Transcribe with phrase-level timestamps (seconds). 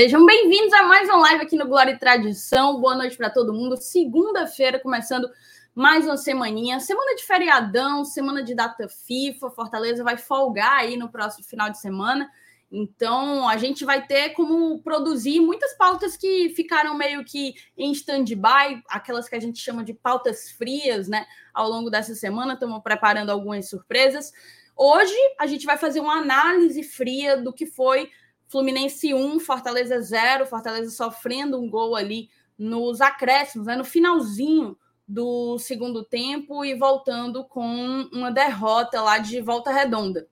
[0.00, 2.80] Sejam bem-vindos a mais uma live aqui no Glória e Tradição.
[2.80, 3.76] Boa noite para todo mundo.
[3.76, 5.28] Segunda-feira, começando
[5.74, 6.80] mais uma semaninha.
[6.80, 9.50] Semana de feriadão, semana de data FIFA.
[9.50, 12.30] Fortaleza vai folgar aí no próximo final de semana.
[12.72, 18.82] Então, a gente vai ter como produzir muitas pautas que ficaram meio que em stand-by,
[18.88, 21.26] aquelas que a gente chama de pautas frias, né?
[21.52, 24.32] Ao longo dessa semana, estamos preparando algumas surpresas.
[24.74, 28.10] Hoje, a gente vai fazer uma análise fria do que foi
[28.50, 35.56] Fluminense 1, Fortaleza 0, Fortaleza sofrendo um gol ali nos acréscimos, né, no finalzinho do
[35.58, 40.28] segundo tempo e voltando com uma derrota lá de volta redonda.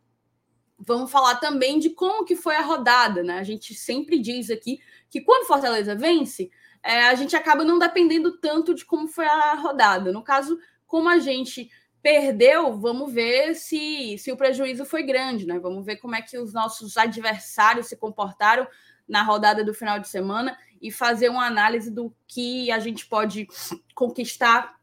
[0.76, 3.38] Vamos falar também de como que foi a rodada, né?
[3.38, 6.50] A gente sempre diz aqui que quando Fortaleza vence,
[6.82, 10.12] é, a gente acaba não dependendo tanto de como foi a rodada.
[10.12, 11.70] No caso, como a gente
[12.02, 15.58] perdeu, vamos ver se, se o prejuízo foi grande, né?
[15.58, 18.66] Vamos ver como é que os nossos adversários se comportaram
[19.08, 23.48] na rodada do final de semana e fazer uma análise do que a gente pode
[23.94, 24.78] conquistar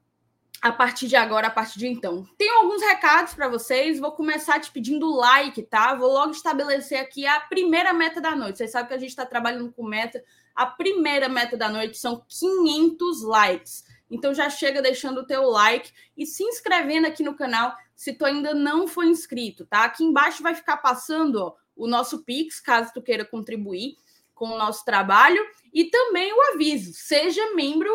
[0.62, 2.26] a partir de agora, a partir de então.
[2.38, 4.00] Tenho alguns recados para vocês.
[4.00, 5.94] Vou começar te pedindo like, tá?
[5.94, 8.58] Vou logo estabelecer aqui a primeira meta da noite.
[8.58, 10.24] Vocês sabem que a gente está trabalhando com meta.
[10.56, 13.85] A primeira meta da noite são 500 likes.
[14.10, 18.26] Então já chega deixando o teu like e se inscrevendo aqui no canal se tu
[18.26, 19.86] ainda não for inscrito, tá?
[19.86, 23.98] Aqui embaixo vai ficar passando ó, o nosso Pix, caso tu queira contribuir
[24.34, 25.42] com o nosso trabalho,
[25.74, 27.90] e também o aviso, seja membro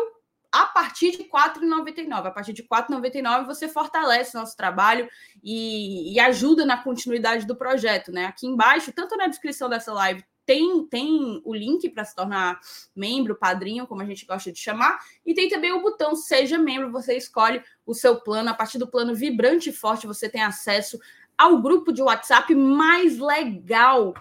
[0.51, 2.25] a partir de R$ 4,99.
[2.25, 5.07] A partir de R$ 4,99 você fortalece nosso trabalho
[5.41, 8.25] e, e, ajuda na continuidade do projeto, né?
[8.25, 12.59] Aqui embaixo, tanto na descrição dessa live tem, tem o link para se tornar
[12.93, 16.91] membro, padrinho, como a gente gosta de chamar, e tem também o botão Seja Membro.
[16.91, 18.49] Você escolhe o seu plano.
[18.49, 20.99] A partir do plano Vibrante e Forte, você tem acesso
[21.37, 24.13] ao grupo de WhatsApp mais legal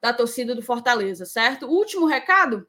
[0.00, 1.66] da torcida do Fortaleza, certo?
[1.66, 2.64] O último recado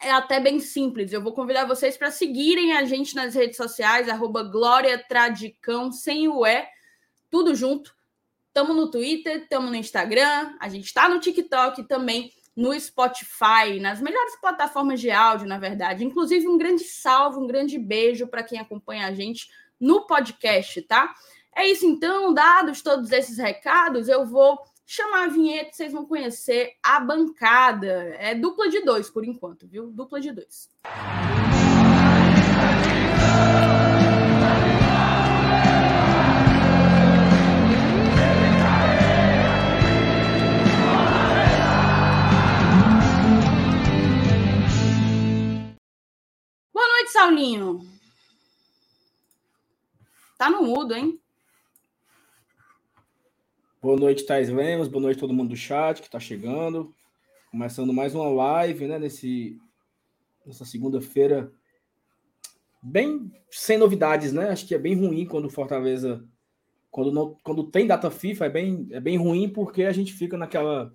[0.00, 1.12] é até bem simples.
[1.12, 6.28] Eu vou convidar vocês para seguirem a gente nas redes sociais, arroba Glória Tradicão, sem
[6.28, 6.66] o E,
[7.30, 7.94] tudo junto
[8.54, 13.98] Estamos no Twitter, estamos no Instagram, a gente está no TikTok também, no Spotify, nas
[13.98, 16.04] melhores plataformas de áudio, na verdade.
[16.04, 19.48] Inclusive, um grande salve, um grande beijo para quem acompanha a gente
[19.80, 21.14] no podcast, tá?
[21.56, 26.74] É isso então, dados todos esses recados, eu vou chamar a vinheta, vocês vão conhecer
[26.82, 28.14] a bancada.
[28.18, 29.86] É dupla de dois por enquanto, viu?
[29.86, 30.68] Dupla de dois.
[46.88, 47.80] Noite, Saulinho.
[50.38, 51.20] Tá no mudo, hein?
[53.80, 54.88] Boa noite, Thais Lemos.
[54.88, 56.94] Boa noite todo mundo do chat que está chegando.
[57.50, 58.98] Começando mais uma live, né?
[58.98, 59.60] Nesse,
[60.46, 61.52] nessa segunda-feira.
[62.80, 64.50] Bem sem novidades, né?
[64.50, 66.24] Acho que é bem ruim quando o Fortaleza.
[66.90, 70.36] Quando, não, quando tem data FIFA, é bem, é bem ruim porque a gente fica
[70.36, 70.94] naquela.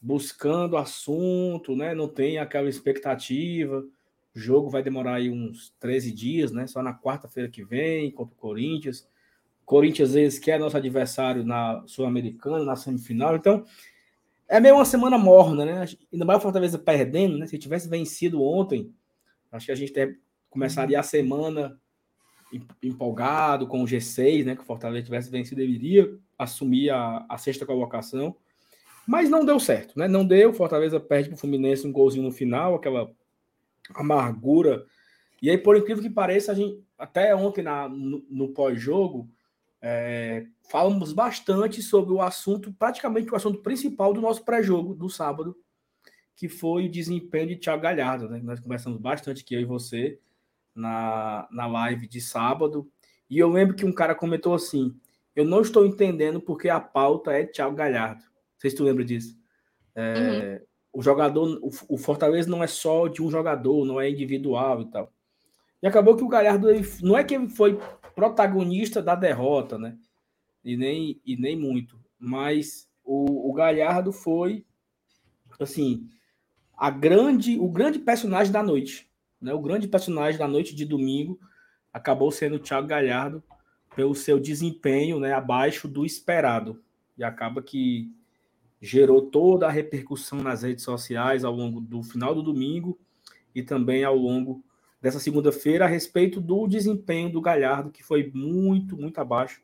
[0.00, 1.94] buscando assunto, né?
[1.94, 3.84] Não tem aquela expectativa.
[4.34, 6.66] O jogo vai demorar aí uns 13 dias, né?
[6.66, 9.08] Só na quarta-feira que vem, contra o Corinthians.
[9.64, 13.36] Corinthians, às vezes, que é nosso adversário na Sul-Americana, na semifinal.
[13.36, 13.64] Então,
[14.48, 15.86] é meio uma semana morna, né?
[16.12, 17.46] Ainda mais o Fortaleza perdendo, né?
[17.46, 18.92] Se tivesse vencido ontem,
[19.52, 20.18] acho que a gente
[20.50, 21.78] começaria a semana
[22.82, 24.56] empolgado com o G6, né?
[24.56, 28.36] Que o Fortaleza tivesse vencido, ele iria assumir a, a sexta colocação.
[29.06, 30.08] Mas não deu certo, né?
[30.08, 30.52] Não deu.
[30.52, 33.10] Fortaleza perde para o Fluminense um golzinho no final, aquela
[33.92, 34.84] amargura.
[35.42, 39.28] E aí, por incrível que pareça, a gente, até ontem na, no, no pós-jogo,
[39.82, 45.56] é, falamos bastante sobre o assunto, praticamente o assunto principal do nosso pré-jogo do sábado,
[46.34, 48.28] que foi o desempenho de Thiago Galhardo.
[48.28, 48.40] Né?
[48.42, 50.18] Nós conversamos bastante aqui, eu e você,
[50.74, 52.90] na, na live de sábado.
[53.28, 54.98] E eu lembro que um cara comentou assim:
[55.36, 58.22] Eu não estou entendendo porque a pauta é Thiago Galhardo.
[58.22, 59.38] Não sei se tu lembra disso.
[59.94, 61.58] É, uhum o jogador,
[61.88, 65.12] o, Fortaleza não é só de um jogador, não é individual e tal.
[65.82, 67.78] E acabou que o Galhardo ele, não é que ele foi
[68.14, 69.98] protagonista da derrota, né?
[70.64, 74.64] E nem, e nem muito, mas o, o Galhardo foi
[75.60, 76.08] assim
[76.76, 79.52] a grande, o grande personagem da noite, né?
[79.52, 81.38] O grande personagem da noite de domingo
[81.92, 83.42] acabou sendo o Thiago Galhardo
[83.96, 86.82] pelo seu desempenho, né, abaixo do esperado.
[87.16, 88.12] E acaba que
[88.84, 92.98] gerou toda a repercussão nas redes sociais ao longo do final do domingo
[93.54, 94.62] e também ao longo
[95.00, 99.62] dessa segunda-feira a respeito do desempenho do Galhardo, que foi muito, muito abaixo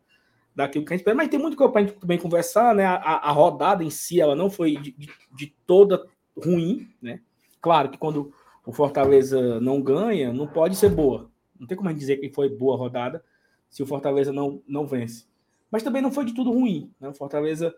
[0.57, 2.87] daquilo que a gente espera, mas tem muito para a gente também conversar, né?
[2.87, 4.95] A, a, rodada em si, ela não foi de,
[5.35, 6.07] de, toda
[6.37, 7.21] ruim, né?
[7.61, 8.33] Claro que quando
[8.65, 11.31] o Fortaleza não ganha, não pode ser boa.
[11.59, 13.23] Não tem como a gente dizer que foi boa rodada
[13.69, 15.27] se o Fortaleza não, não vence.
[15.71, 17.09] Mas também não foi de tudo ruim, né?
[17.11, 17.75] O Fortaleza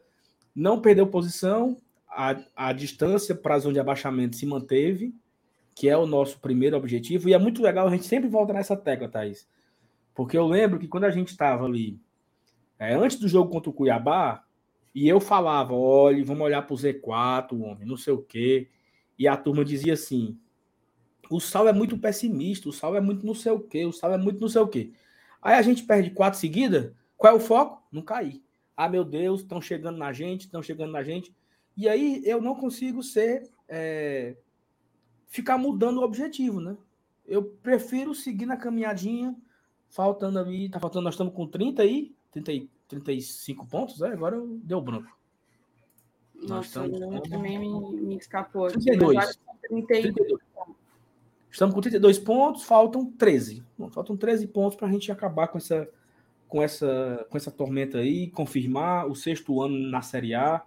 [0.54, 1.76] não perdeu posição,
[2.08, 5.14] a, a distância para a zona de abaixamento se manteve,
[5.74, 8.76] que é o nosso primeiro objetivo, e é muito legal, a gente sempre volta nessa
[8.76, 9.48] tecla, Thaís.
[10.14, 11.98] Porque eu lembro que quando a gente estava ali
[12.78, 14.44] é, antes do jogo contra o Cuiabá,
[14.94, 18.68] e eu falava: olha, vamos olhar para o Z4, homem, não sei o quê.
[19.18, 20.38] E a turma dizia assim:
[21.30, 24.12] o Sal é muito pessimista, o Sal é muito não sei o quê, o Sal
[24.12, 24.92] é muito não sei o quê.
[25.40, 27.82] Aí a gente perde quatro seguidas, qual é o foco?
[27.90, 28.42] Não cair.
[28.84, 31.32] Ah, meu Deus, estão chegando na gente, estão chegando na gente.
[31.76, 33.48] E aí eu não consigo ser.
[33.68, 34.36] É,
[35.28, 36.76] ficar mudando o objetivo, né?
[37.24, 39.36] Eu prefiro seguir na caminhadinha,
[39.88, 44.08] faltando ali, tá faltando, nós estamos com 30 aí, 30, 35 pontos, é?
[44.08, 45.16] agora deu branco.
[46.34, 48.66] Nossa, estamos, também me, me escapou.
[48.66, 49.38] 32.
[49.68, 50.40] 32.
[51.48, 53.62] Estamos com 32 pontos, faltam 13.
[53.78, 55.88] Bom, faltam 13 pontos para a gente acabar com essa,
[56.52, 60.62] com, essa, com essa tormenta aí, confirmar o sexto ano na Série A.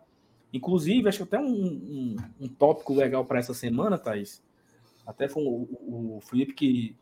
[0.51, 4.41] Inclusive, acho que até um, um, um tópico legal para essa semana, Thaís.
[5.05, 6.95] Até foi o, o Felipe que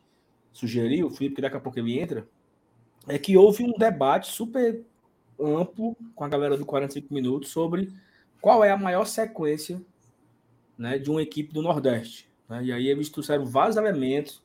[0.52, 2.28] sugeriu, o Felipe que daqui a pouco ele entra,
[3.08, 4.84] é que houve um debate super
[5.40, 7.90] amplo com a galera do 45 minutos sobre
[8.38, 9.80] qual é a maior sequência
[10.76, 12.28] né, de uma equipe do Nordeste.
[12.50, 12.64] Né?
[12.64, 14.42] E aí eles trouxeram vários elementos,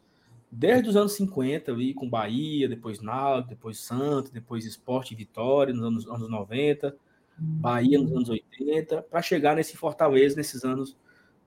[0.51, 5.73] desde os anos 50, ali, com Bahia, depois Náutico, depois Santos, depois Esporte e Vitória,
[5.73, 6.95] nos anos, anos 90,
[7.37, 10.97] Bahia nos anos 80, para chegar nesse Fortaleza nesses anos,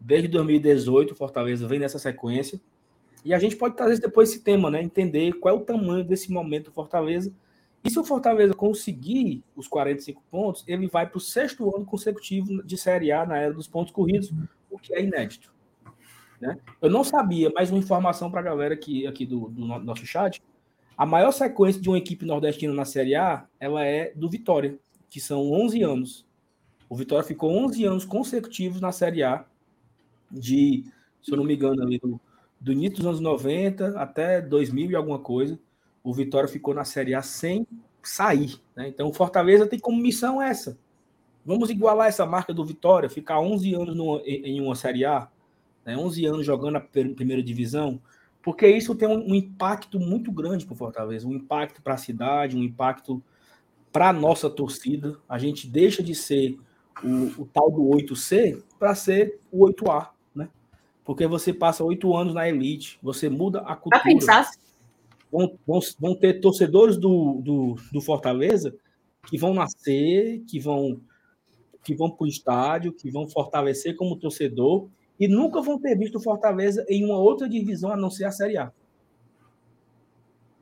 [0.00, 2.60] desde 2018, Fortaleza vem nessa sequência,
[3.25, 4.82] e a gente pode trazer depois esse tema, né?
[4.82, 7.32] Entender qual é o tamanho desse momento do Fortaleza.
[7.84, 12.62] E se o Fortaleza conseguir os 45 pontos, ele vai para o sexto ano consecutivo
[12.62, 14.32] de Série A na era dos pontos corridos,
[14.70, 15.52] o que é inédito.
[16.43, 16.59] Né?
[16.81, 20.43] Eu não sabia, mais uma informação para a galera aqui, aqui do, do, nosso chat.
[20.99, 24.79] A maior sequência de uma equipe nordestina na Série A, ela é do Vitória,
[25.09, 26.27] que são 11 anos.
[26.89, 29.47] O Vitória ficou 11 anos consecutivos na Série A,
[30.31, 30.85] de,
[31.23, 32.21] se eu não me engano, ali do
[32.62, 35.59] do início dos anos 90 até 2000 e alguma coisa,
[36.03, 37.67] o Vitória ficou na Série A sem
[38.00, 38.61] sair.
[38.77, 38.87] Né?
[38.88, 40.79] Então o Fortaleza tem como missão essa.
[41.45, 45.29] Vamos igualar essa marca do Vitória, ficar 11 anos numa, em uma Série A,
[45.84, 45.96] né?
[45.96, 48.00] 11 anos jogando a primeira divisão,
[48.43, 51.99] porque isso tem um, um impacto muito grande para o Fortaleza, um impacto para a
[51.99, 53.23] cidade, um impacto
[53.92, 55.18] para a nossa torcida.
[55.28, 56.59] A gente deixa de ser
[57.02, 60.11] o, o tal do 8C para ser o 8A
[61.04, 64.02] porque você passa oito anos na elite, você muda a cultura.
[64.02, 64.50] pensar?
[65.30, 68.75] Vão, vão, vão ter torcedores do, do, do Fortaleza
[69.26, 71.00] que vão nascer, que vão
[71.85, 74.88] que vão para o estádio, que vão fortalecer como torcedor
[75.19, 78.31] e nunca vão ter visto o Fortaleza em uma outra divisão a não ser a
[78.31, 78.73] Série A.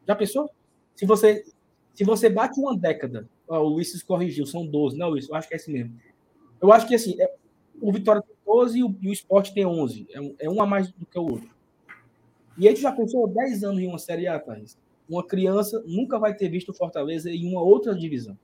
[0.06, 0.50] Já pensou?
[0.94, 1.44] Se você
[1.94, 5.54] se você bate uma década, o Luiz corrigiu, são 12, não, Luiz, eu acho que
[5.54, 5.94] é esse mesmo.
[6.60, 7.34] Eu acho que assim, é,
[7.80, 10.06] o Vitória 12 e o, e o Sport tem 11.
[10.10, 11.50] É é um a mais do que o outro.
[12.58, 14.76] E a gente já pensou 10 anos em uma Série A, Thaís.
[15.08, 18.38] Uma criança nunca vai ter visto o Fortaleza em uma outra divisão.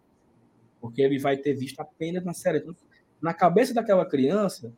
[0.80, 2.74] Porque ele vai ter visto apenas na Série A.
[3.20, 4.72] Na cabeça daquela criança,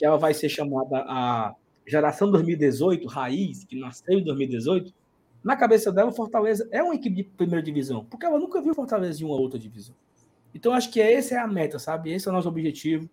[0.00, 1.54] que ela vai ser chamada a
[1.86, 4.94] geração 2018, raiz, que nasceu em 2018,
[5.44, 8.74] na cabeça dela, o Fortaleza é uma equipe de primeira divisão, porque ela nunca viu
[8.74, 9.94] Fortaleza em uma outra divisão.
[10.54, 12.12] Então, acho que essa é a meta, sabe?
[12.12, 13.08] Esse é o nosso objetivo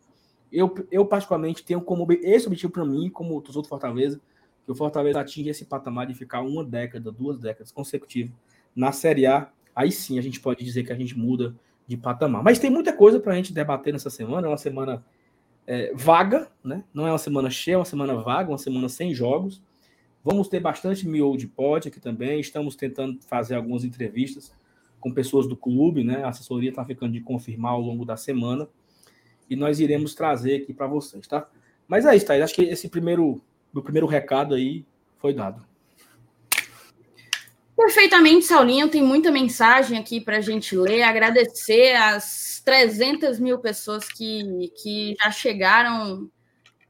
[0.52, 4.20] eu, eu particularmente tenho como esse objetivo para mim, como os outros Fortaleza,
[4.66, 8.32] que o Fortaleza atinja esse patamar de ficar uma década, duas décadas consecutivas
[8.76, 9.50] na Série A.
[9.76, 12.44] Aí sim a gente pode dizer que a gente muda de patamar.
[12.44, 14.48] Mas tem muita coisa para a gente debater nessa semana.
[14.48, 15.04] É uma semana
[15.68, 16.84] é, vaga, né?
[16.94, 19.62] Não é uma semana cheia, é uma semana vaga, uma semana sem jogos.
[20.24, 22.40] Vamos ter bastante miolo de pod aqui também.
[22.40, 24.54] Estamos tentando fazer algumas entrevistas
[25.00, 26.24] com pessoas do clube, né?
[26.24, 28.68] A assessoria está ficando de confirmar ao longo da semana
[29.50, 31.48] e nós iremos trazer aqui para vocês, tá?
[31.88, 32.44] Mas é isso, Thaís.
[32.44, 33.42] Acho que esse primeiro,
[33.74, 34.86] meu primeiro recado aí
[35.18, 35.64] foi dado.
[37.78, 38.90] Perfeitamente, Saulinho.
[38.90, 41.04] Tem muita mensagem aqui para a gente ler.
[41.04, 46.30] Agradecer as 300 mil pessoas que, que já chegaram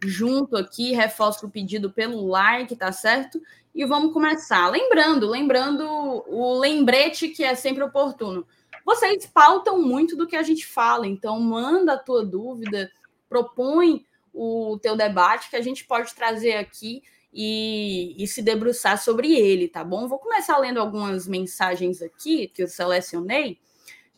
[0.01, 0.93] junto aqui.
[0.93, 3.41] Reforço o pedido pelo like, tá certo?
[3.75, 4.69] E vamos começar.
[4.69, 5.83] Lembrando, lembrando
[6.27, 8.47] o lembrete que é sempre oportuno
[8.87, 12.89] vocês pautam muito do que a gente fala, então manda a tua dúvida,
[13.27, 17.03] propõe o teu debate que a gente pode trazer aqui
[17.33, 20.07] e, e, se debruçar sobre ele, tá bom?
[20.07, 23.59] Vou começar lendo algumas mensagens aqui que eu selecionei.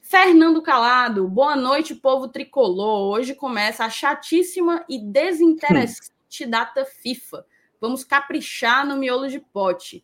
[0.02, 3.14] Fernando Calado, boa noite, povo tricolor.
[3.14, 6.50] Hoje começa a chatíssima e desinteressante hum.
[6.50, 7.46] data FIFA.
[7.80, 10.04] Vamos caprichar no miolo de pote.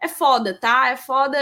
[0.00, 0.88] É foda, tá?
[0.88, 1.36] É foda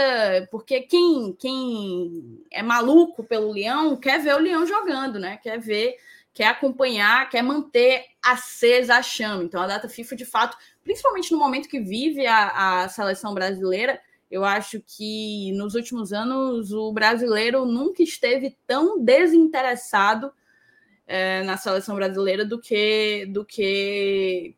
[0.51, 5.37] porque quem, quem é maluco pelo Leão quer ver o Leão jogando, né?
[5.37, 5.95] Quer ver,
[6.33, 9.43] quer acompanhar, quer manter acesa a chama.
[9.43, 10.57] Então a data FIFA, de fato,
[10.89, 16.71] principalmente no momento que vive a, a seleção brasileira, eu acho que nos últimos anos
[16.71, 20.33] o brasileiro nunca esteve tão desinteressado
[21.05, 24.55] é, na seleção brasileira do que do que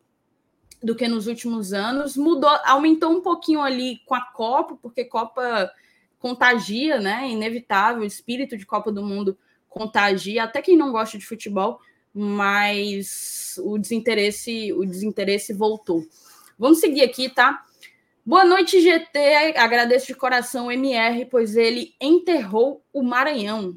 [0.82, 2.16] do que nos últimos anos.
[2.16, 5.70] Mudou, aumentou um pouquinho ali com a Copa, porque Copa
[6.18, 7.30] contagia, né?
[7.30, 11.82] Inevitável, o espírito de Copa do Mundo contagia, até quem não gosta de futebol,
[12.14, 16.04] mas o desinteresse, o desinteresse voltou.
[16.58, 17.66] Vamos seguir aqui, tá?
[18.26, 19.58] Boa noite, GT.
[19.58, 23.76] Agradeço de coração MR, pois ele enterrou o Maranhão.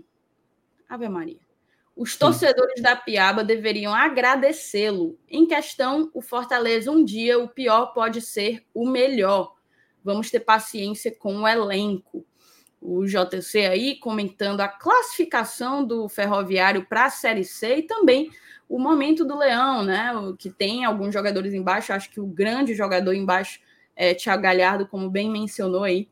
[0.89, 1.41] Ave Maria.
[1.97, 2.83] Os torcedores Sim.
[2.83, 5.17] da Piaba deveriam agradecê-lo.
[5.29, 9.55] Em questão, o Fortaleza um dia o pior pode ser o melhor.
[10.03, 12.27] Vamos ter paciência com o elenco.
[12.87, 18.31] O JC aí comentando a classificação do Ferroviário para a Série C e também
[18.69, 20.13] o momento do Leão, né?
[20.39, 21.95] Que tem alguns jogadores embaixo.
[21.95, 23.59] Acho que o grande jogador embaixo
[23.97, 26.09] é, Tiago Galhardo, como bem mencionou aí,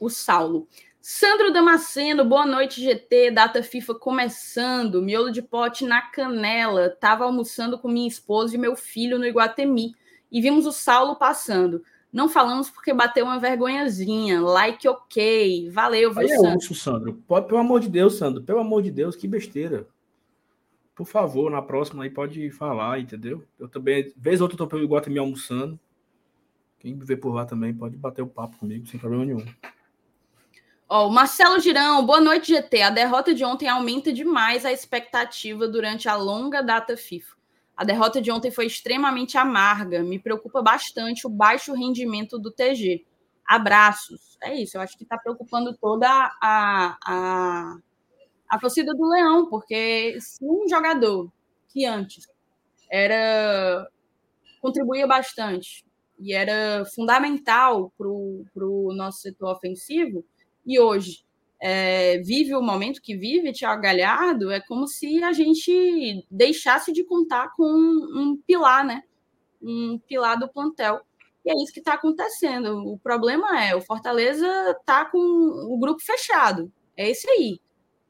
[0.00, 0.66] o Saulo.
[1.02, 3.30] Sandro Damasceno, boa noite, GT.
[3.30, 5.02] Data FIFA começando.
[5.02, 6.88] Miolo de pote na canela.
[6.88, 9.94] Tava almoçando com minha esposa e meu filho no Iguatemi
[10.32, 11.84] e vimos o Saulo passando.
[12.14, 14.40] Não falamos porque bateu uma vergonhazinha.
[14.40, 15.68] Like ok.
[15.70, 16.74] Valeu, viu, é Sandro?
[16.76, 17.14] Sandro.
[17.26, 18.40] Pode, pelo amor de Deus, Sandro.
[18.40, 19.84] Pelo amor de Deus, que besteira.
[20.94, 23.44] Por favor, na próxima aí pode falar, entendeu?
[23.58, 25.76] Eu também, vez ou outra, tô pelo Iguatemi almoçando.
[26.78, 29.44] Quem me vê por lá também pode bater o papo comigo sem problema nenhum.
[30.88, 32.82] Ó, o Marcelo Girão, boa noite, GT.
[32.82, 37.34] A derrota de ontem aumenta demais a expectativa durante a longa data FIFA.
[37.76, 40.02] A derrota de ontem foi extremamente amarga.
[40.02, 43.04] Me preocupa bastante o baixo rendimento do TG.
[43.46, 44.38] Abraços.
[44.42, 47.76] É isso, eu acho que está preocupando toda a, a,
[48.48, 51.30] a torcida do Leão, porque se um jogador
[51.68, 52.26] que antes
[52.90, 53.88] era
[54.60, 55.84] contribuía bastante,
[56.18, 60.24] e era fundamental para o nosso setor ofensivo,
[60.64, 61.24] e hoje
[61.60, 67.04] é, vive o momento que vive Thiago Galhardo, é como se a gente deixasse de
[67.04, 69.02] contar com um, um pilar, né?
[69.62, 71.00] Um pilar do plantel.
[71.44, 72.78] E é isso que está acontecendo.
[72.86, 74.46] O problema é, o Fortaleza
[74.78, 76.72] está com o grupo fechado.
[76.96, 77.60] É esse aí.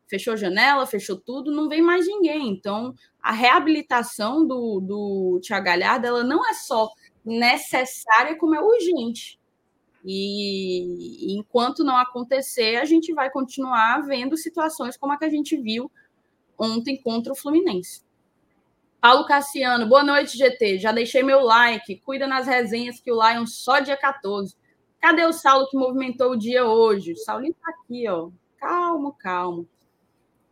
[0.08, 2.50] Fechou janela, fechou tudo, não vem mais ninguém.
[2.50, 6.88] Então, a reabilitação do, do Thiago Galhardo, ela não é só
[7.24, 9.38] necessária como é urgente.
[10.04, 15.30] E, e enquanto não acontecer, a gente vai continuar vendo situações como a que a
[15.30, 15.90] gente viu
[16.58, 18.04] ontem contra o Fluminense.
[19.00, 20.78] Paulo Cassiano, boa noite, GT.
[20.78, 22.00] Já deixei meu like.
[22.00, 24.56] Cuida nas resenhas que o Lion só dia 14.
[25.00, 27.12] Cadê o Saulo que movimentou o dia hoje?
[27.12, 28.30] O Saulinho tá aqui, ó.
[28.58, 29.68] Calmo, calmo.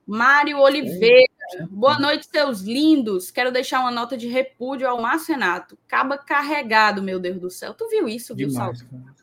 [0.06, 1.32] Mário Oliveira,
[1.70, 3.30] boa noite, seus lindos.
[3.30, 5.78] Quero deixar uma nota de repúdio ao Marcenato.
[5.88, 7.72] Caba carregado, meu Deus do céu.
[7.72, 8.90] Tu viu isso, viu, Demais, Saulo?
[8.90, 9.21] Cara.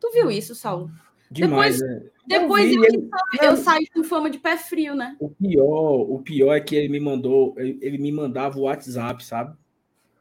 [0.00, 0.90] Tu viu isso, Saulo?
[1.30, 2.10] Demais, depois, é.
[2.26, 3.10] depois eu, vi,
[3.40, 5.16] eu, eu, saí com fama de pé frio, né?
[5.18, 9.24] O pior, o pior é que ele me mandou, ele, ele me mandava o WhatsApp,
[9.24, 9.56] sabe?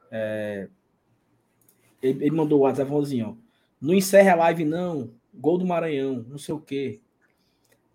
[0.10, 0.68] É,
[2.02, 3.34] ele, ele, mandou o WhatsApp falou assim, ó.
[3.80, 5.12] Não encerra a live, não.
[5.34, 7.00] Gol do Maranhão, não sei o quê.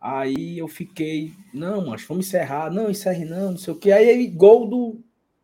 [0.01, 2.71] Aí eu fiquei, não, mas vamos encerrar.
[2.71, 3.91] Não, encerre não, não sei o que.
[3.91, 5.01] Aí ele, gol do,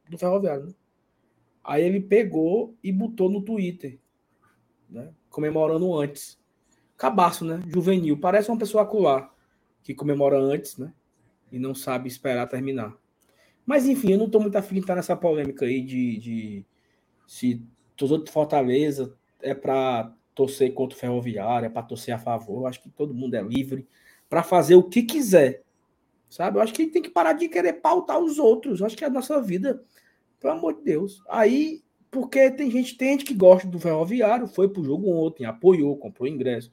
[0.08, 0.66] do Ferroviário.
[0.66, 0.74] Né?
[1.64, 3.98] Aí ele pegou e botou no Twitter,
[4.88, 5.10] né?
[5.36, 6.38] Comemorando antes.
[6.96, 7.60] Cabaço, né?
[7.66, 8.18] Juvenil.
[8.18, 9.30] Parece uma pessoa acular
[9.82, 10.94] que comemora antes, né?
[11.52, 12.96] E não sabe esperar terminar.
[13.66, 16.66] Mas enfim, eu não estou muito afim de estar nessa polêmica aí de, de
[17.26, 17.62] se
[17.94, 22.62] torcedor de Fortaleza é para torcer contra o Ferroviário, é para torcer a favor.
[22.62, 23.86] Eu acho que todo mundo é livre
[24.30, 25.62] para fazer o que quiser.
[26.30, 26.56] Sabe?
[26.56, 28.80] Eu acho que tem que parar de querer pautar os outros.
[28.80, 29.84] Eu acho que é a nossa vida,
[30.40, 31.22] pelo amor de Deus.
[31.28, 31.82] Aí,
[32.16, 36.26] porque tem gente, tem gente que gosta do ferroviário, foi pro jogo ontem, apoiou, comprou
[36.26, 36.72] ingresso,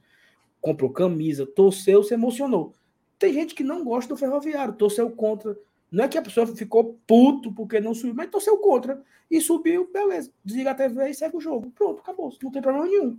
[0.58, 2.72] comprou camisa, torceu, se emocionou.
[3.18, 5.54] Tem gente que não gosta do ferroviário, torceu contra.
[5.92, 9.02] Não é que a pessoa ficou puto porque não subiu, mas torceu contra.
[9.30, 10.32] E subiu, beleza.
[10.42, 11.70] Desliga a TV e segue o jogo.
[11.72, 12.32] Pronto, acabou.
[12.42, 13.18] Não tem problema nenhum.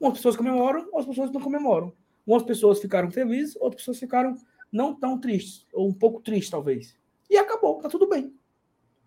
[0.00, 1.92] Umas pessoas comemoram, outras pessoas não comemoram.
[2.26, 4.36] Umas pessoas ficaram felizes, outras pessoas ficaram
[4.72, 6.96] não tão tristes, ou um pouco tristes, talvez.
[7.30, 8.34] E acabou, tá tudo bem.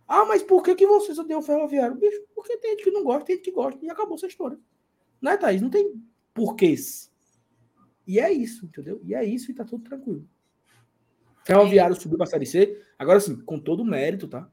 [0.07, 1.95] Ah, mas por que, que vocês odeiam o ferroviário?
[1.95, 4.57] Bicho, porque tem gente que não gosta, tem gente que gosta, e acabou essa história.
[5.21, 5.61] Não é, Thaís?
[5.61, 6.01] Não tem
[6.33, 7.11] porquês.
[8.05, 9.01] E é isso, entendeu?
[9.03, 10.25] E é isso e tá tudo tranquilo.
[11.43, 11.99] Ferroviário é.
[11.99, 12.81] subiu para a Série C.
[12.97, 14.49] Agora sim, com todo o mérito, tá?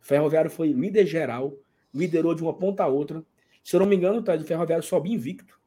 [0.00, 1.56] Ferroviário foi líder geral,
[1.92, 3.24] liderou de uma ponta a outra.
[3.64, 5.58] Se eu não me engano, tá, o Ferroviário sobe invicto.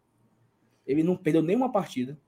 [0.85, 2.19] Ele não perdeu nenhuma partida.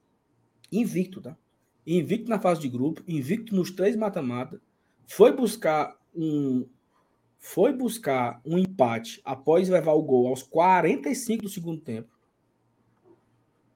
[0.72, 1.38] Invicto, tá?
[1.86, 4.62] Invicto na fase de grupo, invicto nos três mata-mata.
[5.08, 6.68] Foi buscar um
[7.44, 12.10] foi buscar um empate após levar o gol aos 45 do segundo tempo.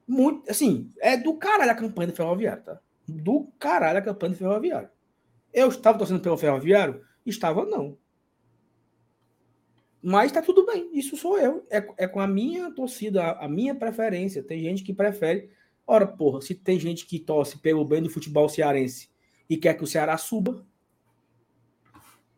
[0.06, 2.80] Muito, assim, é do caralho a campanha do Ferroviário, tá?
[3.06, 4.88] Do caralho a campanha do Ferroviário.
[5.52, 7.04] Eu estava torcendo pelo Ferroviário?
[7.26, 7.98] Estava não.
[10.02, 11.66] Mas tá tudo bem, isso sou eu.
[11.68, 14.42] É, é com a minha torcida, a, a minha preferência.
[14.42, 15.50] Tem gente que prefere.
[15.86, 19.10] Ora, porra, se tem gente que torce pelo bem do futebol cearense
[19.48, 20.66] e quer que o Ceará suba,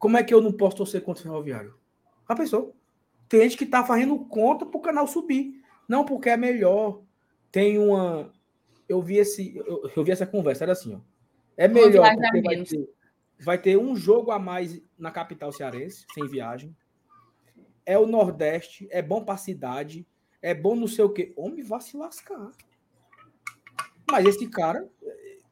[0.01, 1.75] como é que eu não posso torcer contra o Ferroviário?
[2.27, 2.73] A pessoa.
[3.29, 5.63] Tem gente que tá fazendo conta pro canal subir.
[5.89, 7.01] Não porque é melhor.
[7.53, 8.33] Tem uma.
[8.89, 10.99] Eu vi, esse, eu, eu vi essa conversa, era assim, ó.
[11.57, 12.91] É melhor porque vai ter,
[13.39, 16.75] vai ter um jogo a mais na capital cearense, sem viagem
[17.91, 20.07] é o Nordeste, é bom para a cidade,
[20.41, 21.33] é bom não sei o quê.
[21.37, 22.53] Homem, vá se lascar.
[24.09, 24.89] Mas esse cara,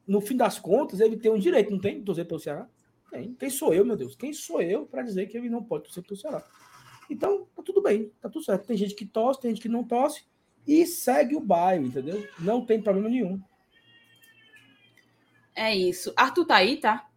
[0.07, 1.99] no fim das contas, ele tem um direito, não tem?
[1.99, 2.67] De torcer pelo Ceará?
[3.11, 3.33] Tem.
[3.33, 4.15] Quem sou eu, meu Deus?
[4.15, 6.43] Quem sou eu para dizer que ele não pode torcer pelo Ceará?
[7.09, 8.67] Então, tá tudo bem, tá tudo certo.
[8.67, 10.25] Tem gente que torce, tem gente que não torce
[10.67, 12.27] e segue o bairro, entendeu?
[12.39, 13.41] Não tem problema nenhum.
[15.55, 16.13] É isso.
[16.15, 17.09] Arthur tá aí, tá?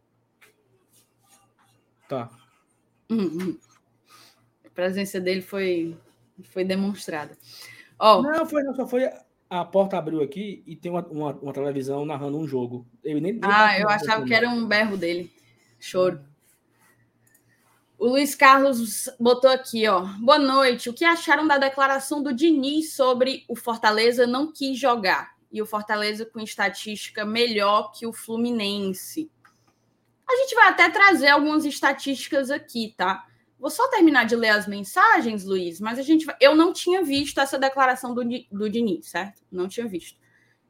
[2.09, 2.31] Tá.
[3.11, 3.59] Uhum
[4.75, 5.97] presença dele foi,
[6.45, 7.37] foi demonstrada.
[7.99, 9.09] Oh, não, foi, não, só foi.
[9.49, 12.87] A porta abriu aqui e tem uma, uma, uma televisão narrando um jogo.
[13.05, 15.31] Ele nem, nem ah, eu achava que era um berro dele.
[15.83, 16.25] Choro.
[17.99, 20.03] O Luiz Carlos botou aqui, ó.
[20.21, 20.89] Boa noite.
[20.89, 25.35] O que acharam da declaração do Diniz sobre o Fortaleza não quis jogar?
[25.51, 29.29] E o Fortaleza com estatística melhor que o Fluminense.
[30.29, 33.27] A gente vai até trazer algumas estatísticas aqui, tá?
[33.59, 37.41] Vou só terminar de ler as mensagens, Luiz, mas a gente eu não tinha visto
[37.41, 39.43] essa declaração do, do Diniz, certo?
[39.51, 40.22] Não tinha visto.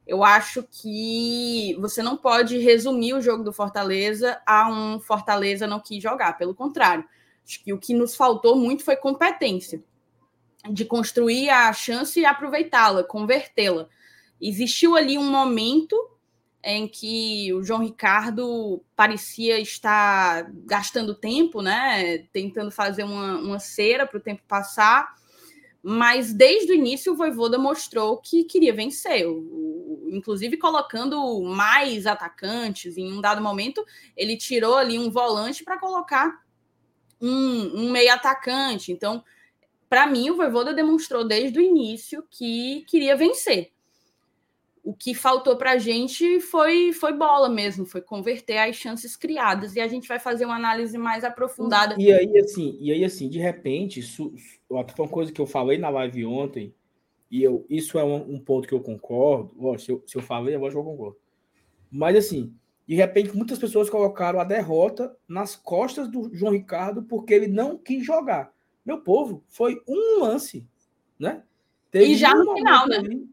[0.05, 5.79] Eu acho que você não pode resumir o jogo do Fortaleza a um Fortaleza não
[5.79, 7.05] quis jogar, pelo contrário.
[7.45, 9.83] Acho que o que nos faltou muito foi competência
[10.69, 13.87] de construir a chance e aproveitá-la, convertê-la.
[14.39, 15.95] Existiu ali um momento
[16.63, 22.19] em que o João Ricardo parecia estar gastando tempo, né?
[22.31, 25.13] Tentando fazer uma, uma cera para o tempo passar.
[25.85, 29.25] Mas desde o início o Voivoda mostrou que queria vencer,
[30.07, 32.97] inclusive colocando mais atacantes.
[32.97, 33.83] Em um dado momento,
[34.15, 36.41] ele tirou ali um volante para colocar
[37.21, 38.93] um, um meio atacante.
[38.93, 39.21] Então,
[39.89, 43.72] para mim, o Voivoda demonstrou desde o início que queria vencer
[44.83, 49.75] o que faltou para a gente foi, foi bola mesmo, foi converter as chances criadas.
[49.75, 51.95] E a gente vai fazer uma análise mais aprofundada.
[51.97, 54.33] E aí, assim, e aí, assim, de repente, isso,
[54.67, 56.75] foi uma coisa que eu falei na live ontem,
[57.31, 59.55] e eu, isso é um, um ponto que eu concordo.
[59.57, 61.17] Ó, se, eu, se eu falei, eu acho que eu concordo.
[61.89, 62.53] Mas assim,
[62.85, 67.77] de repente, muitas pessoas colocaram a derrota nas costas do João Ricardo porque ele não
[67.77, 68.51] quis jogar.
[68.85, 70.67] Meu povo, foi um lance,
[71.17, 71.43] né?
[71.89, 72.97] Teve e já no final, né?
[72.97, 73.29] Ali,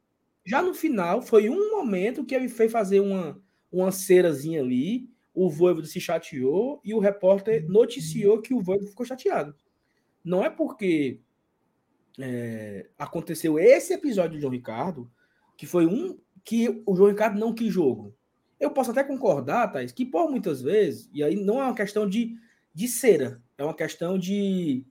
[0.50, 5.48] já no final, foi um momento que ele fez fazer uma, uma cerazinha ali, o
[5.48, 9.54] Voivodo se chateou e o repórter noticiou que o Voivodo ficou chateado.
[10.24, 11.20] Não é porque
[12.18, 15.08] é, aconteceu esse episódio do João Ricardo,
[15.56, 18.12] que foi um que o João Ricardo não quis jogo.
[18.58, 22.08] Eu posso até concordar, Thais, que por muitas vezes, e aí não é uma questão
[22.08, 22.34] de,
[22.74, 24.84] de cera, é uma questão de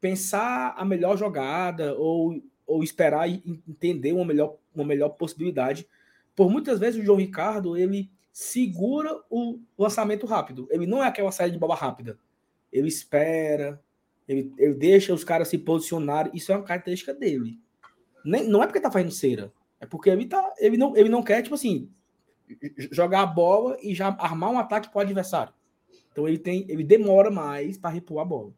[0.00, 5.88] pensar a melhor jogada ou ou esperar e entender uma melhor, uma melhor possibilidade.
[6.36, 10.68] Por muitas vezes o João Ricardo ele segura o lançamento rápido.
[10.70, 12.18] Ele não é aquela saída de bola rápida.
[12.70, 13.82] Ele espera,
[14.28, 16.30] ele, ele deixa os caras se posicionarem.
[16.34, 17.58] Isso é uma característica dele.
[18.22, 19.50] Nem, não é porque tá fazendo cera.
[19.80, 21.90] É porque ele, tá, ele, não, ele não quer, tipo assim,
[22.92, 25.54] jogar a bola e já armar um ataque para o adversário.
[26.12, 28.52] Então ele tem, ele demora mais para repor a bola.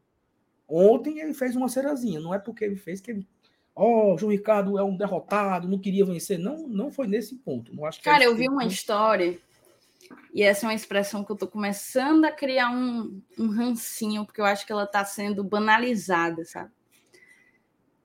[0.66, 2.20] Ontem ele fez uma cerazinha.
[2.20, 3.29] Não é porque ele fez que ele
[3.75, 6.39] ó, oh, João Ricardo é um derrotado, não queria vencer.
[6.39, 7.75] Não, não foi nesse ponto.
[7.75, 9.39] Não acho Cara, eu vi uma história,
[10.33, 14.41] e essa é uma expressão que eu tô começando a criar um, um rancinho, porque
[14.41, 16.71] eu acho que ela tá sendo banalizada, sabe?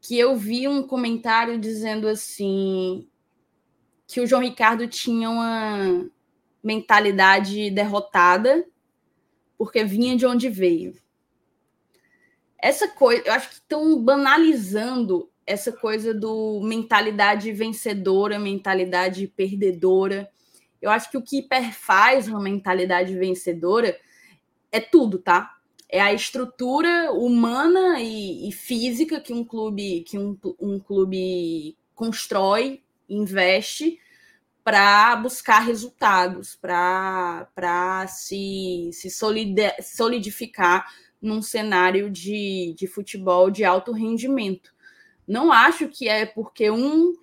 [0.02, 3.08] Que eu vi um comentário dizendo assim
[4.08, 6.10] que o João Ricardo tinha uma
[6.64, 8.66] mentalidade derrotada
[9.58, 10.96] porque vinha de onde veio.
[12.58, 20.30] Essa coisa, eu acho que estão banalizando essa coisa do mentalidade vencedora, mentalidade perdedora.
[20.82, 23.98] Eu acho que o que perfaz uma mentalidade vencedora
[24.72, 25.56] é tudo, tá?
[25.88, 32.84] É a estrutura humana e, e física que um clube que um, um clube constrói,
[33.08, 34.00] investe
[34.64, 39.10] para buscar resultados, para se, se
[39.82, 44.75] solidificar num cenário de, de futebol de alto rendimento.
[45.28, 47.14] Não acho que é porque um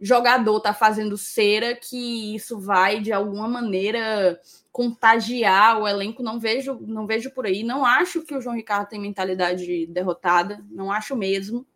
[0.00, 4.40] jogador está fazendo cera que isso vai de alguma maneira
[4.72, 6.22] contagiar o elenco.
[6.22, 7.62] Não vejo, não vejo por aí.
[7.62, 10.64] Não acho que o João Ricardo tem mentalidade derrotada.
[10.70, 11.66] Não acho mesmo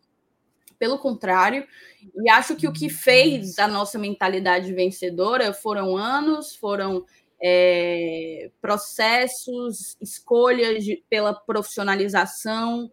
[0.79, 1.67] pelo contrário,
[2.15, 7.05] e acho que o que fez a nossa mentalidade vencedora foram anos, foram
[7.41, 12.89] é, processos, escolhas de, pela profissionalização,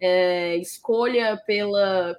[0.00, 2.16] é, escolha pela,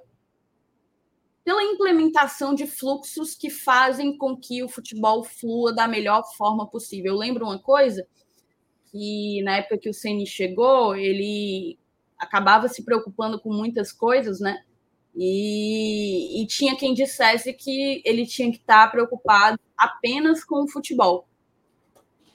[1.44, 7.12] pela implementação de fluxos que fazem com que o futebol flua da melhor forma possível.
[7.12, 8.06] Eu lembro uma coisa
[8.90, 11.78] que na época que o Ceni chegou, ele
[12.18, 14.62] acabava se preocupando com muitas coisas, né?
[15.14, 21.28] E, e, tinha quem dissesse que ele tinha que estar preocupado apenas com o futebol.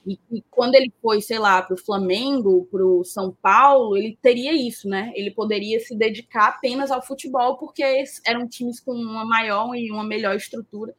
[0.08, 4.18] E, e quando ele foi, sei lá, para o Flamengo, para o São Paulo, ele
[4.22, 5.12] teria isso, né?
[5.14, 7.82] Ele poderia se dedicar apenas ao futebol, porque
[8.24, 10.96] eram times com uma maior e uma melhor estrutura.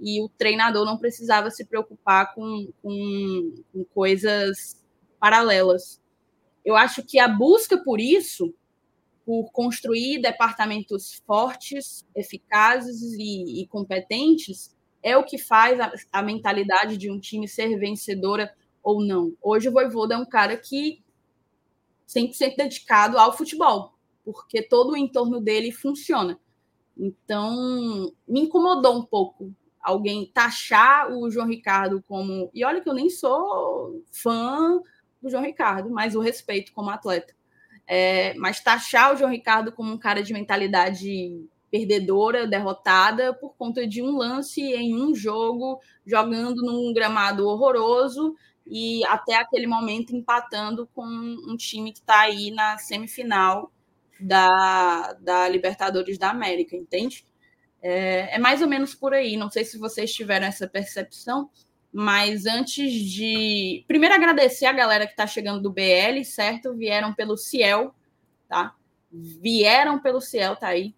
[0.00, 4.84] E o treinador não precisava se preocupar com, com, com coisas
[5.20, 6.00] paralelas.
[6.64, 8.52] Eu acho que a busca por isso
[9.24, 16.96] por construir departamentos fortes, eficazes e, e competentes, é o que faz a, a, mentalidade
[16.96, 19.34] de um time ser vencedora ou não.
[19.40, 21.02] Hoje o Voivoda é um cara que
[22.08, 26.38] 100% dedicado ao futebol, porque todo o entorno dele funciona.
[26.96, 32.50] Então, me incomodou um pouco alguém taxar o João Ricardo como.
[32.52, 34.80] E olha que eu nem sou fã
[35.22, 37.34] do João Ricardo, mas o respeito como atleta.
[37.86, 43.86] É, mas taxar o João Ricardo como um cara de mentalidade perdedora, derrotada, por conta
[43.86, 48.34] de um lance em um jogo, jogando num gramado horroroso
[48.66, 53.72] e até aquele momento empatando com um time que está aí na semifinal
[54.20, 57.24] da, da Libertadores da América, entende?
[57.80, 59.36] É, é mais ou menos por aí.
[59.36, 61.50] Não sei se vocês tiveram essa percepção,
[61.92, 63.84] mas antes de.
[63.86, 66.74] Primeiro, agradecer a galera que está chegando do BL, certo?
[66.74, 67.94] Vieram pelo Ciel,
[68.48, 68.74] tá?
[69.10, 70.94] Vieram pelo Ciel, tá aí.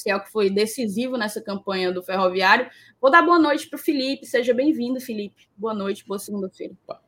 [0.00, 2.68] Ciel que foi decisivo nessa campanha do Ferroviário.
[3.00, 4.26] Vou dar boa noite para o Felipe.
[4.26, 5.48] Seja bem-vindo, Felipe.
[5.56, 6.74] Boa noite, boa segunda-feira.
[6.86, 7.00] Boa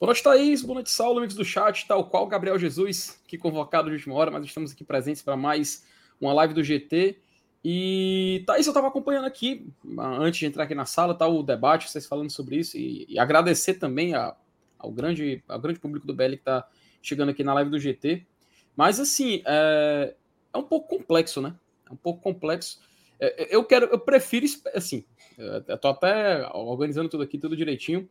[0.00, 0.62] noite, Thaís.
[0.62, 4.30] Boa noite, Saulo, amigos do chat, tal qual Gabriel Jesus, que convocado de última hora,
[4.30, 5.86] mas estamos aqui presentes para mais
[6.20, 7.18] uma live do GT.
[7.64, 9.66] E Thaís, eu estava acompanhando aqui,
[9.98, 13.18] antes de entrar aqui na sala, tá o debate, vocês falando sobre isso, e, e
[13.18, 14.36] agradecer também a,
[14.78, 16.68] ao, grande, ao grande público do BL que está
[17.00, 18.26] chegando aqui na live do GT.
[18.76, 20.14] Mas, assim, é,
[20.52, 21.54] é um pouco complexo, né?
[21.88, 22.80] É um pouco complexo.
[23.20, 25.04] É, é eu quero, eu prefiro, assim,
[25.36, 28.08] eu tô até organizando tudo aqui, tudo direitinho,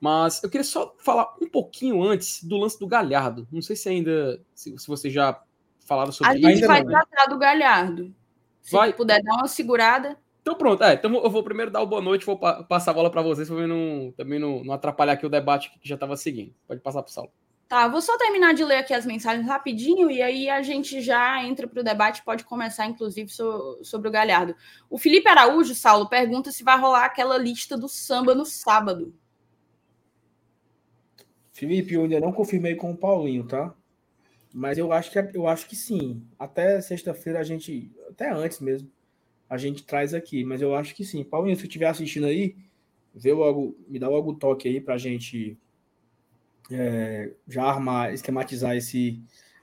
[0.00, 3.46] mas eu queria só falar um pouquinho antes do lance do Galhardo.
[3.52, 5.42] Não sei se ainda, se, se vocês já
[5.80, 6.46] falaram sobre isso.
[6.46, 6.90] A gente vai né?
[6.90, 8.14] tratar do Galhardo.
[8.62, 8.92] Se Vai.
[8.92, 10.16] puder dar uma segurada.
[10.42, 12.94] Então pronto, é, então eu vou primeiro dar o boa noite, vou pa passar a
[12.94, 16.16] bola para vocês, para não, também não, não, atrapalhar aqui o debate que já estava
[16.16, 16.54] seguindo.
[16.66, 17.32] Pode passar para o Saulo.
[17.70, 21.40] Tá, vou só terminar de ler aqui as mensagens rapidinho e aí a gente já
[21.44, 24.56] entra para o debate, pode começar, inclusive, so, sobre o Galhardo.
[24.90, 29.14] O Felipe Araújo, Saulo, pergunta se vai rolar aquela lista do samba no sábado.
[31.52, 33.72] Felipe, eu ainda não confirmei com o Paulinho, tá?
[34.52, 36.26] Mas eu acho que eu acho que sim.
[36.36, 38.90] Até sexta-feira a gente, até antes mesmo,
[39.48, 40.42] a gente traz aqui.
[40.42, 41.22] Mas eu acho que sim.
[41.22, 42.56] Paulinho, se estiver assistindo aí,
[43.14, 45.56] vê logo, me dá logo o toque aí para a gente
[46.72, 49.22] é, já armar, esquematizar esse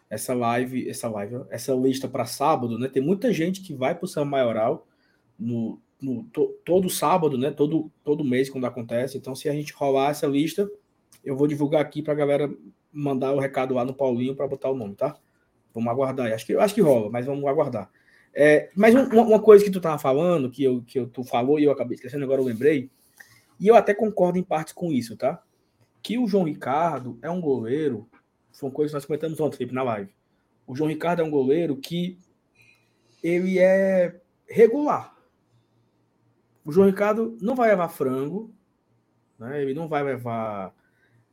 [0.09, 2.87] essa live, essa live, essa lista para sábado, né?
[2.87, 4.87] Tem muita gente que vai para o São Maioral
[5.37, 7.51] no, no to, todo sábado, né?
[7.51, 9.17] Todo todo mês quando acontece.
[9.17, 10.69] Então, se a gente rolar essa lista,
[11.23, 12.49] eu vou divulgar aqui para a galera
[12.91, 15.17] mandar o recado lá no Paulinho para botar o nome, tá?
[15.73, 16.31] Vamos aguardar.
[16.31, 17.89] Acho que, acho que rola, mas vamos aguardar.
[18.33, 21.59] É, mas um, uma coisa que tu tava falando, que, eu, que eu, tu falou
[21.59, 22.89] e eu acabei esquecendo, agora eu lembrei,
[23.59, 25.41] e eu até concordo em parte com isso, tá?
[26.01, 28.09] Que o João Ricardo é um goleiro,
[28.51, 30.15] foi uma coisa que nós comentamos ontem, Felipe, na live.
[30.65, 32.19] O João Ricardo é um goleiro que
[33.23, 35.15] ele é regular.
[36.63, 38.53] O João Ricardo não vai levar frango,
[39.39, 39.61] né?
[39.61, 40.73] ele não vai levar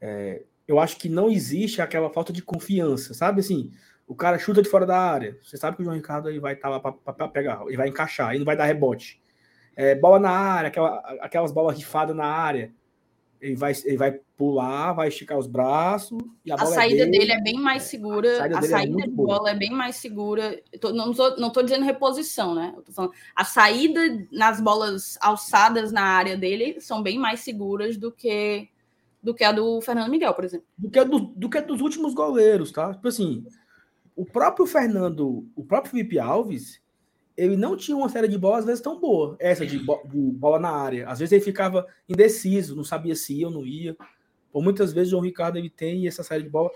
[0.01, 3.41] é, eu acho que não existe aquela falta de confiança, sabe?
[3.41, 3.71] Assim,
[4.07, 5.39] o cara chuta de fora da área.
[5.43, 7.89] Você sabe que o João Ricardo aí vai estar tá lá para pegar, ele vai
[7.89, 9.21] encaixar, ele não vai dar rebote.
[9.77, 12.73] é, bola na área, aquela, aquelas bolas rifadas na área.
[13.45, 17.07] Ele vai, ele vai pular, vai esticar os braços e a, a é saída é
[17.07, 18.33] dele, dele, é bem mais segura.
[18.33, 19.29] A saída, a saída é de boa.
[19.29, 20.63] bola é bem mais segura.
[20.81, 22.73] Tô, não estou dizendo reposição, né?
[22.75, 24.01] Eu tô falando, a saída
[24.33, 28.67] nas bolas alçadas na área dele são bem mais seguras do que
[29.23, 30.67] do que a do Fernando Miguel, por exemplo.
[30.77, 32.93] Do que a do, do que a dos últimos goleiros, tá?
[32.95, 33.45] Tipo assim,
[34.17, 36.81] o próprio Fernando, o próprio Felipe Alves,
[37.37, 40.17] ele não tinha uma série de bolas às vezes tão boa, essa de, bo de,
[40.33, 41.09] bola na área.
[41.09, 43.97] Às vezes ele ficava indeciso, não sabia se ia ou não ia.
[44.53, 46.71] Por muitas vezes o João Ricardo ele tem essa série de bola,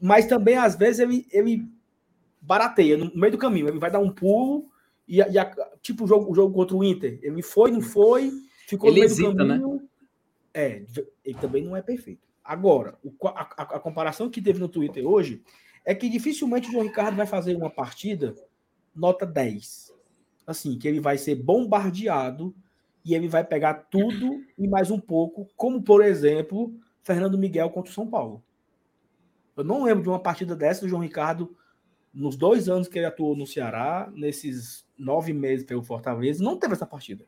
[0.00, 1.68] mas também às vezes ele, ele
[2.40, 4.70] barateia no meio do caminho, ele vai dar um pulo
[5.08, 8.30] e, e a, tipo o jogo, o jogo contra o Inter, ele foi, não foi,
[8.66, 9.58] ficou ele no meio hesita, do né?
[9.58, 9.74] caminho.
[9.74, 9.80] Né?
[10.54, 10.82] É,
[11.24, 12.26] ele também não é perfeito.
[12.44, 15.42] Agora, o, a, a, a comparação que teve no Twitter hoje
[15.84, 18.34] é que dificilmente o João Ricardo vai fazer uma partida
[18.94, 19.95] nota 10
[20.46, 22.54] assim, que ele vai ser bombardeado
[23.04, 27.90] e ele vai pegar tudo e mais um pouco, como por exemplo, Fernando Miguel contra
[27.90, 28.42] o São Paulo.
[29.56, 31.56] Eu não lembro de uma partida dessa do João Ricardo
[32.12, 36.72] nos dois anos que ele atuou no Ceará, nesses nove meses pelo Fortaleza, não teve
[36.72, 37.24] essa partida.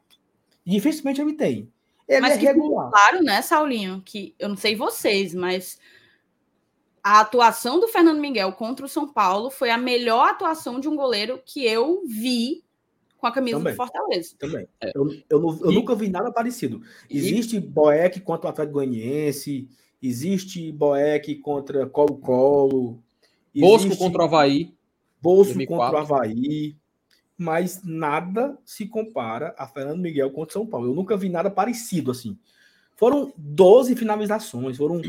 [0.65, 1.73] E dificilmente ele tem.
[2.09, 2.91] Ele mas é regular.
[2.91, 5.79] claro, né, Saulinho, que eu não sei vocês, mas
[7.03, 10.97] a atuação do Fernando Miguel contra o São Paulo foi a melhor atuação de um
[10.97, 12.65] goleiro que eu vi
[13.19, 14.37] com a camisa também, do Fortaleza.
[14.39, 14.69] Também.
[14.81, 14.93] É.
[14.95, 16.81] Eu, eu, não, eu e, nunca vi nada parecido.
[17.11, 19.69] Existe e, Boeck contra o Atlético Goianiense,
[20.01, 23.03] existe Boeck contra Colo-Colo.
[23.55, 24.75] Bosco contra o Havaí.
[25.21, 25.67] Bosco 2004.
[25.67, 26.77] contra o Havaí.
[27.37, 30.89] Mas nada se compara a Fernando Miguel contra São Paulo.
[30.89, 32.39] Eu nunca vi nada parecido assim.
[32.97, 35.01] Foram 12 finalizações, foram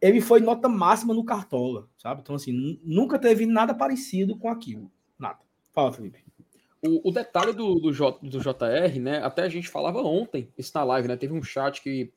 [0.00, 2.20] ele foi nota máxima no Cartola, sabe?
[2.20, 4.92] Então, assim, nunca teve nada parecido com aquilo.
[5.18, 5.38] Nada.
[5.72, 6.23] Fala, Felipe.
[6.86, 9.18] O, o detalhe do, do, J, do JR, né?
[9.22, 11.16] Até a gente falava ontem, isso na live, né?
[11.16, 12.12] Teve um chat que,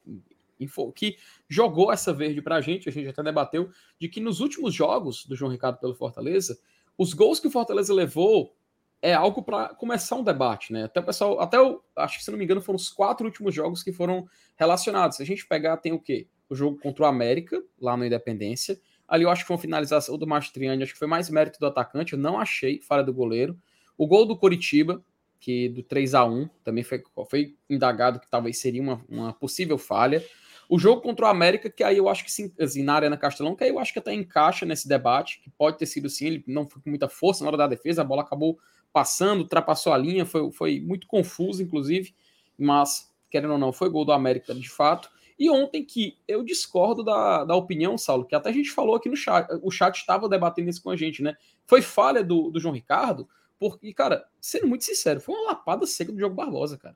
[0.93, 5.25] que jogou essa verde pra gente, a gente até debateu, de que nos últimos jogos
[5.25, 6.60] do João Ricardo pelo Fortaleza,
[6.97, 8.58] os gols que o Fortaleza levou
[9.01, 10.86] é algo para começar um debate, né?
[10.86, 13.53] Até o pessoal, até o, acho que se não me engano, foram os quatro últimos
[13.53, 15.17] jogos que foram relacionados.
[15.17, 16.27] Se a gente pegar, tem o quê?
[16.49, 18.80] O jogo contra o América, lá no Independência.
[19.08, 21.67] Ali eu acho que foi uma finalização do Mastriani, acho que foi mais mérito do
[21.67, 23.58] atacante, eu não achei falha do goleiro.
[23.97, 25.03] O gol do Coritiba,
[25.39, 29.77] que do 3 a 1 também foi, foi indagado que talvez seria uma, uma possível
[29.77, 30.23] falha.
[30.69, 33.55] O jogo contra o América, que aí eu acho que sim, assim, na Arena Castelão,
[33.55, 36.43] que aí eu acho que até encaixa nesse debate, que pode ter sido sim, ele
[36.45, 38.60] não foi com muita força na hora da defesa, a bola acabou
[38.91, 42.13] passando, ultrapassou a linha, foi, foi muito confuso, inclusive,
[42.57, 45.10] mas, querendo ou não, foi gol do América de fato.
[45.39, 49.07] E ontem que eu discordo da, da opinião, Saulo, que até a gente falou aqui
[49.07, 51.38] no chat, o chat estava debatendo isso com a gente, né?
[51.65, 56.11] Foi falha do, do João Ricardo, porque, cara, sendo muito sincero, foi uma lapada seca
[56.11, 56.95] do Diogo Barbosa, cara.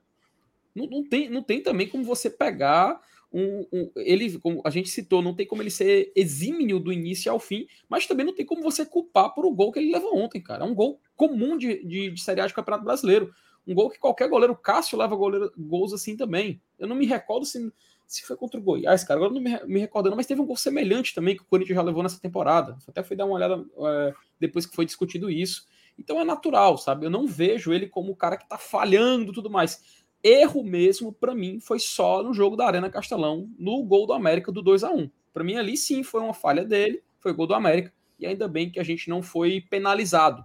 [0.74, 3.00] Não, não, tem, não tem também como você pegar
[3.32, 7.32] um, um, Ele, como a gente citou, não tem como ele ser exímio do início
[7.32, 10.16] ao fim, mas também não tem como você culpar por o gol que ele levou
[10.16, 10.64] ontem, cara.
[10.64, 13.32] É um gol comum de, de, de Série A de Campeonato Brasileiro.
[13.66, 16.60] Um gol que qualquer goleiro, Cássio leva goleiro, gols assim também.
[16.78, 17.72] Eu não me recordo se,
[18.06, 19.18] se foi contra o Goiás, cara.
[19.18, 21.82] Agora não me, me recordando, mas teve um gol semelhante também que o Corinthians já
[21.82, 22.76] levou nessa temporada.
[22.86, 25.66] Até fui dar uma olhada é, depois que foi discutido isso.
[26.02, 27.06] Então é natural, sabe?
[27.06, 30.02] Eu não vejo ele como o cara que tá falhando tudo mais.
[30.20, 34.50] Erro mesmo, para mim, foi só no jogo da Arena Castelão, no gol do América
[34.50, 37.54] do 2 a 1 Para mim, ali sim foi uma falha dele, foi gol do
[37.54, 40.44] América, e ainda bem que a gente não foi penalizado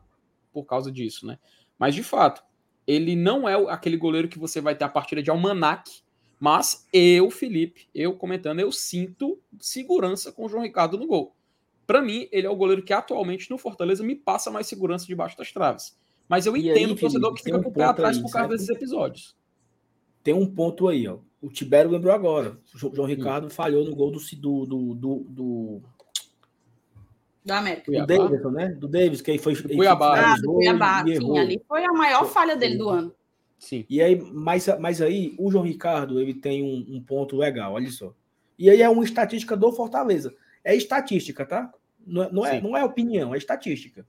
[0.53, 1.39] por causa disso, né?
[1.77, 2.43] Mas de fato,
[2.85, 6.01] ele não é aquele goleiro que você vai ter a partida de almanac,
[6.39, 11.35] mas eu, Felipe, eu comentando, eu sinto segurança com o João Ricardo no gol.
[11.87, 15.37] Para mim, ele é o goleiro que atualmente no Fortaleza me passa mais segurança debaixo
[15.37, 15.97] das traves.
[16.27, 18.21] Mas eu e entendo aí, o torcedor que fica um com o pé atrás aí,
[18.21, 19.35] por causa desses episódios.
[20.21, 21.19] Tem um ponto aí, ó.
[21.41, 22.59] O Tibério lembrou agora.
[22.75, 23.49] O João Ricardo hum.
[23.49, 25.81] falhou no gol do, do, do, do, do...
[27.45, 27.89] Do América.
[27.89, 28.67] Do Davidson, né?
[28.69, 29.55] Do Davis, que aí foi.
[29.55, 30.33] Do Cuiabá.
[30.33, 31.05] Ah, do Cuiabá.
[31.05, 33.15] Sim, ali foi a maior falha dele do ano.
[33.57, 33.85] Sim.
[33.89, 37.89] E aí, mas, mas aí, o João Ricardo, ele tem um, um ponto legal, olha
[37.89, 38.13] só.
[38.59, 40.35] E aí é uma estatística do Fortaleza.
[40.61, 41.71] É estatística, tá?
[42.07, 44.07] Não, é, não, é, não é opinião, é estatística.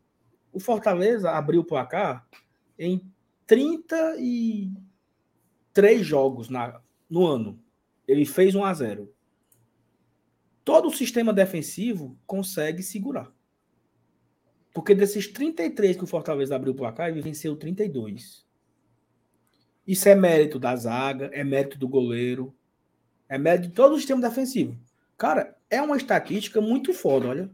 [0.52, 2.26] O Fortaleza abriu o placar
[2.78, 3.02] em
[3.46, 4.72] 33
[6.06, 6.80] jogos na,
[7.10, 7.60] no ano.
[8.06, 9.12] Ele fez 1 a 0.
[10.64, 13.32] Todo o sistema defensivo consegue segurar.
[14.72, 18.46] Porque desses 33 que o Fortaleza abriu o placar, ele venceu 32.
[19.86, 22.54] Isso é mérito da zaga, é mérito do goleiro,
[23.28, 24.78] é mérito de todo o sistema defensivo.
[25.16, 27.50] Cara, é uma estatística muito foda, olha.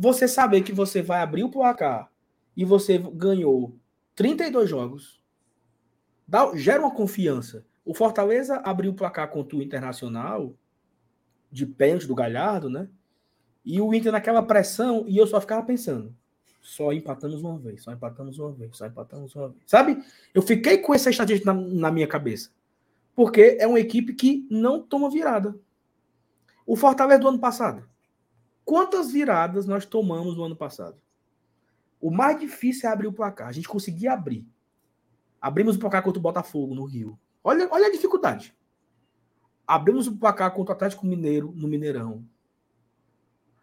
[0.00, 2.10] Você saber que você vai abrir o placar
[2.56, 3.76] e você ganhou
[4.14, 5.22] 32 jogos,
[6.26, 7.66] dá, gera uma confiança.
[7.84, 10.54] O Fortaleza abriu o placar contra o Internacional,
[11.52, 12.88] de pênalti do Galhardo, né?
[13.62, 16.16] E o Inter naquela pressão, e eu só ficava pensando,
[16.62, 19.60] só empatamos uma vez, só empatamos uma vez, só empatamos uma vez.
[19.66, 20.02] Sabe?
[20.32, 22.50] Eu fiquei com essa estratégia na, na minha cabeça.
[23.14, 25.54] Porque é uma equipe que não toma virada.
[26.64, 27.90] O Fortaleza do ano passado.
[28.70, 30.96] Quantas viradas nós tomamos no ano passado?
[32.00, 33.48] O mais difícil é abrir o placar.
[33.48, 34.46] A gente conseguia abrir.
[35.40, 37.18] Abrimos o placar contra o Botafogo no Rio.
[37.42, 38.54] Olha, olha a dificuldade.
[39.66, 42.24] Abrimos o placar contra o Atlético Mineiro no Mineirão.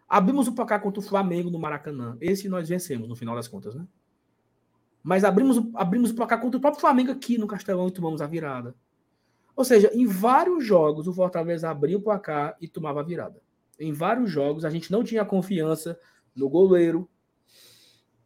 [0.06, 2.18] Abrimos o placar contra o Flamengo no Maracanã.
[2.20, 3.88] Esse nós vencemos, no final das contas, né?
[5.02, 8.26] Mas abrimos, abrimos o placar contra o próprio Flamengo aqui no Castelão e tomamos a
[8.26, 8.76] virada.
[9.56, 13.47] Ou seja, em vários jogos o Fortaleza abria o placar e tomava a virada.
[13.78, 15.98] Em vários jogos a gente não tinha confiança
[16.34, 17.08] no goleiro,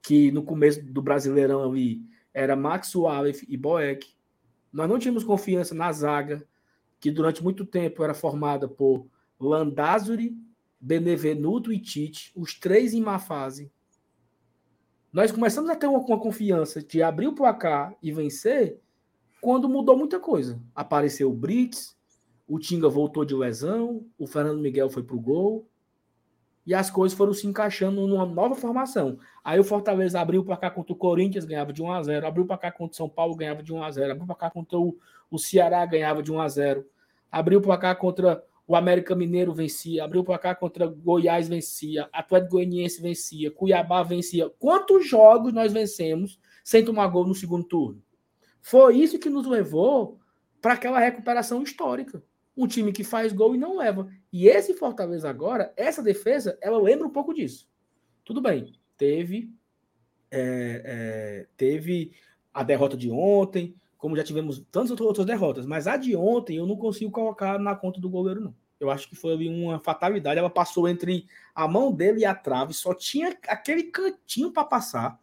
[0.02, 2.02] que no começo do Brasileirão ali
[2.34, 4.14] era Max Wallace e Boeck.
[4.72, 6.46] Nós não tínhamos confiança na zaga,
[6.98, 9.06] que durante muito tempo era formada por
[9.38, 10.36] Landázuri,
[10.80, 13.70] Benevenuto e Tite, os três em má fase.
[15.12, 18.80] Nós começamos a ter uma, uma confiança de abrir o placar e vencer
[19.40, 20.60] quando mudou muita coisa.
[20.74, 21.96] Apareceu o Brits,
[22.46, 25.68] o Tinga voltou de lesão, o Fernando Miguel foi pro gol
[26.66, 29.18] e as coisas foram se encaixando numa nova formação.
[29.42, 32.44] Aí o Fortaleza abriu o placar contra o Corinthians, ganhava de 1 a 0, abriu
[32.44, 34.78] o placar contra o São Paulo, ganhava de 1 a 0, abriu o placar contra
[34.78, 34.96] o,
[35.30, 36.86] o Ceará, ganhava de 1 a 0.
[37.30, 42.52] Abriu o placar contra o América Mineiro vencia, abriu o placar contra Goiás vencia, Atlético
[42.52, 44.48] Goianiense vencia, Cuiabá vencia.
[44.58, 48.02] Quantos jogos nós vencemos sem tomar gol no segundo turno?
[48.60, 50.20] Foi isso que nos levou
[50.60, 52.22] para aquela recuperação histórica.
[52.56, 54.08] Um time que faz gol e não leva.
[54.32, 57.68] E esse Fortaleza agora, essa defesa, ela lembra um pouco disso.
[58.24, 59.50] Tudo bem, teve
[60.32, 62.12] é, é, teve
[62.54, 66.66] a derrota de ontem, como já tivemos tantas outras derrotas, mas a de ontem eu
[66.66, 68.54] não consigo colocar na conta do goleiro, não.
[68.80, 70.40] Eu acho que foi uma fatalidade.
[70.40, 75.20] Ela passou entre a mão dele e a trave, só tinha aquele cantinho para passar.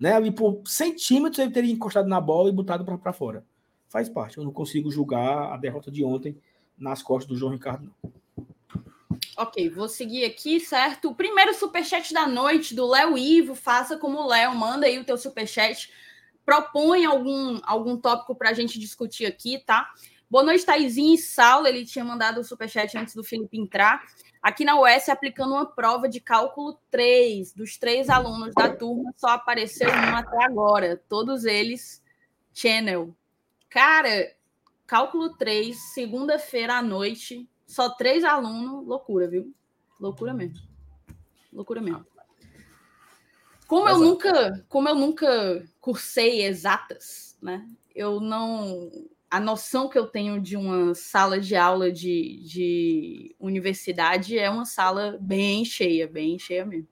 [0.00, 0.14] Né?
[0.14, 3.44] Ali por centímetros ele teria encostado na bola e botado para fora.
[3.88, 4.38] Faz parte.
[4.38, 6.36] Eu não consigo julgar a derrota de ontem
[6.78, 7.92] nas costas do João Ricardo.
[9.36, 11.10] Ok, vou seguir aqui, certo?
[11.10, 13.54] O primeiro superchat da noite do Léo Ivo.
[13.54, 15.92] Faça como o Léo, manda aí o teu superchat.
[16.44, 19.92] Propõe algum, algum tópico para a gente discutir aqui, tá?
[20.30, 21.66] Boa noite, Taizinho e Saulo.
[21.66, 24.04] Ele tinha mandado o superchat antes do Felipe entrar.
[24.42, 27.52] Aqui na UES, aplicando uma prova de cálculo 3.
[27.52, 31.00] Dos três alunos da turma, só apareceu um até agora.
[31.08, 32.02] Todos eles,
[32.52, 33.14] Channel.
[33.70, 34.32] Cara,
[34.88, 37.48] cálculo 3, segunda-feira à noite.
[37.66, 38.84] Só três alunos.
[38.86, 39.54] Loucura, viu?
[40.00, 40.66] Loucura mesmo.
[41.52, 42.04] Loucura mesmo.
[43.66, 47.68] Como eu nunca, como eu nunca cursei exatas, né?
[47.94, 48.90] Eu não
[49.30, 54.64] a noção que eu tenho de uma sala de aula de, de universidade é uma
[54.64, 56.88] sala bem cheia, bem cheia mesmo.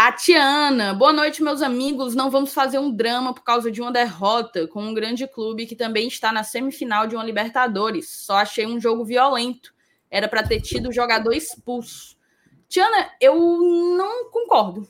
[0.00, 2.14] A Tiana, boa noite, meus amigos.
[2.14, 5.74] Não vamos fazer um drama por causa de uma derrota com um grande clube que
[5.74, 8.08] também está na semifinal de uma Libertadores.
[8.08, 9.74] Só achei um jogo violento.
[10.08, 12.16] Era para ter tido jogador expulso.
[12.68, 13.34] Tiana, eu
[13.96, 14.86] não concordo.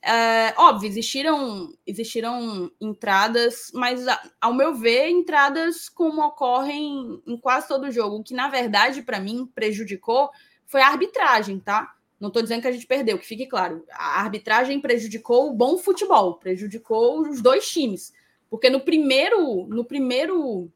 [0.00, 4.02] É, óbvio, existiram, existiram entradas, mas
[4.40, 9.20] ao meu ver, entradas como ocorrem em quase todo jogo, o que na verdade para
[9.20, 10.30] mim prejudicou
[10.64, 11.94] foi a arbitragem, tá?
[12.24, 13.84] Não estou dizendo que a gente perdeu, que fique claro.
[13.92, 18.14] A arbitragem prejudicou o bom futebol, prejudicou os dois times,
[18.48, 20.72] porque no primeiro, no primeiro,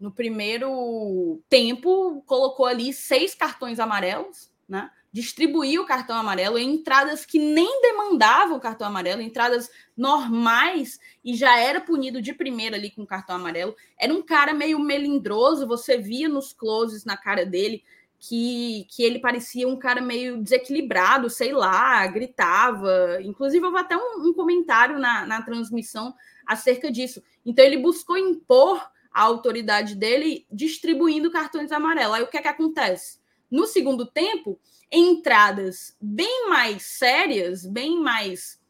[0.00, 4.90] no primeiro tempo colocou ali seis cartões amarelos, né?
[5.12, 11.58] distribuir o cartão amarelo em entradas que nem demandavam cartão amarelo, entradas normais, e já
[11.58, 13.76] era punido de primeira ali com cartão amarelo.
[13.98, 17.84] Era um cara meio melindroso, você via nos closes na cara dele
[18.18, 23.18] que, que ele parecia um cara meio desequilibrado, sei lá, gritava.
[23.22, 26.14] Inclusive, houve até um, um comentário na, na transmissão
[26.46, 27.22] acerca disso.
[27.44, 32.16] Então, ele buscou impor a autoridade dele distribuindo cartões amarelos.
[32.16, 33.18] Aí o que é que acontece?
[33.50, 34.58] No segundo tempo,
[34.90, 38.60] entradas bem mais sérias, bem mais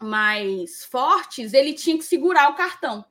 [0.00, 3.02] mais fortes, ele tinha que segurar o cartão,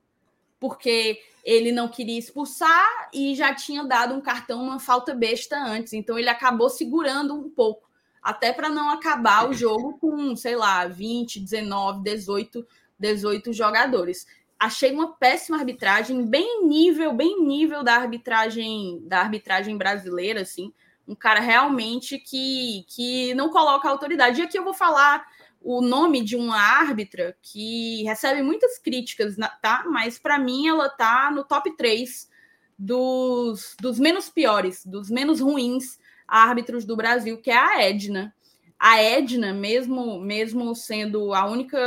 [0.60, 5.94] porque ele não queria expulsar e já tinha dado um cartão, uma falta besta antes,
[5.94, 7.88] então ele acabou segurando um pouco,
[8.22, 12.68] até para não acabar o jogo com, sei lá, 20, 19, 18,
[12.98, 14.26] 18 jogadores.
[14.60, 20.74] Achei uma péssima arbitragem, bem nível, bem nível da arbitragem da arbitragem brasileira, assim
[21.08, 24.42] um cara realmente que, que não coloca autoridade.
[24.42, 25.24] E aqui eu vou falar
[25.66, 29.84] o nome de uma árbitra que recebe muitas críticas, tá?
[29.90, 32.30] Mas para mim ela tá no top 3
[32.78, 35.98] dos, dos menos piores, dos menos ruins
[36.28, 38.32] árbitros do Brasil, que é a Edna.
[38.78, 41.80] A Edna, mesmo, mesmo sendo a única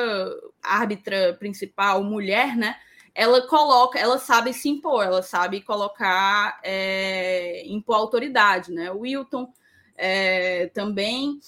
[0.60, 2.74] árbitra principal mulher, né?
[3.14, 8.90] Ela coloca, ela sabe se impor, ela sabe colocar, é, impor autoridade, né?
[8.90, 9.52] O Wilton
[9.96, 11.38] é, também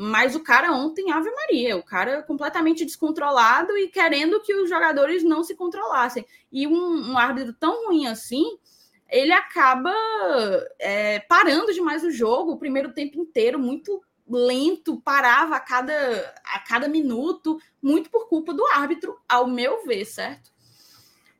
[0.00, 5.24] mas o cara ontem, Ave Maria, o cara completamente descontrolado e querendo que os jogadores
[5.24, 6.24] não se controlassem.
[6.52, 8.44] E um, um árbitro tão ruim assim,
[9.10, 9.92] ele acaba
[10.78, 16.60] é, parando demais o jogo, o primeiro tempo inteiro, muito lento, parava a cada, a
[16.60, 20.52] cada minuto, muito por culpa do árbitro, ao meu ver, certo?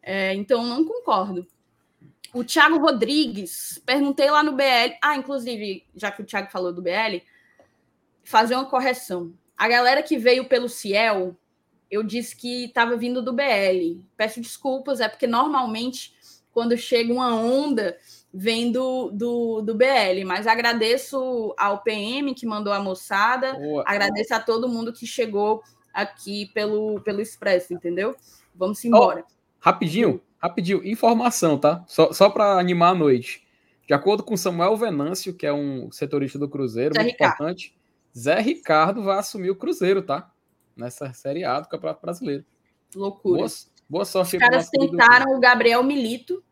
[0.03, 1.47] É, então, não concordo.
[2.35, 4.99] O Thiago Rodrigues, perguntei lá no BL.
[5.01, 7.23] Ah, inclusive, já que o Thiago falou do BL,
[8.29, 9.33] fazer uma correção.
[9.57, 11.35] A galera que veio pelo Ciel,
[11.91, 14.03] eu disse que estava vindo do BL.
[14.16, 16.12] Peço desculpas, é porque normalmente
[16.53, 17.97] quando chega uma onda
[18.33, 23.83] vem do, do, do BL, mas agradeço ao PM que mandou a moçada, Boa.
[23.87, 25.62] agradeço a todo mundo que chegou
[25.95, 28.14] aqui pelo, pelo Expresso, entendeu?
[28.55, 29.24] Vamos embora.
[29.26, 31.83] Oh, rapidinho, rapidinho, informação, tá?
[31.87, 33.43] Só, só para animar a noite.
[33.87, 37.78] De acordo com Samuel Venâncio, que é um setorista do Cruzeiro, muito importante,
[38.19, 40.31] Zé Ricardo vai assumir o Cruzeiro, tá?
[40.77, 42.45] Nessa Série A do Campeonato Brasileiro.
[42.95, 43.39] Loucura.
[43.39, 43.51] Boa,
[43.89, 44.37] boa sorte.
[44.37, 46.43] Os caras tentaram o Gabriel Milito,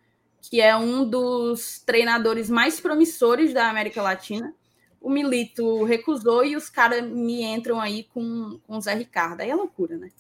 [0.41, 4.55] que é um dos treinadores mais promissores da América Latina.
[5.01, 9.41] O Milito recusou e os caras me entram aí com, com o Zé Ricardo.
[9.41, 10.11] Aí é loucura, né?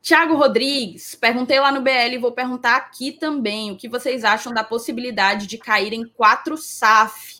[0.00, 3.70] Tiago Rodrigues, perguntei lá no BL e vou perguntar aqui também.
[3.70, 7.37] O que vocês acham da possibilidade de cair em quatro SAF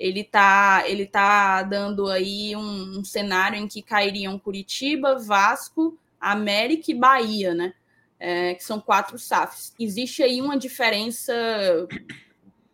[0.00, 6.90] ele está ele tá dando aí um, um, cenário em que cairiam Curitiba, Vasco, América
[6.90, 7.74] e Bahia, né?
[8.18, 9.74] É, que são quatro SAFs.
[9.78, 11.34] Existe aí uma diferença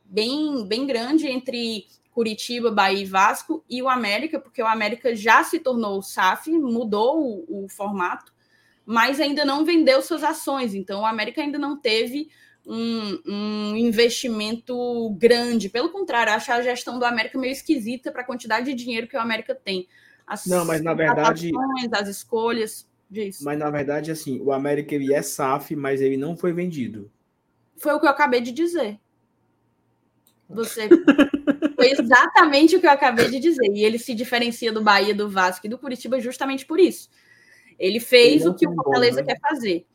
[0.05, 5.43] bem, bem grande entre Curitiba, Bahia e Vasco e o América, porque o América já
[5.43, 8.33] se tornou SAF, mudou o, o formato,
[8.85, 10.74] mas ainda não vendeu suas ações.
[10.74, 12.29] Então, o América ainda não teve
[12.67, 15.69] um, um, investimento grande.
[15.69, 19.17] Pelo contrário, acho a gestão do América meio esquisita para a quantidade de dinheiro que
[19.17, 19.87] o América tem.
[20.27, 21.53] As não, mas na verdade.
[21.93, 22.87] As escolhas.
[23.09, 23.45] Disso.
[23.45, 27.09] Mas na verdade, assim, o América ele é SAF, mas ele não foi vendido.
[27.77, 28.99] Foi o que eu acabei de dizer.
[30.49, 30.89] Você.
[31.77, 33.71] foi exatamente o que eu acabei de dizer.
[33.73, 37.09] E ele se diferencia do Bahia, do Vasco e do Curitiba justamente por isso.
[37.79, 39.35] Ele fez ele o que o Fortaleza bom, né?
[39.35, 39.87] quer fazer.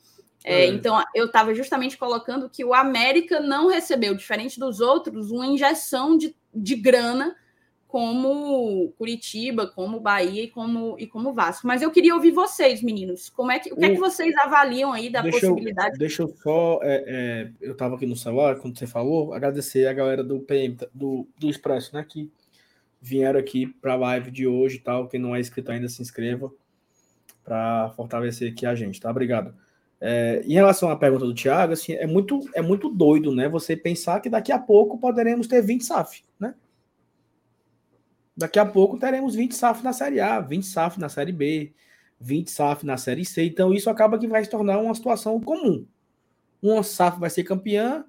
[0.44, 0.68] É, é.
[0.68, 6.18] Então, eu estava justamente colocando que o América não recebeu, diferente dos outros, uma injeção
[6.18, 7.36] de, de grana
[7.92, 11.68] como Curitiba, como Bahia e como, e como Vasco.
[11.68, 13.30] Mas eu queria ouvir vocês, meninos.
[13.30, 15.96] Como é que, o que é que vocês avaliam aí da deixa possibilidade?
[15.96, 16.80] Eu, deixa eu só.
[16.84, 20.78] É, é, eu estava aqui no celular, quando você falou, agradecer a galera do PM,
[20.94, 22.06] do, do Expresso, né?
[22.08, 22.32] Que
[23.02, 25.10] vieram aqui para a live de hoje e tal.
[25.10, 26.50] Quem não é inscrito ainda, se inscreva
[27.44, 29.12] para fortalecer aqui a gente, tá?
[29.12, 29.54] Obrigado.
[30.04, 33.48] É, em relação à pergunta do Thiago, assim, é muito, é muito doido, né?
[33.48, 36.56] Você pensar que daqui a pouco poderemos ter 20 SAF, né?
[38.36, 41.72] Daqui a pouco teremos 20 SAF na Série A, 20 SAF na Série B,
[42.20, 43.44] 20 SAF na Série C.
[43.46, 45.86] Então isso acaba que vai se tornar uma situação comum.
[46.60, 48.04] Uma SAF vai ser campeã,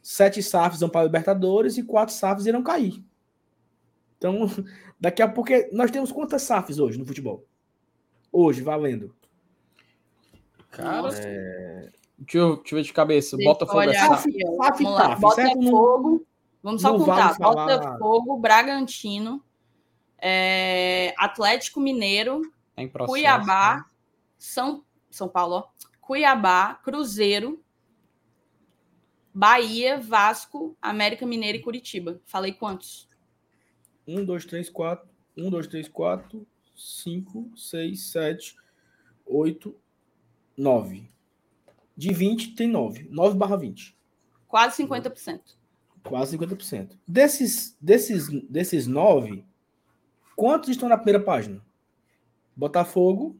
[0.00, 3.02] sete SAFs vão para a Libertadores e quatro SAFs irão cair.
[4.18, 4.46] Então,
[5.00, 7.44] daqui a pouco nós temos quantas SAFs hoje no futebol?
[8.30, 9.12] Hoje, valendo.
[10.74, 11.88] Cara, é...
[12.18, 13.36] deixa, eu, deixa eu ver de cabeça.
[13.36, 14.28] Botafogo é SAF.
[15.20, 16.26] Botafogo.
[16.62, 17.38] Vamos só contar.
[17.38, 19.42] Botafogo, Bragantino,
[20.18, 21.14] é...
[21.16, 22.42] Atlético Mineiro,
[22.92, 23.84] processo, Cuiabá, né?
[24.38, 25.64] São, São Paulo, ó.
[26.00, 27.62] Cuiabá, Cruzeiro,
[29.32, 32.20] Bahia, Vasco, América Mineiro e Curitiba.
[32.24, 33.08] Falei quantos?
[34.06, 35.08] Um, dois, três, quatro.
[35.36, 36.46] Um, dois, três, quatro,
[36.76, 38.54] cinco, seis, sete,
[39.26, 39.74] oito,
[40.56, 41.08] 9.
[41.96, 43.08] De 20 tem 9.
[43.10, 43.96] 9 barra 20.
[44.48, 45.40] Quase 50%.
[46.02, 46.96] Quase 50%.
[47.06, 49.44] Desses, desses, desses 9,
[50.36, 51.62] quantos estão na primeira página?
[52.54, 53.36] Botafogo,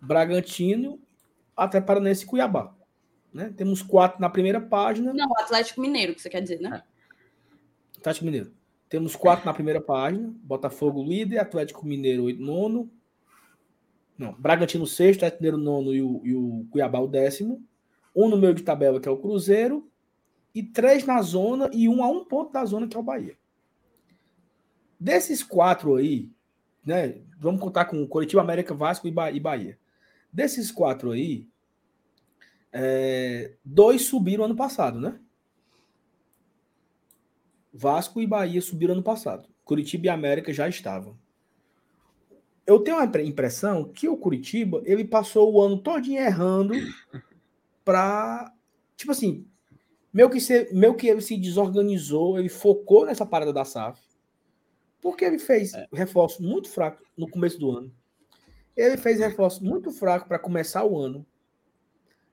[0.00, 1.00] Bragantino,
[1.56, 2.74] até Paranense e Cuiabá.
[3.32, 3.52] Né?
[3.56, 5.12] Temos quatro na primeira página.
[5.12, 6.82] Não, Atlético Mineiro, que você quer dizer, né?
[6.82, 7.98] É.
[7.98, 8.52] Atlético Mineiro.
[8.88, 10.32] Temos quatro na primeira página.
[10.42, 12.90] Botafogo líder, Atlético Mineiro nono,
[14.18, 17.62] não, Bragantino sexto, Atlético nono e o, e o Cuiabá o décimo.
[18.14, 19.90] Um no meio de tabela, que é o Cruzeiro.
[20.54, 23.36] E três na zona e um a um ponto da zona, que é o Bahia.
[24.98, 26.30] Desses quatro aí,
[26.84, 27.20] né?
[27.38, 29.78] Vamos contar com Curitiba, América, Vasco e Bahia.
[30.32, 31.46] Desses quatro aí,
[32.72, 35.20] é, dois subiram ano passado, né?
[37.70, 39.46] Vasco e Bahia subiram ano passado.
[39.62, 41.18] Curitiba e América já estavam.
[42.66, 46.74] Eu tenho a impressão que o Curitiba ele passou o ano todo errando
[47.84, 48.52] para
[48.96, 49.46] tipo assim,
[50.12, 54.00] meio que, se, meio que ele se desorganizou, ele focou nessa parada da SAF,
[55.00, 55.86] porque ele fez é.
[55.92, 57.92] reforço muito fraco no começo do ano.
[58.76, 61.24] Ele fez reforço muito fraco para começar o ano.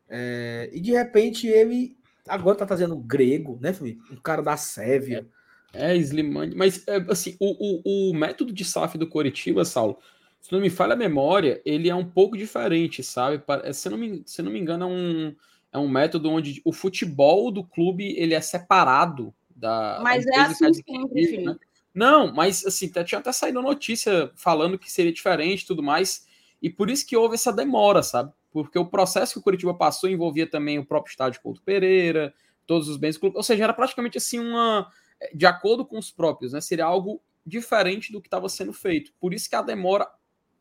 [0.10, 4.02] É, e de repente ele agora tá trazendo grego, né, Felipe?
[4.12, 5.28] Um cara da Sérvia.
[5.74, 6.56] É, é Slimani.
[6.56, 9.98] Mas, é, assim, o, o, o, método de SAF do Coritiba, Saulo,
[10.44, 13.42] se não me falha a memória, ele é um pouco diferente, sabe?
[13.74, 15.36] Se não me, se não me engano, é um,
[15.72, 20.02] é um método onde o futebol do clube ele é separado da.
[20.04, 21.56] Mas da é assim sempre, né?
[21.94, 26.28] Não, mas assim, tinha até saído notícia falando que seria diferente e tudo mais.
[26.62, 28.34] E por isso que houve essa demora, sabe?
[28.52, 32.34] Porque o processo que o Curitiba passou envolvia também o próprio estádio Couto Pereira,
[32.68, 33.38] todos os bens do clube.
[33.38, 34.92] Ou seja, era praticamente assim uma.
[35.34, 36.60] De acordo com os próprios, né?
[36.60, 39.14] Seria algo diferente do que estava sendo feito.
[39.22, 40.06] Por isso que a demora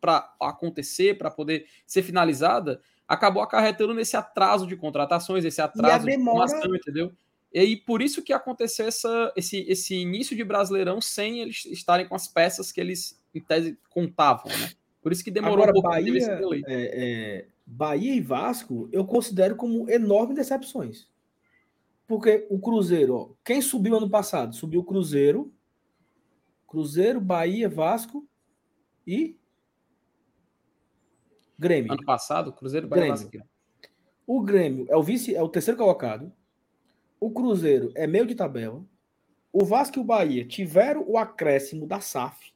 [0.03, 6.46] para acontecer, para poder ser finalizada, acabou acarretando nesse atraso de contratações, esse atraso demora...
[6.46, 7.12] de formação, entendeu?
[7.55, 12.09] E aí, por isso que aconteceu essa, esse, esse início de Brasileirão sem eles estarem
[12.09, 14.72] com as peças que eles, em tese, contavam, né?
[15.00, 19.55] Por isso que demorou Agora, um pouco Bahia, é, é, Bahia e Vasco eu considero
[19.55, 21.09] como enormes decepções.
[22.07, 24.55] Porque o Cruzeiro, ó, quem subiu ano passado?
[24.55, 25.53] Subiu o Cruzeiro,
[26.66, 28.26] Cruzeiro, Bahia, Vasco
[29.07, 29.36] e
[31.62, 31.92] Grêmio.
[31.92, 33.30] Ano passado, Cruzeiro, Grêmio.
[34.26, 36.32] O Grêmio é o vice, é o terceiro colocado.
[37.20, 38.84] O Cruzeiro é meio de tabela.
[39.52, 42.52] O Vasco e o Bahia tiveram o acréscimo da SAF,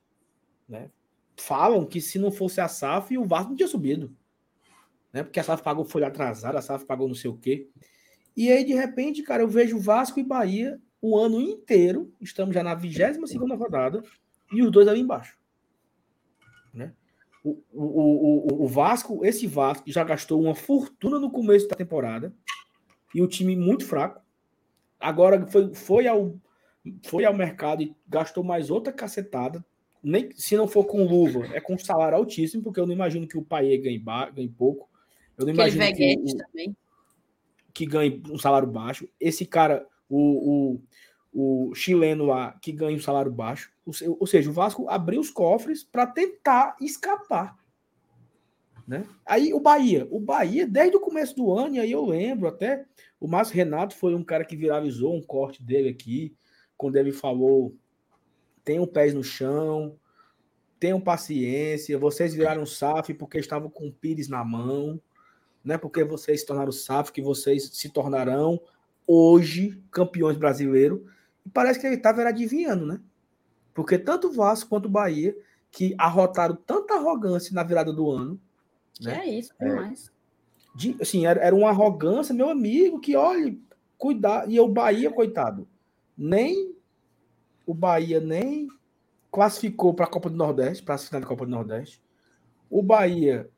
[0.68, 0.90] né?
[1.36, 4.16] Falam que se não fosse a SAF, o Vasco não tinha subido.
[5.12, 5.22] Né?
[5.22, 7.68] Porque a SAF pagou folha atrasada, a SAF pagou não sei o quê.
[8.36, 12.12] E aí, de repente, cara, eu vejo Vasco e Bahia o ano inteiro.
[12.20, 14.02] Estamos já na 22 segunda rodada.
[14.52, 15.38] E os dois ali embaixo.
[17.46, 22.34] O, o, o, o Vasco, esse Vasco, já gastou uma fortuna no começo da temporada.
[23.14, 24.20] E o time muito fraco.
[24.98, 26.34] Agora foi, foi, ao,
[27.04, 29.64] foi ao mercado e gastou mais outra cacetada.
[30.02, 33.38] Nem, se não for com luva, é com salário altíssimo, porque eu não imagino que
[33.38, 34.02] o Paê ganhe,
[34.34, 34.88] ganhe pouco.
[35.38, 36.76] Eu não imagino que, o, também.
[37.72, 39.08] que ganhe um salário baixo.
[39.20, 40.18] Esse cara, o,
[40.74, 40.82] o,
[41.38, 43.70] o chileno lá, que ganha um salário baixo.
[43.84, 47.54] Ou seja, o Vasco abriu os cofres para tentar escapar.
[48.88, 49.04] Né?
[49.26, 52.86] Aí o Bahia, o Bahia, desde o começo do ano, e aí eu lembro até
[53.20, 56.34] o Márcio Renato foi um cara que viralizou um corte dele aqui,
[56.74, 57.76] quando ele falou:
[58.64, 59.94] tenham pés no chão,
[60.80, 64.98] tenham paciência, vocês viraram SAF porque estavam com o Pires na mão,
[65.62, 68.58] não é porque vocês se tornaram SAF que vocês se tornarão
[69.06, 71.00] hoje campeões brasileiros.
[71.46, 73.00] E parece que ele estava adivinhando, né?
[73.72, 75.36] Porque tanto o Vasco quanto o Bahia,
[75.70, 78.40] que arrotaram tanta arrogância na virada do ano.
[78.94, 79.20] Que né?
[79.20, 79.52] é isso.
[79.60, 79.92] É,
[80.74, 83.56] de, assim, era, era uma arrogância, meu amigo, que olha,
[83.96, 84.50] cuidar.
[84.50, 85.68] E o Bahia, coitado,
[86.18, 86.74] nem
[87.64, 88.68] o Bahia nem
[89.30, 92.02] classificou para a Copa do Nordeste, para a final da Copa do Nordeste.
[92.68, 93.48] O Bahia,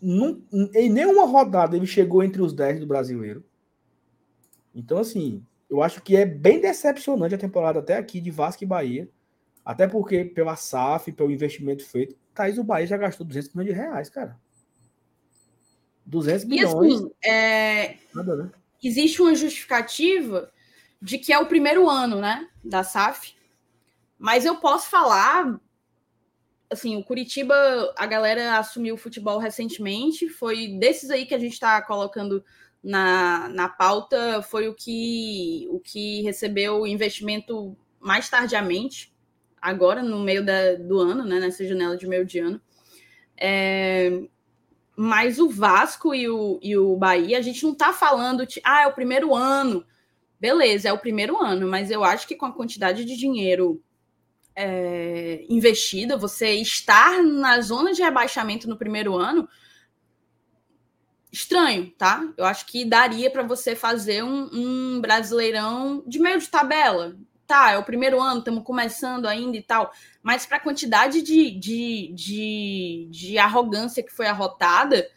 [0.00, 0.42] num,
[0.74, 3.44] em nenhuma rodada, ele chegou entre os 10 do brasileiro.
[4.74, 8.66] Então, assim, eu acho que é bem decepcionante a temporada até aqui de Vasco e
[8.66, 9.08] Bahia.
[9.64, 13.80] Até porque, pela SAF, pelo investimento feito, Thaís, o Bahia já gastou 200 milhões de
[13.80, 14.38] reais, cara.
[16.04, 16.92] 200 milhões.
[16.92, 17.96] E assim, é...
[18.14, 18.50] Nada, né?
[18.82, 20.50] existe uma justificativa
[21.00, 23.34] de que é o primeiro ano, né, da SAF.
[24.18, 25.58] Mas eu posso falar,
[26.70, 27.54] assim, o Curitiba,
[27.96, 32.44] a galera assumiu o futebol recentemente, foi desses aí que a gente está colocando
[32.82, 39.14] na, na pauta, foi o que, o que recebeu investimento mais tardiamente,
[39.60, 42.60] agora no meio da, do ano, né, nessa janela de meio de ano.
[43.36, 44.22] É,
[44.96, 48.82] mas o Vasco e o, e o Bahia, a gente não está falando de, ah,
[48.82, 49.84] é o primeiro ano.
[50.40, 53.82] Beleza, é o primeiro ano, mas eu acho que com a quantidade de dinheiro
[54.54, 59.48] é, investida, você estar na zona de rebaixamento no primeiro ano,
[61.36, 62.26] estranho, tá?
[62.36, 67.14] Eu acho que daria para você fazer um, um brasileirão de meio de tabela,
[67.46, 71.50] tá, é o primeiro ano, estamos começando ainda e tal, mas para a quantidade de,
[71.50, 75.08] de, de, de, arrogância que foi arrotada,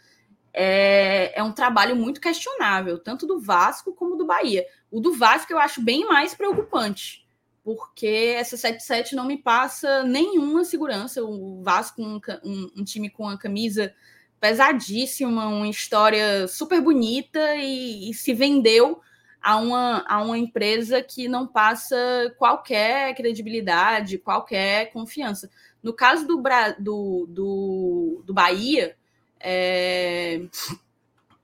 [0.54, 4.66] é, é um trabalho muito questionável, tanto do Vasco como do Bahia.
[4.92, 7.26] O do Vasco eu acho bem mais preocupante,
[7.64, 11.24] porque essa 77 não me passa nenhuma segurança.
[11.24, 13.94] O Vasco, um, um, um time com uma camisa
[14.40, 19.02] pesadíssima, uma história super bonita e, e, se vendeu
[19.42, 21.96] a uma, a uma empresa que não passa
[22.38, 25.50] qualquer credibilidade, qualquer confiança.
[25.82, 26.42] No caso do,
[26.80, 28.98] do, do, do Bahia,
[29.40, 30.42] é,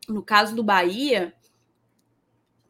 [0.08, 1.34] no caso do Bahia,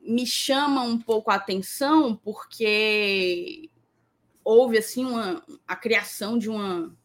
[0.01, 3.69] me chama um pouco a atenção porque
[4.43, 6.95] houve assim uma, a criação de uma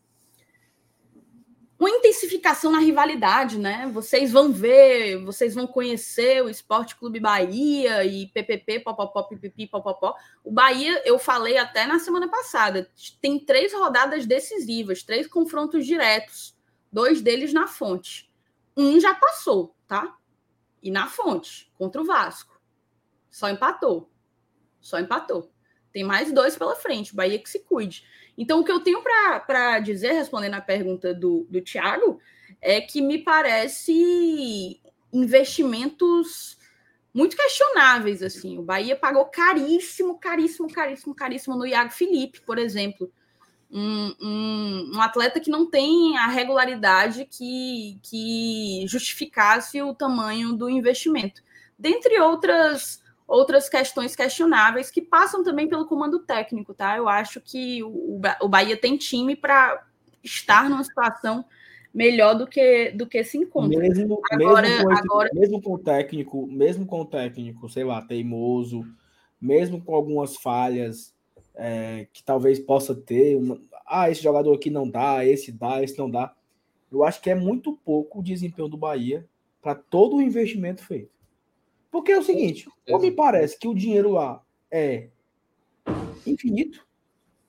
[1.80, 3.90] uma intensificação na rivalidade, né?
[3.90, 10.14] Vocês vão ver, vocês vão conhecer o Esporte Clube Bahia e PPP, popopó, pipipi, popopó.
[10.44, 12.90] O Bahia, eu falei até na semana passada,
[13.22, 16.54] tem três rodadas decisivas, três confrontos diretos,
[16.92, 18.30] dois deles na fonte.
[18.76, 20.18] Um já passou, tá?
[20.82, 22.60] E na fonte, contra o Vasco.
[23.30, 24.10] Só empatou.
[24.82, 25.50] Só empatou.
[25.94, 28.04] Tem mais dois pela frente, Bahia que se cuide.
[28.40, 32.18] Então, o que eu tenho para dizer, respondendo a pergunta do, do Thiago,
[32.58, 34.80] é que me parece
[35.12, 36.56] investimentos
[37.12, 38.22] muito questionáveis.
[38.22, 38.56] assim.
[38.56, 43.12] O Bahia pagou caríssimo, caríssimo, caríssimo, caríssimo no Iago Felipe, por exemplo.
[43.70, 50.70] Um, um, um, atleta que não tem a regularidade que, que justificasse o tamanho do
[50.70, 51.42] investimento.
[51.78, 56.96] Dentre outras outras questões questionáveis que passam também pelo comando técnico, tá?
[56.96, 59.86] Eu acho que o, o Bahia tem time para
[60.22, 61.44] estar numa situação
[61.94, 63.78] melhor do que do que se encontra.
[63.78, 65.30] Mesmo, agora, mesmo, com agora...
[65.32, 68.84] mesmo com o técnico, mesmo com o técnico, sei lá, teimoso,
[69.40, 71.14] mesmo com algumas falhas
[71.54, 75.96] é, que talvez possa ter, uma, ah, esse jogador aqui não dá, esse dá, esse
[75.96, 76.34] não dá.
[76.90, 79.24] Eu acho que é muito pouco o desempenho do Bahia
[79.62, 81.19] para todo o investimento feito.
[81.90, 85.08] Porque é o seguinte, ou me parece que o dinheiro lá é
[86.26, 86.86] infinito,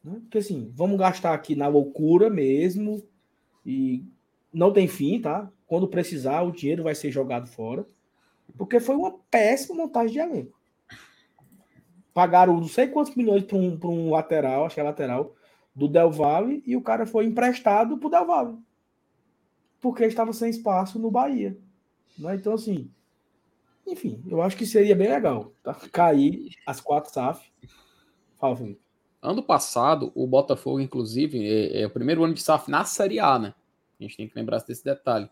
[0.03, 0.19] né?
[0.21, 3.03] porque assim, vamos gastar aqui na loucura mesmo,
[3.65, 4.03] e
[4.51, 5.51] não tem fim, tá?
[5.67, 7.87] Quando precisar, o dinheiro vai ser jogado fora,
[8.57, 10.59] porque foi uma péssima montagem de elenco.
[12.13, 15.35] Pagaram não sei quantos milhões para um, um lateral, acho que é lateral,
[15.73, 18.57] do Del Valle, e o cara foi emprestado para o Del Valle,
[19.79, 21.57] porque estava sem espaço no Bahia.
[22.17, 22.35] Né?
[22.35, 22.91] Então, assim,
[23.91, 25.53] enfim, eu acho que seria bem legal.
[25.61, 25.73] Tá?
[25.91, 27.51] Cair as quatro SAF.
[28.39, 28.81] Fala, Felipe.
[29.21, 33.37] Ano passado, o Botafogo, inclusive, é, é, o primeiro ano de SAF na Série A,
[33.37, 33.53] né?
[33.99, 35.29] A gente tem que lembrar desse detalhe.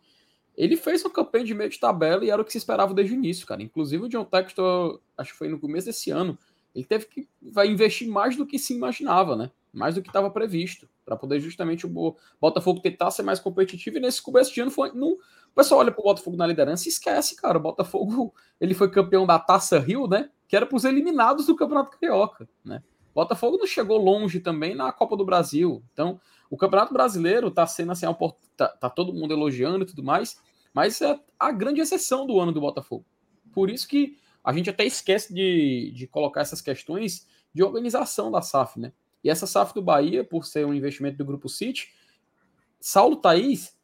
[0.56, 3.14] Ele fez uma campanha de meio de tabela e era o que se esperava desde
[3.14, 3.64] o início, cara.
[3.64, 6.38] Inclusive o John Textor, acho que foi no começo desse ano,
[6.76, 9.52] ele teve que vai investir mais do que se imaginava, né?
[9.72, 13.98] Mais do que estava previsto, para poder justamente o Botafogo tentar ser mais competitivo.
[13.98, 16.92] E nesse começo de ano foi, não, o pessoal olha pro Botafogo na liderança e
[16.92, 17.58] esquece, cara.
[17.58, 20.30] O Botafogo ele foi campeão da Taça Rio, né?
[20.48, 22.82] Que era para os eliminados do Campeonato Carioca, né?
[23.12, 25.84] O Botafogo não chegou longe também na Copa do Brasil.
[25.94, 28.06] Então, o Campeonato Brasileiro tá sendo assim,
[28.56, 30.40] tá, tá todo mundo elogiando e tudo mais,
[30.74, 33.06] mas é a grande exceção do ano do Botafogo.
[33.52, 38.42] Por isso que a gente até esquece de, de colocar essas questões de organização da
[38.42, 38.94] SAF, né?
[39.24, 41.90] E essa SAF do Bahia, por ser um investimento do Grupo City,
[42.80, 43.78] Saulo Thaís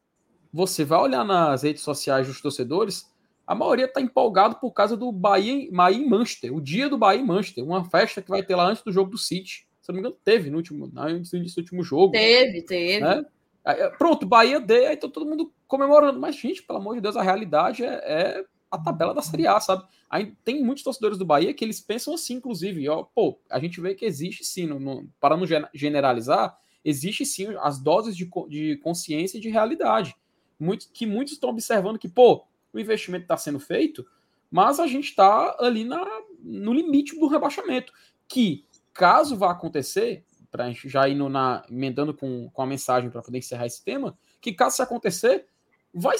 [0.55, 3.13] você vai olhar nas redes sociais dos torcedores,
[3.45, 7.19] a maioria está empolgado por causa do Bahia, Bahia em Manchester, o dia do Bahia
[7.19, 9.67] em Manchester, uma festa que vai ter lá antes do jogo do City.
[9.81, 12.13] Se não me engano, teve no último, antes último jogo.
[12.13, 13.03] Teve, teve.
[13.03, 13.25] Né?
[13.65, 16.19] É, pronto, Bahia D, aí tá todo mundo comemorando.
[16.21, 19.59] Mas, gente, pelo amor de Deus, a realidade é, é a tabela da Série A,
[19.59, 19.83] sabe?
[20.09, 23.79] Aí tem muitos torcedores do Bahia que eles pensam assim, inclusive, ó, pô, a gente
[23.79, 28.77] vê que existe sim, no, no, para não generalizar, existe sim as doses de, de
[28.77, 30.15] consciência e de realidade
[30.59, 34.05] muito, que muitos estão observando que, pô, o investimento está sendo feito,
[34.49, 36.05] mas a gente está ali na,
[36.41, 37.91] no limite do rebaixamento.
[38.27, 43.09] Que, caso vá acontecer, para a gente já ir na, emendando com, com a mensagem
[43.09, 45.47] para poder encerrar esse tema, que caso isso acontecer,
[45.95, 46.17] vai,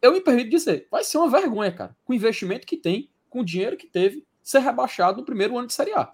[0.00, 3.40] eu, me permito dizer, vai ser uma vergonha, cara, com o investimento que tem, com
[3.40, 6.10] o dinheiro que teve, ser rebaixado no primeiro ano de Série A.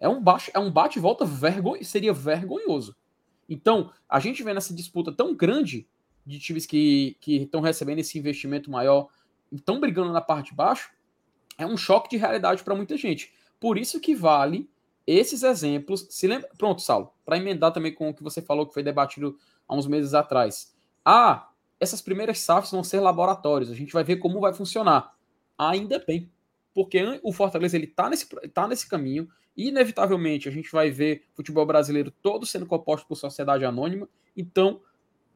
[0.00, 2.96] É um, baixo, é um bate e volta vergonhoso, seria vergonhoso.
[3.48, 5.86] Então, a gente vê nessa disputa tão grande
[6.24, 9.08] de times que estão recebendo esse investimento maior
[9.52, 10.90] estão brigando na parte de baixo,
[11.58, 13.32] é um choque de realidade para muita gente.
[13.60, 14.70] Por isso que vale
[15.06, 16.06] esses exemplos.
[16.10, 16.48] Se lembra...
[16.56, 19.36] Pronto, Saulo, para emendar também com o que você falou que foi debatido
[19.68, 20.74] há uns meses atrás.
[21.04, 21.50] Ah,
[21.80, 25.14] essas primeiras SAFs vão ser laboratórios, a gente vai ver como vai funcionar.
[25.58, 26.30] Ainda bem,
[26.74, 31.24] porque o Fortaleza ele tá nesse, tá nesse caminho, e inevitavelmente a gente vai ver
[31.34, 34.80] futebol brasileiro todo sendo composto por sociedade anônima, então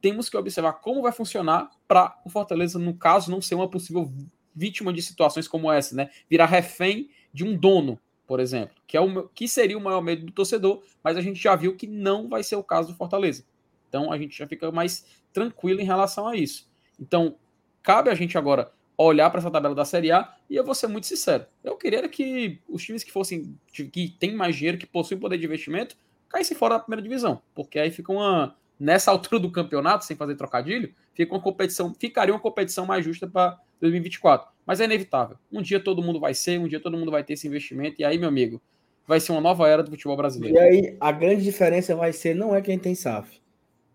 [0.01, 4.11] temos que observar como vai funcionar para o Fortaleza, no caso, não ser uma possível
[4.55, 6.09] vítima de situações como essa, né?
[6.29, 10.25] Virar refém de um dono, por exemplo, que, é o, que seria o maior medo
[10.25, 13.43] do torcedor, mas a gente já viu que não vai ser o caso do Fortaleza.
[13.87, 16.67] Então a gente já fica mais tranquilo em relação a isso.
[16.99, 17.35] Então,
[17.83, 20.87] cabe a gente agora olhar para essa tabela da Série A e eu vou ser
[20.87, 21.45] muito sincero.
[21.63, 25.45] Eu queria que os times que fossem que têm mais dinheiro, que possuem poder de
[25.45, 25.95] investimento,
[26.27, 30.35] caíssem fora da primeira divisão, porque aí fica uma nessa altura do campeonato, sem fazer
[30.35, 34.49] trocadilho, fica uma competição, ficaria uma competição mais justa para 2024.
[34.65, 35.37] Mas é inevitável.
[35.51, 38.05] Um dia todo mundo vai ser, um dia todo mundo vai ter esse investimento e
[38.05, 38.61] aí, meu amigo,
[39.07, 40.55] vai ser uma nova era do futebol brasileiro.
[40.55, 43.39] E aí a grande diferença vai ser não é quem tem SAF,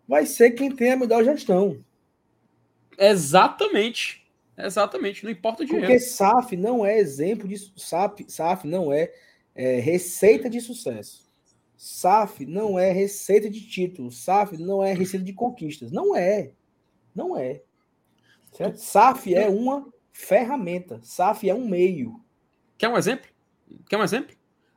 [0.06, 1.82] vai ser quem tem a melhor gestão.
[2.98, 4.22] Exatamente.
[4.56, 5.86] Exatamente, não importa o dinheiro.
[5.86, 9.10] Porque SAF não é exemplo de SAF, SAF não é,
[9.54, 11.22] é receita de sucesso.
[11.76, 14.22] SAF não é receita de títulos.
[14.22, 15.90] SAF não é receita de conquistas.
[15.90, 16.52] Não é.
[17.12, 17.60] Não é.
[18.52, 18.76] Certo?
[18.76, 21.00] SAF é uma ferramenta.
[21.02, 22.20] SAF é um meio.
[22.78, 23.28] Quer um exemplo?
[23.88, 24.36] Quer um exemplo?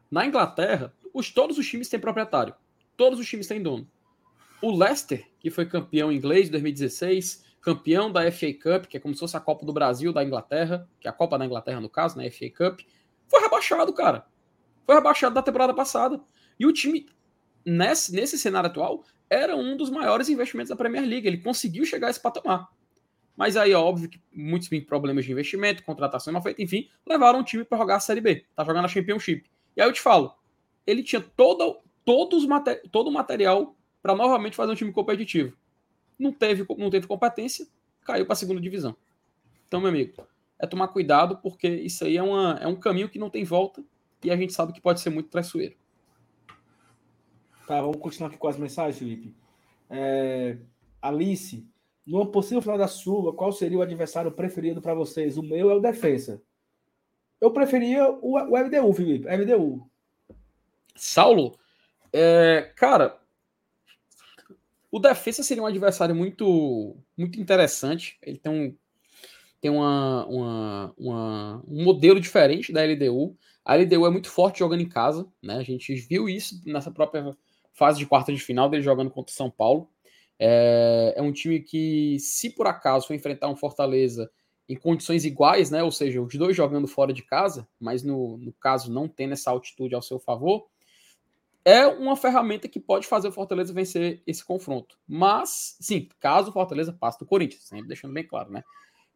[0.09, 2.55] Na Inglaterra, os, todos os times têm proprietário.
[2.97, 3.88] Todos os times têm dono.
[4.66, 9.13] O Leicester, que foi campeão inglês em 2016, campeão da FA Cup, que é como
[9.13, 11.88] se fosse a Copa do Brasil da Inglaterra, que é a Copa da Inglaterra no
[11.88, 12.80] caso, né, FA Cup,
[13.28, 14.26] foi rebaixado, cara.
[14.84, 16.20] Foi rebaixado da temporada passada.
[16.59, 17.05] E o time,
[17.63, 21.28] nesse, nesse cenário atual, era um dos maiores investimentos da Premier League.
[21.28, 22.68] Ele conseguiu chegar a esse patamar.
[23.38, 27.63] Mas aí, óbvio que muitos problemas de investimento, contratação mal feita, enfim, levaram o time
[27.63, 28.43] para jogar a Série B.
[28.55, 29.47] Tá jogando a Championship.
[29.78, 30.34] E aí eu te falo,
[30.88, 32.47] ele tinha todo, todos,
[32.91, 33.74] todo o material
[34.06, 35.58] para novamente fazer um time competitivo
[36.20, 37.66] não teve, não teve competência,
[38.03, 38.95] caiu para a segunda divisão.
[39.68, 40.14] Então, meu amigo,
[40.60, 43.84] é tomar cuidado, porque isso aí é, uma, é um caminho que não tem volta
[44.24, 45.76] e a gente sabe que pode ser muito traiçoeiro.
[47.66, 49.36] Tá, vamos continuar aqui com as mensagens, Felipe.
[49.89, 50.60] É,
[51.01, 51.68] Alice,
[52.06, 55.36] numa possível final da Sula, qual seria o adversário preferido para vocês?
[55.36, 56.43] O meu é o Defensa.
[57.41, 59.28] Eu preferia o, o FDU, Felipe.
[59.28, 59.89] FDU.
[60.95, 61.58] Saulo,
[62.14, 63.24] é, cara,
[64.96, 68.18] o Defesa seria um adversário muito, muito interessante.
[68.24, 68.78] Ele tem um,
[69.60, 73.38] tem uma, uma, uma, um modelo diferente da LDU.
[73.66, 75.56] A LDU é muito forte jogando em casa, né?
[75.56, 77.36] A gente viu isso nessa própria
[77.74, 79.89] fase de quarta de final dele jogando contra o São Paulo.
[80.39, 84.32] É, é um time que, se por acaso for enfrentar um Fortaleza
[84.70, 85.84] em condições iguais, né?
[85.84, 89.52] Ou seja, os dois jogando fora de casa, mas no, no caso não tendo essa
[89.52, 90.68] altitude ao seu favor,
[91.66, 94.99] é uma ferramenta que pode fazer o Fortaleza vencer esse confronto.
[95.07, 98.63] Mas, sim, caso o Fortaleza passe do Corinthians, sempre deixando bem claro, né?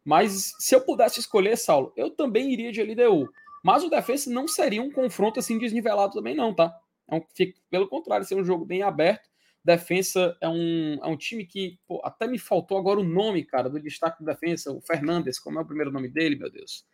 [0.04, 3.28] Mas se eu pudesse escolher, Saulo, eu também iria de LDU.
[3.62, 6.74] Mas o Defensa não seria um confronto assim desnivelado também, não, tá?
[7.08, 7.22] É um,
[7.70, 9.30] pelo contrário, seria um jogo bem aberto.
[9.62, 13.68] Defensa é um, é um time que pô, até me faltou agora o nome, cara,
[13.68, 16.84] do destaque do Defensa, o Fernandes, como é o primeiro nome dele, meu Deus?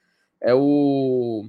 [0.40, 1.48] É o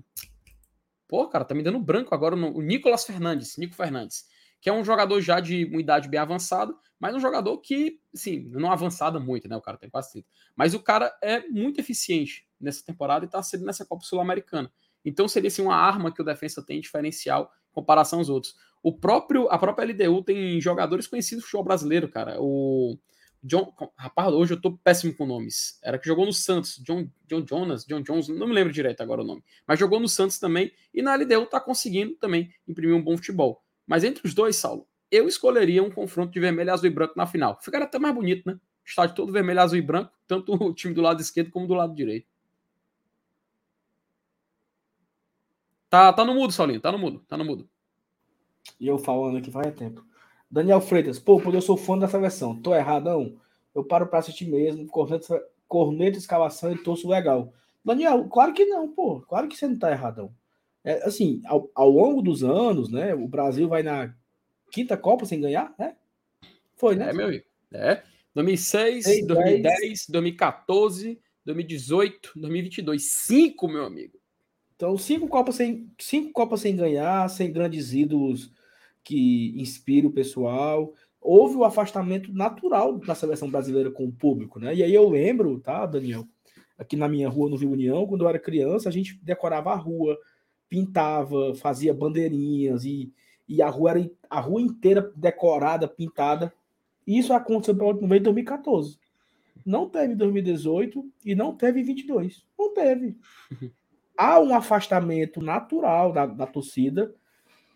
[1.08, 4.26] Pô, cara, tá me dando branco agora o Nicolas Fernandes, Nico Fernandes,
[4.60, 8.50] que é um jogador já de uma idade bem avançada, mas um jogador que, sim,
[8.52, 9.56] não avançada muito, né?
[9.56, 10.28] O cara tem quase 30.
[10.56, 14.72] Mas o cara é muito eficiente nessa temporada e tá sendo nessa Copa Sul-Americana.
[15.06, 18.56] Então seria assim, uma arma que o defensa tem diferencial em comparação aos outros.
[18.84, 22.38] O próprio, a própria LDU tem jogadores conhecidos do futebol brasileiro, cara.
[22.42, 22.98] O
[23.44, 25.80] John, rapaz, hoje eu tô péssimo com nomes.
[25.84, 29.22] Era que jogou no Santos, John, John Jonas, John Jones, não me lembro direito agora
[29.22, 29.44] o nome.
[29.66, 33.64] Mas jogou no Santos também e na LDU tá conseguindo também imprimir um bom futebol.
[33.86, 37.26] Mas entre os dois, Saulo, eu escolheria um confronto de vermelho, azul e branco na
[37.26, 37.60] final.
[37.62, 38.60] Ficaria até mais bonito, né?
[38.86, 41.94] Estádio todo vermelho, azul e branco, tanto o time do lado esquerdo como do lado
[41.94, 42.28] direito.
[45.90, 47.70] Tá, tá no mudo, Saulinho, tá no mudo, tá no mudo.
[48.80, 50.06] E eu falando aqui faz tempo.
[50.50, 52.56] Daniel Freitas, pô, porque eu sou fã dessa versão.
[52.56, 53.38] Tô erradão?
[53.76, 57.54] Eu paro pra assistir mesmo, corneta, corneta escalação e torço legal.
[57.84, 59.22] Daniel, claro que não, pô.
[59.22, 60.34] Claro que você não tá erradão.
[60.84, 63.14] É, assim, ao, ao longo dos anos, né?
[63.14, 64.14] O Brasil vai na
[64.72, 65.96] quinta Copa sem ganhar, né?
[66.76, 67.10] Foi, né?
[67.10, 67.46] É, meu amigo.
[67.74, 68.02] É.
[68.34, 70.08] 2006, 6, 2010, 10.
[70.10, 73.04] 2014, 2018, 2022.
[73.04, 74.18] Cinco, meu amigo.
[74.76, 78.52] Então, cinco Copas sem, cinco Copas sem ganhar, sem grandes ídolos
[79.08, 80.94] que inspira o pessoal.
[81.22, 84.76] Houve o afastamento natural da seleção brasileira com o público, né?
[84.76, 86.28] E aí eu lembro, tá, Daniel?
[86.78, 89.76] Aqui na minha rua, no Rio União, quando eu era criança, a gente decorava a
[89.76, 90.18] rua,
[90.68, 93.14] pintava, fazia bandeirinhas e,
[93.48, 96.54] e a rua era a rua inteira decorada, pintada.
[97.08, 99.00] Isso aconteceu pelo último vez em 2014.
[99.66, 102.46] Não teve em 2018 e não teve em 22.
[102.60, 103.18] Não teve.
[104.18, 107.16] Há um afastamento natural da, da torcida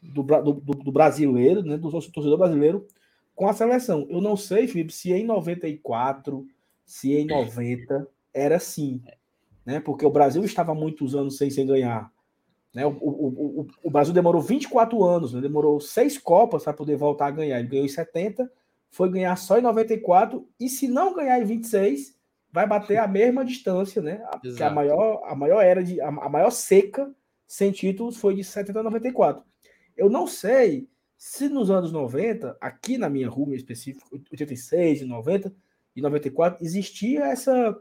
[0.01, 2.87] do, do, do brasileiro, né, do torcedor brasileiro,
[3.35, 4.07] com a seleção.
[4.09, 6.45] Eu não sei, Felipe, se em 94,
[6.85, 9.01] se em 90 era assim,
[9.65, 9.79] né?
[9.79, 12.11] Porque o Brasil estava muitos anos sem, sem ganhar
[12.73, 12.85] Né?
[12.85, 15.41] O, o, o, o Brasil demorou 24 anos, né?
[15.41, 17.59] demorou seis Copas para poder voltar a ganhar.
[17.59, 18.51] Ele ganhou em 70,
[18.89, 22.17] foi ganhar só em 94, e se não ganhar em 26,
[22.51, 24.23] vai bater a mesma distância, né?
[24.25, 26.01] A, que a maior, a maior era de.
[26.01, 27.13] A, a maior seca
[27.47, 29.43] sem títulos foi de 70 a 94.
[29.95, 30.87] Eu não sei
[31.17, 35.53] se nos anos 90, aqui na minha rua em específico, 86 e 90
[35.95, 37.77] e 94, existia essa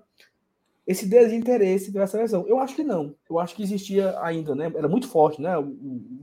[0.86, 2.46] esse desinteresse pela seleção.
[2.48, 3.14] Eu acho que não.
[3.28, 4.72] Eu acho que existia ainda, né?
[4.74, 5.56] Era muito forte, né?
[5.56, 5.68] O,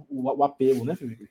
[0.10, 1.30] o, o apelo, né, Felipe?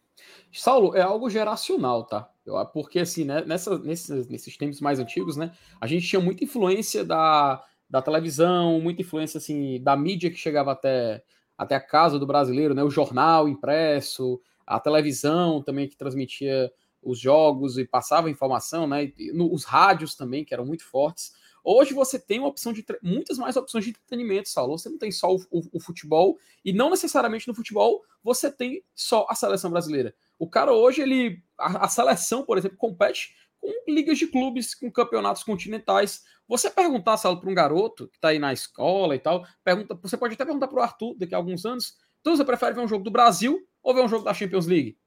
[0.50, 2.30] Saulo, é algo geracional, tá?
[2.72, 7.04] Porque, assim, né, nessa, nesses, nesses tempos mais antigos, né, a gente tinha muita influência
[7.04, 11.22] da, da televisão, muita influência, assim, da mídia que chegava até,
[11.56, 12.82] até a casa do brasileiro, né?
[12.82, 16.70] O jornal impresso, a televisão também que transmitia
[17.02, 19.12] os jogos e passava informação, né?
[19.16, 21.32] E, no, os rádios também, que eram muito fortes.
[21.62, 24.78] Hoje você tem uma opção de muitas mais opções de entretenimento, Saulo.
[24.78, 28.84] Você não tem só o, o, o, futebol, e não necessariamente no futebol você tem
[28.94, 30.14] só a seleção brasileira.
[30.38, 31.42] O cara hoje, ele.
[31.58, 36.24] A, a seleção, por exemplo, compete com ligas de clubes, com campeonatos continentais.
[36.48, 40.16] Você perguntar, Saulo, para um garoto que está aí na escola e tal, pergunta, você
[40.16, 41.96] pode até perguntar para o Arthur daqui a alguns anos.
[42.20, 44.98] Então você prefere ver um jogo do Brasil ou ver um jogo da Champions League?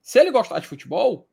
[0.00, 1.28] Se ele gostar de futebol,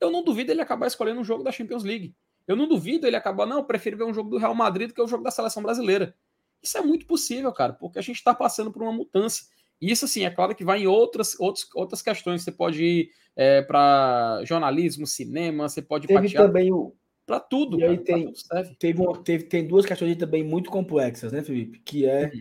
[0.00, 2.14] eu não duvido ele acabar escolhendo um jogo da Champions League.
[2.46, 4.94] Eu não duvido ele acabar, não, eu prefiro ver um jogo do Real Madrid do
[4.94, 6.16] que o um jogo da seleção brasileira.
[6.62, 9.44] Isso é muito possível, cara, porque a gente está passando por uma mudança.
[9.80, 12.42] Isso, assim, é claro que vai em outras, outras, outras questões.
[12.42, 16.94] Você pode ir é, para jornalismo, cinema, você pode Teve patear também o.
[17.26, 18.32] Para tudo, e cara, aí tem,
[18.76, 21.78] teve, uma, teve, tem duas questões também muito complexas, né, Felipe?
[21.78, 22.40] Que é uhum.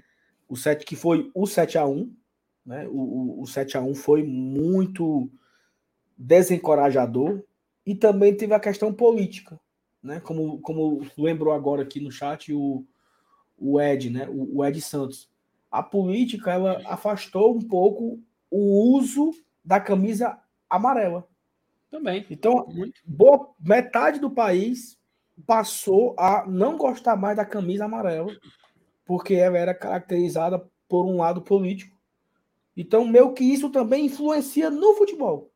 [0.50, 2.12] o 7, que foi o 7 a 1
[2.66, 2.88] né?
[2.88, 5.30] O, o, o 7 a 1 foi muito
[6.18, 7.44] desencorajador
[7.86, 9.60] e também teve a questão política
[10.02, 10.20] né?
[10.20, 12.86] Como, como lembrou agora aqui no chat o,
[13.58, 14.28] o Ed, né?
[14.30, 15.30] O, o Ed Santos.
[15.72, 19.32] A política ela afastou um pouco o uso
[19.64, 20.40] da camisa
[20.70, 21.28] amarela.
[21.90, 22.26] Também.
[22.30, 22.68] Então,
[23.06, 24.98] boa metade do país
[25.46, 28.32] passou a não gostar mais da camisa amarela,
[29.06, 31.98] porque ela era caracterizada por um lado político.
[32.76, 35.52] Então, meio que isso também influencia no futebol.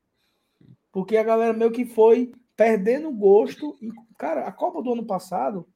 [0.92, 3.76] Porque a galera meio que foi perdendo gosto.
[4.18, 5.68] Cara, a Copa do ano passado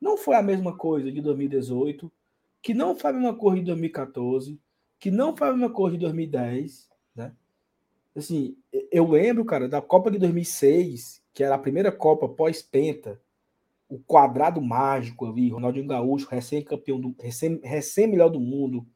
[0.00, 2.10] não foi a mesma coisa de 2018,
[2.62, 4.60] que não foi a mesma coisa de 2014,
[4.98, 7.32] que não foi a mesma coisa de 2010, né?
[8.14, 8.56] Assim,
[8.90, 13.20] eu lembro, cara, da Copa de 2006, que era a primeira Copa pós-penta,
[13.88, 18.86] o quadrado mágico ali, Ronaldinho Gaúcho, recém-campeão do recém, recém melhor do mundo,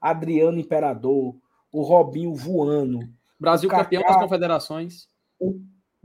[0.00, 1.36] Adriano Imperador,
[1.70, 3.00] o Robinho voando,
[3.38, 5.08] Brasil campeão das confederações.
[5.38, 5.60] O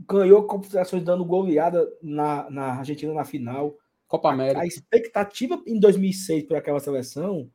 [0.08, 3.76] ganhou competições dando goleada na, na Argentina na final.
[4.06, 4.60] Copa América.
[4.60, 7.50] A, a, expectativa em 2006 por aquela seleção,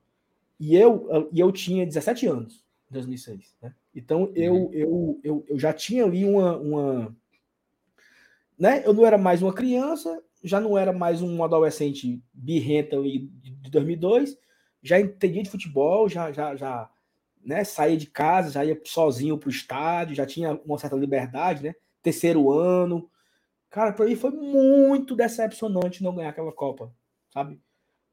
[0.60, 3.56] e eu, e eu tinha 17 anos em 2006.
[3.62, 3.74] Né?
[3.96, 4.34] Então uhum.
[4.36, 7.16] eu, eu, eu, eu já tinha ali uma, uma.
[8.58, 8.86] Né?
[8.86, 14.38] Eu não era mais uma criança, já não era mais um adolescente birrenta de 2002,
[14.82, 16.90] já entendia de futebol, já, já, já
[17.44, 21.64] né, saía de casa, já ia sozinho para o estádio, já tinha uma certa liberdade,
[21.64, 21.76] né?
[22.02, 23.10] terceiro ano.
[23.72, 26.94] Cara, para mim foi muito decepcionante não ganhar aquela Copa,
[27.34, 27.58] sabe?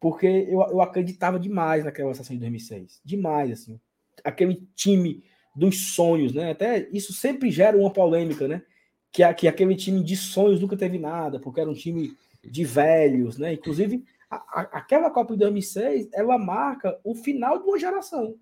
[0.00, 3.00] Porque eu, eu acreditava demais naquela seleção de 2006.
[3.04, 3.80] Demais, assim.
[4.22, 5.24] Aquele time
[5.56, 6.52] dos sonhos, né?
[6.52, 8.62] Até isso sempre gera uma polêmica, né?
[9.10, 13.36] Que, que aquele time de sonhos nunca teve nada, porque era um time de velhos,
[13.36, 13.54] né?
[13.54, 18.36] Inclusive, a, a, aquela Copa de 2006, ela marca o final de uma geração.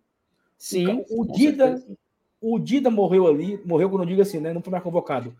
[0.59, 1.03] Sim.
[1.09, 1.99] O, o Dida, certeza.
[2.43, 4.53] O Dida morreu ali, morreu quando eu digo assim, né?
[4.53, 5.35] Não foi mais convocado.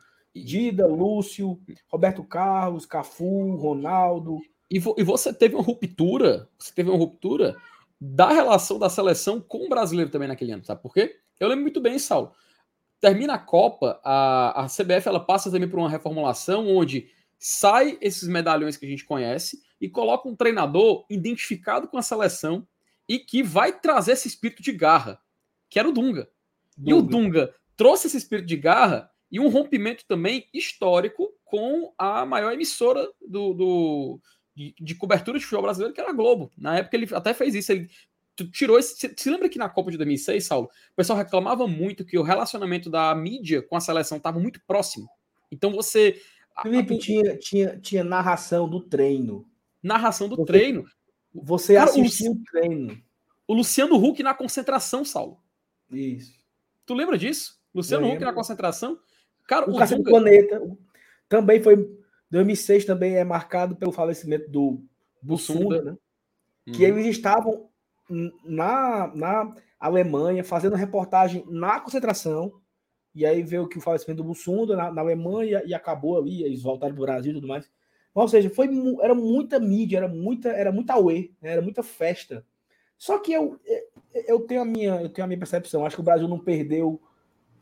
[0.45, 4.39] Dida, Lúcio, Roberto Carlos, Cafu, Ronaldo.
[4.71, 7.57] E, vo, e você teve uma ruptura, você teve uma ruptura
[8.01, 11.19] da relação da seleção com o brasileiro também naquele ano, sabe por quê?
[11.39, 12.33] Eu lembro muito bem, Saulo.
[13.01, 17.09] Termina a Copa, a, a CBF ela passa também por uma reformulação onde
[17.39, 22.67] sai esses medalhões que a gente conhece e coloca um treinador identificado com a seleção
[23.09, 25.21] e que vai trazer esse espírito de garra,
[25.69, 26.29] que era o Dunga.
[26.77, 26.91] Dunga.
[26.91, 32.25] E o Dunga trouxe esse espírito de garra e um rompimento também histórico com a
[32.25, 34.21] maior emissora do, do
[34.55, 36.51] de, de, cobertura de futebol brasileiro, que era a Globo.
[36.57, 37.91] Na época ele até fez isso, ele
[38.53, 38.97] tirou esse.
[38.97, 42.23] Se, se lembra que na Copa de 2006, Saulo, o pessoal reclamava muito que o
[42.23, 45.09] relacionamento da mídia com a seleção estava muito próximo.
[45.51, 46.21] Então você.
[46.63, 49.47] Felipe, a, tinha, tinha, tinha narração do treino.
[49.83, 50.85] Narração do você, treino.
[51.35, 53.01] Você Cara, assistiu o treino.
[53.47, 55.39] O Luciano Huck na concentração, Saulo.
[55.91, 56.35] Isso.
[56.85, 57.61] Tu lembra disso?
[57.75, 58.99] Luciano Huck na concentração.
[59.47, 60.11] Cara, o, o Cacete Dunga...
[60.11, 60.63] Planeta
[61.29, 61.97] também foi.
[62.31, 64.83] 2006 também é marcado pelo falecimento do
[65.23, 65.97] Bussunda, né?
[66.67, 66.73] Uhum.
[66.73, 67.69] Que eles estavam
[68.45, 72.61] na, na Alemanha, fazendo reportagem na concentração,
[73.15, 76.63] e aí veio que o falecimento do Bussunda na, na, Alemanha e acabou ali, eles
[76.63, 77.71] voltaram para o Brasil e tudo mais.
[78.15, 78.69] Ou seja, foi,
[79.01, 81.51] era muita mídia, era muita, era muita UE, né?
[81.51, 82.45] era muita festa.
[82.99, 83.61] Só que eu,
[84.27, 85.85] eu, tenho a minha, eu tenho a minha percepção.
[85.85, 87.01] Acho que o Brasil não perdeu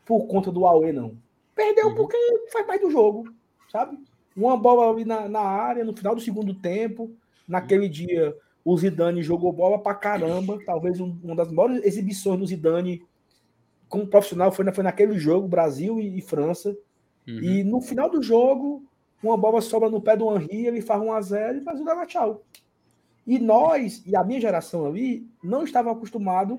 [0.05, 1.19] por conta do AUE, não.
[1.55, 1.95] Perdeu uhum.
[1.95, 2.17] porque
[2.53, 3.33] faz parte do jogo,
[3.71, 3.99] sabe?
[4.37, 7.11] Uma bola ali na, na área, no final do segundo tempo.
[7.47, 10.59] Naquele dia, o Zidane jogou bola pra caramba.
[10.65, 13.03] Talvez um, uma das maiores exibições do Zidane
[13.89, 16.77] como profissional foi, foi naquele jogo, Brasil e, e França.
[17.29, 17.39] Uhum.
[17.41, 18.85] E no final do jogo,
[19.23, 21.85] uma bola sobra no pé do Henri, ele faz 1 a 0 e o Brasil
[21.85, 22.43] dava tchau.
[23.27, 26.59] E nós, e a minha geração ali, não estava acostumado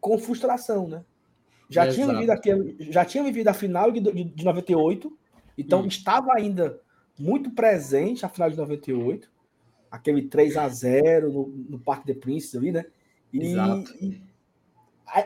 [0.00, 1.04] com frustração, né?
[1.68, 5.16] Já tinha, vivido aquele, já tinha vivido a final de, de, de 98,
[5.56, 5.86] então hum.
[5.86, 6.80] estava ainda
[7.18, 9.30] muito presente a final de 98,
[9.90, 12.84] aquele 3 a 0 no, no Parque de Príncipes ali, né?
[13.32, 13.94] E, Exato.
[14.00, 14.20] E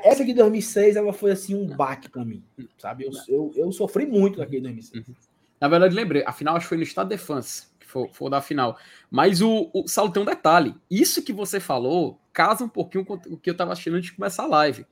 [0.03, 2.43] essa de 2006 ela foi assim um baque para mim,
[2.76, 3.05] sabe?
[3.05, 5.09] Eu, eu, eu, sofri muito naquele 2006.
[5.09, 5.14] Uhum.
[5.61, 8.30] Na verdade, lembrei, a final acho que foi no Estado de France, que foi, foi
[8.30, 8.78] da final.
[9.11, 10.74] Mas o, o Saulo tem um detalhe.
[10.91, 14.16] Isso que você falou casa um pouquinho com o que eu estava assistindo antes de
[14.16, 14.86] começar a live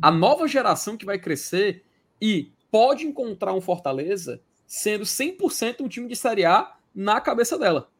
[0.00, 1.84] a nova geração que vai crescer
[2.20, 7.90] e pode encontrar um Fortaleza sendo 100% um time de Série A na cabeça dela.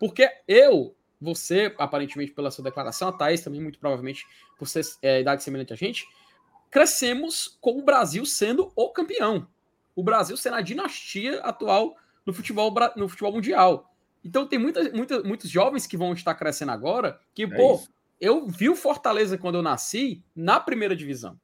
[0.00, 4.26] Porque eu, você, aparentemente pela sua declaração, a Thaís também, muito provavelmente
[4.58, 6.06] por ser é, idade semelhante a gente,
[6.70, 9.46] crescemos com o Brasil sendo o campeão.
[9.94, 13.94] O Brasil sendo a dinastia atual no futebol, no futebol mundial.
[14.24, 17.93] Então tem muita, muita, muitos jovens que vão estar crescendo agora que, é pô, isso
[18.20, 21.38] eu vi o Fortaleza quando eu nasci na primeira divisão.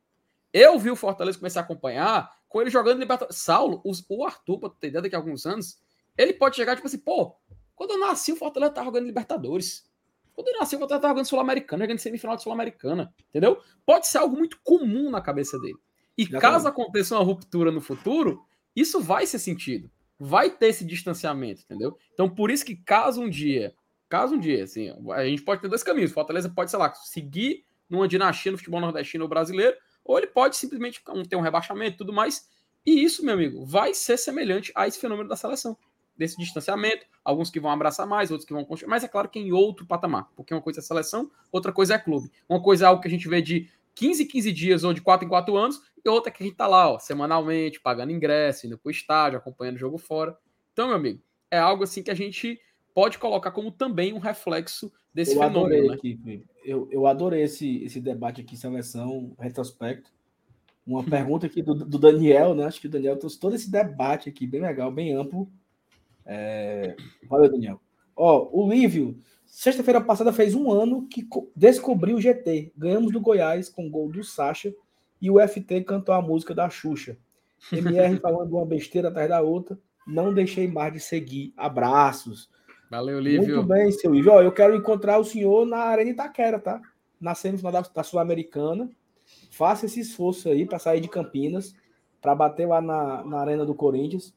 [0.52, 3.36] Eu vi o Fortaleza começar a acompanhar com ele jogando Libertadores.
[3.36, 5.78] Saulo, o Arthur, pra ter ideia daqui a alguns anos,
[6.18, 7.36] ele pode chegar tipo assim, pô,
[7.74, 9.88] quando eu nasci o Fortaleza tava jogando Libertadores.
[10.34, 13.60] Quando eu nasci o Fortaleza tava jogando Sul-Americana, jogando semifinal de Sul-Americana, entendeu?
[13.86, 15.78] Pode ser algo muito comum na cabeça dele.
[16.18, 18.44] E Já caso tá aconteça uma ruptura no futuro,
[18.74, 19.90] isso vai ser sentido.
[20.18, 21.96] Vai ter esse distanciamento, entendeu?
[22.12, 23.74] Então, por isso que caso um dia
[24.10, 26.10] Caso um dia, assim, a gente pode ter dois caminhos.
[26.10, 30.56] Fortaleza pode, sei lá, seguir numa dinastia no futebol nordestino ou brasileiro, ou ele pode
[30.56, 32.48] simplesmente ter um rebaixamento e tudo mais.
[32.84, 35.78] E isso, meu amigo, vai ser semelhante a esse fenômeno da seleção.
[36.16, 39.38] Desse distanciamento, alguns que vão abraçar mais, outros que vão construir, mas é claro que
[39.38, 42.32] em outro patamar, porque uma coisa é seleção, outra coisa é clube.
[42.48, 45.00] Uma coisa é algo que a gente vê de 15 em 15 dias ou de
[45.00, 48.10] 4 em 4 anos, e outra é que a gente tá lá, ó, semanalmente, pagando
[48.10, 50.36] ingresso, indo pro estádio, acompanhando o jogo fora.
[50.72, 52.60] Então, meu amigo, é algo assim que a gente
[52.94, 55.88] pode colocar como também um reflexo desse eu fenômeno.
[55.88, 55.94] Né?
[55.94, 60.10] Aqui, eu, eu adorei esse, esse debate aqui, seleção, retrospecto.
[60.86, 62.64] Uma pergunta aqui do, do Daniel, né?
[62.64, 65.48] Acho que o Daniel trouxe todo esse debate aqui, bem legal, bem amplo.
[66.24, 66.96] É...
[67.28, 67.80] Valeu, Daniel.
[68.16, 72.72] Ó, o Lívio, sexta-feira passada fez um ano que descobriu o GT.
[72.76, 74.74] Ganhamos do Goiás com o gol do Sacha
[75.20, 77.16] e o FT cantou a música da Xuxa.
[77.72, 79.78] MR falando uma besteira atrás da outra.
[80.06, 81.52] Não deixei mais de seguir.
[81.56, 82.50] Abraços.
[82.90, 83.56] Valeu, Lívio.
[83.56, 84.32] Muito bem, seu Lívio.
[84.32, 86.80] Ó, eu quero encontrar o senhor na Arena Itaquera, tá?
[87.20, 88.90] Na semifinal da, da Sul-Americana.
[89.52, 91.72] Faça esse esforço aí para sair de Campinas,
[92.20, 94.34] para bater lá na, na Arena do Corinthians,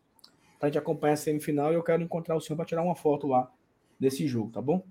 [0.59, 1.71] para a gente acompanhar a semifinal.
[1.71, 3.49] E eu quero encontrar o senhor para tirar uma foto lá
[3.99, 4.83] desse jogo, tá bom?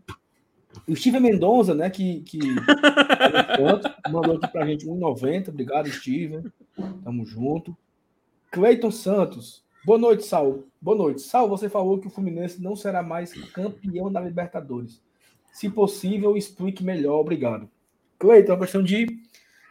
[0.89, 2.39] O Steven Mendonça, né, que, que
[4.11, 5.51] mandou aqui pra gente 1,90.
[5.51, 6.45] Obrigado, Steven.
[7.05, 7.77] Tamo junto.
[8.51, 9.63] Cleiton Santos.
[9.85, 10.63] Boa noite, Sal.
[10.81, 11.23] Boa noite.
[11.23, 15.03] Sal, você falou que o Fluminense não será mais campeão da Libertadores.
[15.53, 17.19] Se possível, explique melhor.
[17.19, 17.69] Obrigado.
[18.17, 19.07] Cleiton, é uma questão de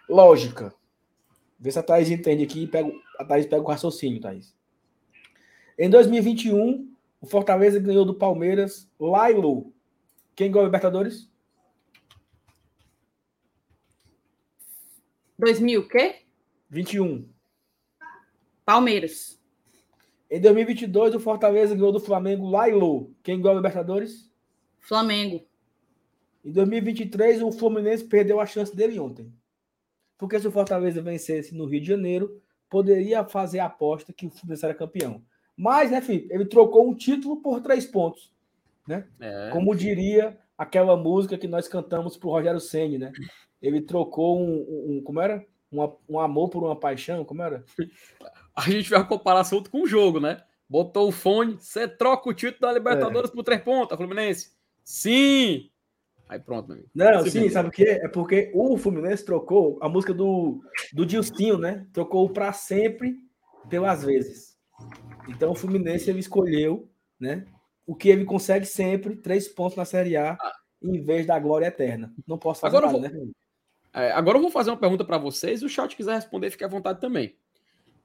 [0.10, 0.76] lógica.
[1.58, 2.68] Vê se a Thaís entende aqui.
[2.68, 4.54] Pega, a Thaís pega o raciocínio, Thaís.
[5.80, 9.74] Em 2021, o Fortaleza ganhou do Palmeiras Lailo.
[10.36, 11.32] Quem ganhou a Libertadores?
[15.40, 16.24] 2000 o quê?
[16.70, 17.28] 21.
[18.66, 19.41] Palmeiras.
[20.32, 22.72] Em 2022, o Fortaleza ganhou do Flamengo lá e.
[23.22, 24.32] Quem ganhou a Libertadores?
[24.80, 25.46] Flamengo.
[26.44, 29.30] Em 2023, o Fluminense perdeu a chance dele ontem.
[30.18, 34.30] Porque se o Fortaleza vencesse no Rio de Janeiro, poderia fazer a aposta que o
[34.30, 35.22] Fluminense era campeão.
[35.58, 38.32] Mas, né, Felipe, ele trocou um título por três pontos.
[38.88, 39.06] Né?
[39.20, 39.50] É.
[39.52, 43.12] Como diria aquela música que nós cantamos para o Rogério Senni, né?
[43.62, 45.46] Ele trocou um, um, um como era?
[45.70, 47.66] Um, um amor por uma paixão, como era?
[48.62, 50.42] a gente fez a comparação com o jogo, né?
[50.70, 53.34] Botou o fone, você troca o título da Libertadores é.
[53.34, 54.52] por três pontos, Fluminense?
[54.84, 55.70] Sim!
[56.30, 56.90] Aí pronto, meu amigo.
[56.96, 58.00] Não, sim, sabe o quê?
[58.02, 60.62] É porque o Fluminense trocou a música do,
[60.94, 61.86] do Dilcinho, né?
[61.92, 63.18] Trocou para sempre
[63.70, 64.58] pelas vezes.
[65.28, 66.90] Então o Fluminense ele escolheu,
[67.20, 67.46] né?
[67.86, 70.38] O que ele consegue sempre, três pontos na Série A.
[70.40, 72.14] Ah, em vez da glória eterna.
[72.26, 73.32] Não posso fazer agora nada, vou, né?
[73.94, 75.60] é, agora eu vou fazer uma pergunta para vocês.
[75.60, 77.36] Se o chat quiser responder, fique à vontade também.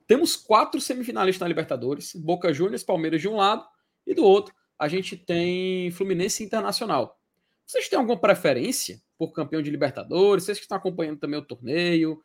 [0.07, 3.64] Temos quatro semifinalistas na Libertadores: Boca Juniors, Palmeiras de um lado
[4.07, 7.18] e do outro a gente tem Fluminense Internacional.
[7.64, 10.44] Vocês têm alguma preferência por campeão de Libertadores?
[10.44, 12.22] Vocês que estão acompanhando também o torneio?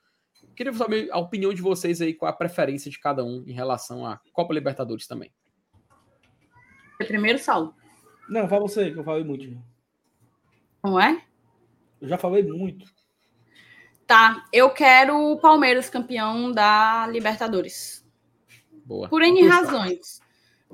[0.55, 4.05] Queria saber a opinião de vocês aí, qual a preferência de cada um em relação
[4.05, 5.32] à Copa Libertadores também.
[6.97, 7.73] Primeiro, Saulo.
[8.29, 9.57] Não, fala você, que eu falei muito.
[10.84, 11.25] Não é?
[11.99, 12.86] Eu já falei muito.
[14.12, 18.05] Tá, eu quero o Palmeiras campeão da Libertadores.
[18.84, 19.07] Boa.
[19.07, 20.20] Por N razões.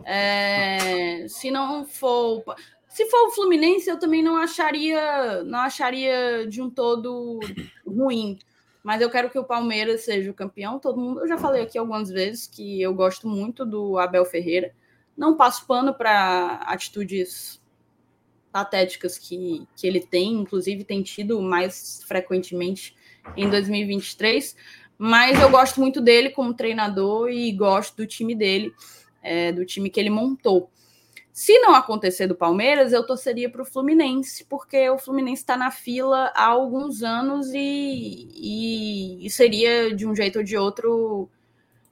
[0.03, 2.43] É, se não for.
[2.89, 7.39] Se for o Fluminense, eu também não acharia, não acharia de um todo
[7.85, 8.39] ruim.
[8.83, 10.79] Mas eu quero que o Palmeiras seja o campeão.
[10.79, 14.73] Todo mundo, eu já falei aqui algumas vezes que eu gosto muito do Abel Ferreira.
[15.15, 17.61] Não passo pano para atitudes
[18.51, 22.97] patéticas que, que ele tem, inclusive tem tido mais frequentemente
[23.35, 24.55] em 2023.
[24.97, 28.73] Mas eu gosto muito dele como treinador e gosto do time dele
[29.21, 30.71] é, do time que ele montou.
[31.31, 35.69] Se não acontecer do Palmeiras, eu torceria para o Fluminense, porque o Fluminense está na
[35.69, 41.29] fila há alguns anos e, e, e, seria, de um jeito ou de outro,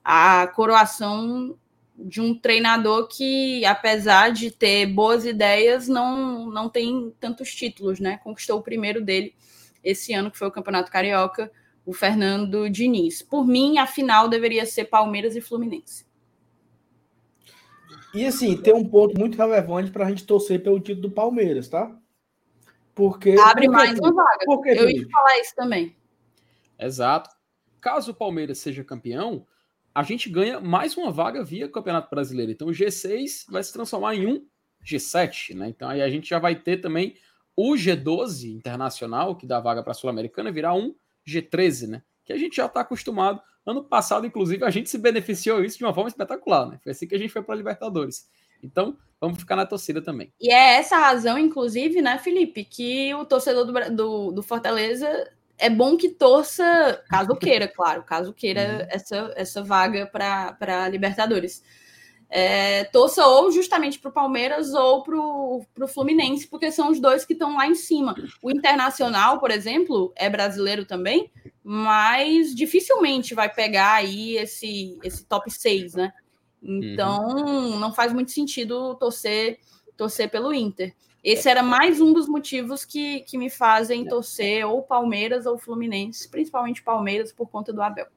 [0.04, 1.56] a coroação
[1.96, 8.20] de um treinador que, apesar de ter boas ideias, não, não tem tantos títulos, né?
[8.24, 9.36] Conquistou o primeiro dele
[9.86, 11.52] esse ano, que foi o Campeonato Carioca,
[11.86, 13.22] o Fernando Diniz.
[13.22, 16.06] Por mim, a final deveria ser Palmeiras e Fluminense.
[18.14, 21.68] E assim, tem um ponto muito relevante para a gente torcer pelo título do Palmeiras,
[21.68, 21.96] tá?
[22.96, 23.32] Porque.
[23.32, 24.46] Abre porque, mais uma vaga.
[24.46, 25.96] Porque, Eu ia falar isso também.
[26.80, 27.30] Exato.
[27.80, 29.46] Caso o Palmeiras seja campeão,
[29.94, 32.52] a gente ganha mais uma vaga via Campeonato Brasileiro.
[32.52, 34.48] Então o G6 vai se transformar em um
[34.84, 35.70] G7, né?
[35.70, 37.16] Então aí a gente já vai ter também
[37.56, 40.94] o G12 internacional, que dá vaga para a Sul-Americana, virar um
[41.28, 42.04] G13, né?
[42.26, 45.84] Que a gente já está acostumado Ano passado, inclusive, a gente se beneficiou isso de
[45.84, 46.80] uma forma espetacular, né?
[46.84, 48.30] Foi assim que a gente foi para a Libertadores.
[48.62, 50.32] Então, vamos ficar na torcida também.
[50.40, 55.08] E é essa razão, inclusive, né, Felipe, que o torcedor do, do, do Fortaleza
[55.58, 58.88] é bom que torça, caso queira, claro, caso queira uhum.
[58.90, 61.64] essa, essa vaga para Libertadores.
[62.30, 67.24] É, torça ou justamente para o Palmeiras ou para o Fluminense, porque são os dois
[67.24, 68.16] que estão lá em cima.
[68.42, 71.32] O Internacional, por exemplo, é brasileiro também,
[71.64, 76.12] mas dificilmente vai pegar aí esse, esse top 6, né?
[76.62, 77.80] Então, uhum.
[77.80, 79.60] não faz muito sentido torcer,
[79.96, 80.96] torcer pelo Inter.
[81.24, 86.30] Esse era mais um dos motivos que, que me fazem torcer ou Palmeiras ou Fluminense,
[86.30, 88.08] principalmente Palmeiras, por conta do Abel.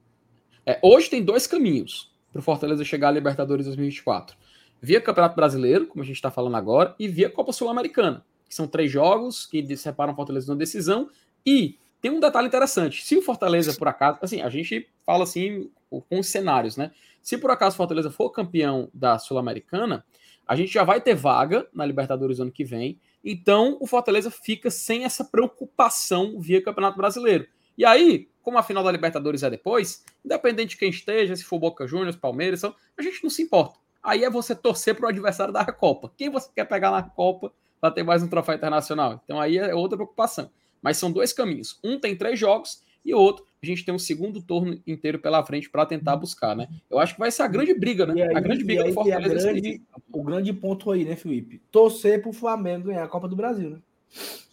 [0.67, 4.37] É, hoje tem dois caminhos para o Fortaleza chegar à Libertadores 2024.
[4.81, 8.67] Via Campeonato Brasileiro, como a gente está falando agora, e via Copa Sul-Americana, que são
[8.67, 11.09] três jogos que separam o Fortaleza na decisão,
[11.45, 13.05] e tem um detalhe interessante.
[13.05, 16.93] Se o Fortaleza, por acaso, assim, a gente fala assim com os cenários, né?
[17.21, 20.05] Se por acaso o Fortaleza for campeão da Sul-Americana,
[20.47, 22.99] a gente já vai ter vaga na Libertadores ano que vem.
[23.25, 27.47] Então o Fortaleza fica sem essa preocupação via Campeonato Brasileiro.
[27.79, 31.61] E aí, como a final da Libertadores é depois, independente de quem esteja, se for
[31.61, 33.79] Boca Juniors, Palmeiras, a gente não se importa.
[34.03, 36.13] Aí é você torcer para o adversário da Copa.
[36.17, 39.21] Quem você quer pegar na Copa para ter mais um troféu internacional?
[39.25, 40.51] Então aí é outra preocupação.
[40.83, 41.79] Mas são dois caminhos.
[41.85, 45.45] Um tem três jogos e o outro a gente tem um segundo turno inteiro pela
[45.45, 46.69] frente para tentar buscar, né?
[46.89, 48.23] Eu acho que vai ser a grande briga, né?
[48.23, 49.53] Aí, a grande briga do Fortaleza.
[49.53, 49.83] Grande,
[50.13, 51.61] o grande ponto aí, né, Felipe?
[51.71, 53.79] Torcer para o Flamengo ganhar a Copa do Brasil, né?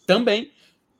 [0.07, 0.52] Também.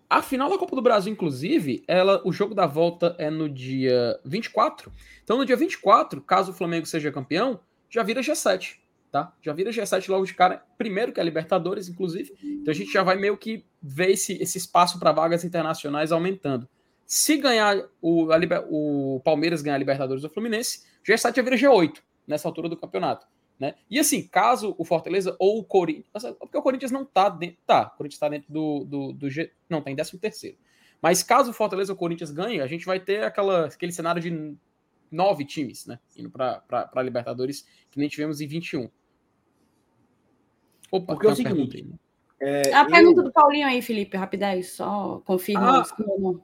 [0.10, 4.19] A final da Copa do Brasil, inclusive, ela, o jogo da volta é no dia
[4.23, 4.91] 24.
[5.23, 7.60] Então, no dia 24, caso o Flamengo seja campeão,
[7.90, 8.77] já vira G7
[9.15, 9.32] tá?
[9.41, 12.34] Já vira G7 logo de cara, primeiro que é a Libertadores, inclusive.
[12.44, 16.68] Então a gente já vai meio que ver esse, esse espaço para vagas internacionais aumentando.
[17.06, 18.38] Se ganhar o, a,
[18.69, 23.26] o Palmeiras ganhar a Libertadores o Fluminense, G7 já vira G8 nessa altura do campeonato.
[23.60, 23.76] Né?
[23.90, 26.07] E assim, caso o Fortaleza ou o Corinthians.
[26.40, 27.57] Porque o Corinthians não tá dentro.
[27.65, 29.52] Tá, o Corinthians tá dentro do, do, do G.
[29.69, 30.57] Não, tá em 13 terceiro.
[31.02, 34.22] Mas caso o Fortaleza ou o Corinthians ganhe, a gente vai ter aquela, aquele cenário
[34.22, 34.57] de
[35.11, 35.99] nove times, né?
[36.18, 38.90] Indo para a Libertadores, que nem tivemos em 21.
[40.91, 41.77] Opa, Porque é o seguinte.
[41.77, 42.06] Pergunta
[42.40, 42.88] é, a eu...
[42.88, 45.82] pergunta do Paulinho aí, Felipe, rapidez, só confirma.
[45.82, 46.40] Ah,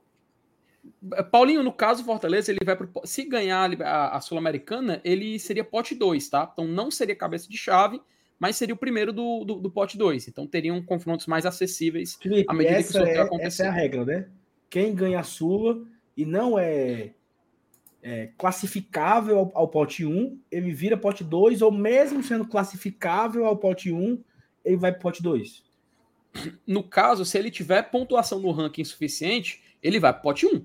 [1.32, 5.96] Paulinho, no caso, Fortaleza, ele vai pro, se ganhar a, a Sul-Americana, ele seria pote
[5.96, 6.50] 2, tá?
[6.52, 8.00] Então não seria cabeça de chave,
[8.40, 10.28] mas seria o primeiro do, do, do pote 2.
[10.28, 13.48] Então teriam confrontos mais acessíveis Felipe, à medida que o sorteio é, acontecer.
[13.48, 14.28] Essa é a regra, né?
[14.70, 15.82] Quem ganha a Sula
[16.16, 17.14] e não é,
[18.04, 23.58] é classificável ao, ao, pote 1, ele vira pote 2, ou mesmo sendo classificável ao
[23.58, 24.24] pote 1,
[24.64, 25.64] ele vai para o pote 2.
[26.68, 30.64] no caso, se ele tiver pontuação no ranking suficiente, ele vai pro pote 1.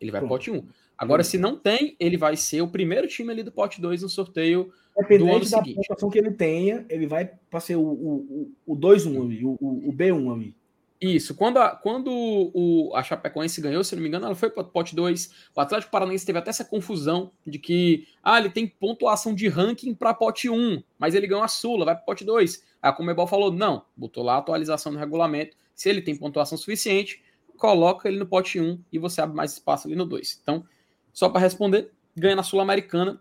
[0.00, 0.62] Ele vai pro pote 1.
[0.98, 4.08] Agora, se não tem, ele vai ser o primeiro time ali do pote 2 no
[4.08, 4.72] sorteio
[5.18, 5.76] do ano da seguinte.
[5.76, 9.90] pontuação que ele tenha, ele vai para ser o, o, o 2-1 ali, o, o,
[9.90, 10.54] o B1 ali.
[10.98, 14.62] Isso, quando, a, quando o, a Chapecoense ganhou, se não me engano, ela foi para
[14.62, 15.30] o pote 2.
[15.54, 19.94] O Atlético Paranaense teve até essa confusão de que ah, ele tem pontuação de ranking
[19.94, 22.64] para pote 1, mas ele ganhou a Sula, vai para pote 2.
[22.80, 25.54] A Comebol falou: não, botou lá a atualização no regulamento.
[25.74, 27.22] Se ele tem pontuação suficiente,
[27.56, 30.40] coloca ele no pote 1 e você abre mais espaço ali no 2.
[30.42, 30.64] Então,
[31.12, 33.20] só para responder, ganha na Sul-Americana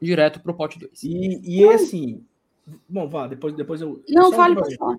[0.00, 1.02] direto para o pote 2.
[1.02, 2.24] E, e assim,
[2.88, 4.02] bom, vá, depois, depois eu.
[4.08, 4.98] Não, fale, pode falar.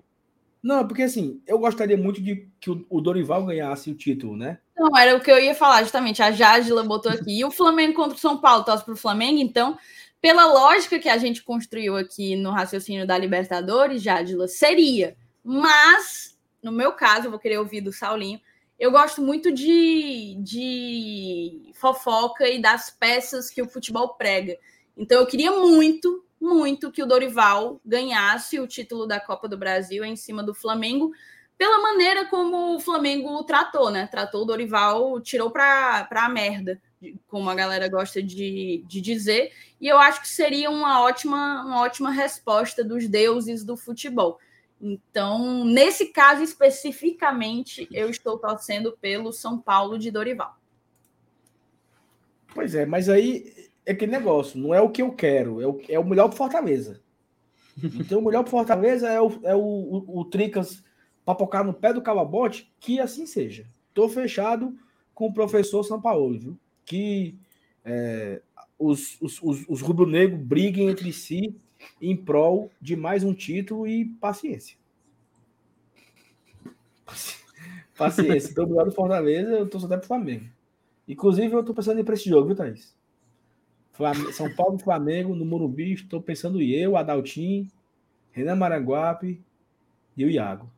[0.62, 4.58] Não, porque assim, eu gostaria muito de que o Dorival ganhasse o título, né?
[4.76, 6.22] Não, era o que eu ia falar, justamente.
[6.22, 7.38] A Jadila botou aqui.
[7.38, 9.78] E o Flamengo contra o São Paulo, torce para o Flamengo, então,
[10.20, 15.16] pela lógica que a gente construiu aqui no raciocínio da Libertadores, Jadila, seria.
[15.42, 18.40] Mas, no meu caso, eu vou querer ouvir do Saulinho,
[18.80, 24.56] eu gosto muito de, de fofoca e das peças que o futebol prega.
[24.96, 30.02] Então, eu queria muito muito que o Dorival ganhasse o título da Copa do Brasil
[30.02, 31.12] em cima do Flamengo,
[31.58, 34.06] pela maneira como o Flamengo tratou, né?
[34.06, 36.80] Tratou o Dorival, tirou para a merda,
[37.28, 41.80] como a galera gosta de, de dizer, e eu acho que seria uma ótima, uma
[41.82, 44.38] ótima resposta dos deuses do futebol.
[44.80, 50.56] Então, nesse caso especificamente, eu estou torcendo pelo São Paulo de Dorival.
[52.54, 55.80] Pois é, mas aí é aquele negócio, não é o que eu quero, é o,
[55.88, 57.00] é o melhor para Fortaleza.
[57.82, 60.82] Então, o melhor para Fortaleza é o, é o, o, o Tricas
[61.24, 63.66] papocar no pé do calabote, que assim seja.
[63.88, 64.76] Estou fechado
[65.14, 66.58] com o professor São Paulo, viu?
[66.84, 67.38] Que
[67.84, 68.42] é,
[68.78, 71.54] os, os, os, os rubro-negros briguem entre si
[72.00, 74.76] em prol de mais um título e paciência.
[77.96, 78.50] Paciência.
[78.50, 80.46] Então, obrigado Fortaleza, eu estou só até pro Flamengo.
[81.06, 82.94] Inclusive, eu estou pensando em ir para esse jogo, viu, Thaís?
[84.32, 85.92] São Paulo e Flamengo no Morumbi.
[85.92, 87.68] Estou pensando eu, Adaltim,
[88.32, 89.42] Renan Maranguape
[90.16, 90.70] e o Iago.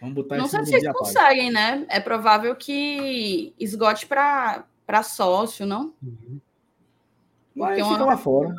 [0.00, 1.86] Vamos botar Não sei se vocês conseguem, né?
[1.88, 5.94] É provável que esgote para sócio, não?
[6.02, 6.40] Uhum.
[7.56, 8.54] Mas fica lá fora.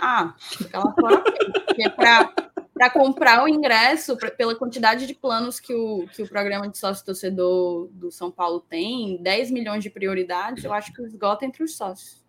[0.00, 1.24] Ah, fica lá fora.
[1.66, 6.68] Porque para comprar o ingresso, pra, pela quantidade de planos que o, que o programa
[6.68, 11.44] de sócio torcedor do São Paulo tem, 10 milhões de prioridades, eu acho que esgota
[11.44, 12.24] entre os sócios.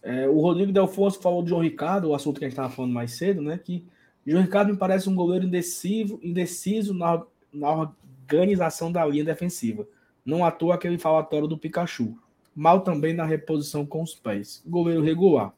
[0.00, 2.92] É, o Rodrigo Delfonso falou de João Ricardo, o assunto que a gente estava falando
[2.92, 3.58] mais cedo, né?
[3.58, 3.84] Que
[4.24, 7.22] João Ricardo me parece um goleiro indeciso, indeciso na,
[7.52, 7.90] na
[8.22, 9.84] organização da linha defensiva.
[10.24, 12.16] Não à toa aquele falatório do Pikachu.
[12.54, 14.62] Mal também na reposição com os pés.
[14.66, 15.52] Goleiro regular.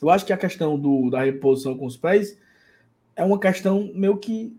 [0.00, 2.38] Eu acho que a questão do, da reposição com os pés
[3.16, 4.56] é uma questão meio que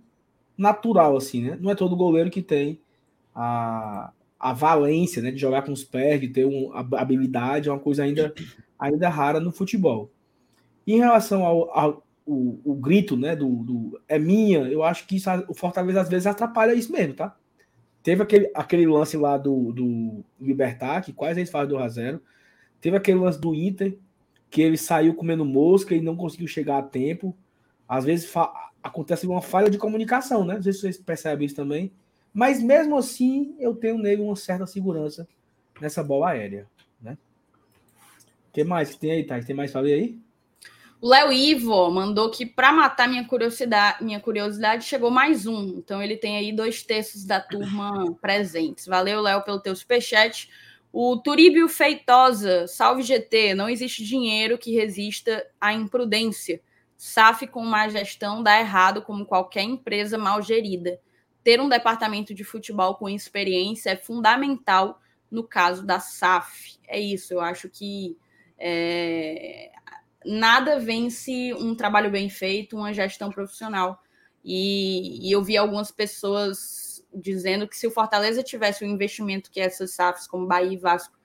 [0.57, 1.57] natural, assim, né?
[1.59, 2.79] Não é todo goleiro que tem
[3.33, 7.79] a, a valência né, de jogar com os pés, de ter uma habilidade, é uma
[7.79, 8.33] coisa ainda,
[8.79, 10.09] ainda rara no futebol.
[10.87, 15.05] E em relação ao, ao o, o, grito né, do, do, é minha, eu acho
[15.05, 17.35] que isso, o Fortaleza às vezes atrapalha isso mesmo, tá?
[18.05, 22.21] Teve aquele, aquele lance lá do, do Libertar, que quase eles fazem do a.
[22.79, 23.97] Teve aquele lance do Inter,
[24.49, 27.35] que ele saiu comendo mosca e não conseguiu chegar a tempo.
[27.89, 28.31] Às vezes
[28.81, 30.55] acontece uma falha de comunicação, né?
[30.55, 31.91] Não sei se vocês percebem isso também
[32.35, 35.25] mas mesmo assim, eu tenho nele uma certa segurança
[35.79, 36.67] nessa bola aérea.
[37.01, 37.17] Né?
[38.49, 39.45] O que mais que tem aí, Thais?
[39.45, 40.19] Tem mais para ver aí?
[41.05, 45.77] O Léo Ivo mandou que para matar minha curiosidade, minha curiosidade chegou mais um.
[45.77, 48.87] Então ele tem aí dois terços da turma presentes.
[48.87, 50.49] Valeu, Léo, pelo teu superchat.
[50.91, 56.59] O Turíbio Feitosa, salve GT, não existe dinheiro que resista à imprudência.
[56.97, 60.99] SAF com má gestão dá errado como qualquer empresa mal gerida
[61.43, 64.99] ter um departamento de futebol com experiência é fundamental
[65.29, 66.79] no caso da SAF.
[66.87, 68.17] É isso, eu acho que
[68.57, 69.69] é,
[70.25, 74.01] nada vence um trabalho bem feito, uma gestão profissional.
[74.43, 79.59] E, e, eu vi algumas pessoas dizendo que se o Fortaleza tivesse o investimento que
[79.59, 81.15] essas SAFs, como Bahia e Vasco,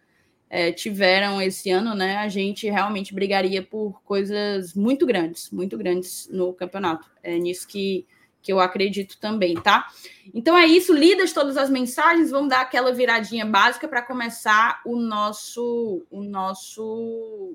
[0.48, 6.28] é, tiveram esse ano, né, a gente realmente brigaria por coisas muito grandes, muito grandes
[6.31, 7.10] no campeonato.
[7.22, 8.06] É nisso que
[8.43, 9.89] que eu acredito também, tá?
[10.32, 14.97] Então é isso, lidas todas as mensagens, vamos dar aquela viradinha básica para começar o
[14.97, 17.55] nosso o nosso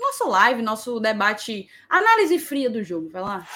[0.00, 3.46] nosso live, nosso debate, análise fria do jogo, vai lá.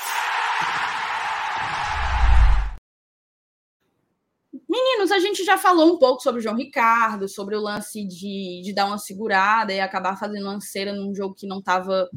[4.69, 8.63] Meninos, a gente já falou um pouco sobre o João Ricardo, sobre o lance de,
[8.65, 12.09] de dar uma segurada e acabar fazendo lanceira num jogo que não estava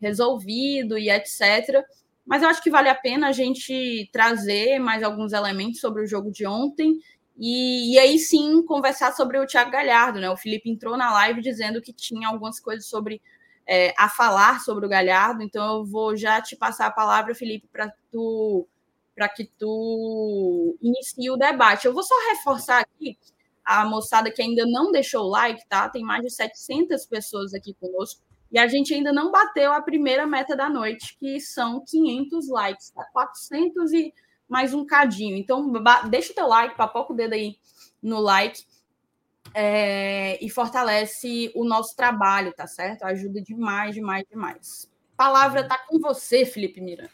[0.00, 1.84] resolvido e etc.
[2.26, 6.06] Mas eu acho que vale a pena a gente trazer mais alguns elementos sobre o
[6.06, 6.98] jogo de ontem
[7.38, 10.28] e, e, aí sim conversar sobre o Thiago Galhardo, né?
[10.28, 13.22] O Felipe entrou na live dizendo que tinha algumas coisas sobre
[13.66, 17.68] é, a falar sobre o Galhardo, então eu vou já te passar a palavra, Felipe,
[17.72, 18.66] para tu
[19.14, 21.86] para que tu inicie o debate.
[21.86, 23.18] Eu vou só reforçar aqui
[23.62, 25.90] a moçada que ainda não deixou o like, tá?
[25.90, 30.26] Tem mais de 700 pessoas aqui conosco e a gente ainda não bateu a primeira
[30.26, 33.04] meta da noite, que são 500 likes, tá?
[33.12, 34.12] 400 e
[34.48, 35.36] mais um cadinho.
[35.36, 35.72] Então,
[36.08, 37.56] deixa o teu like, papoca o dedo aí
[38.02, 38.64] no like
[39.54, 43.04] é, e fortalece o nosso trabalho, tá certo?
[43.04, 44.90] Ajuda demais, demais, demais.
[45.16, 47.10] Palavra tá com você, Felipe Miranda.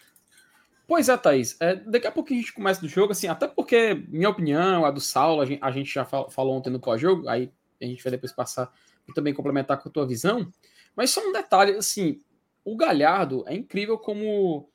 [0.86, 1.56] Pois é, Thaís.
[1.60, 4.90] É, daqui a pouco a gente começa do jogo, assim, até porque, minha opinião, a
[4.90, 7.50] do Saulo, a gente, a gente já falou ontem no pós-jogo, aí
[7.80, 8.72] a gente vai depois passar
[9.08, 10.50] e também complementar com a tua visão.
[10.94, 12.20] Mas só um detalhe, assim,
[12.64, 14.68] o Galhardo é incrível como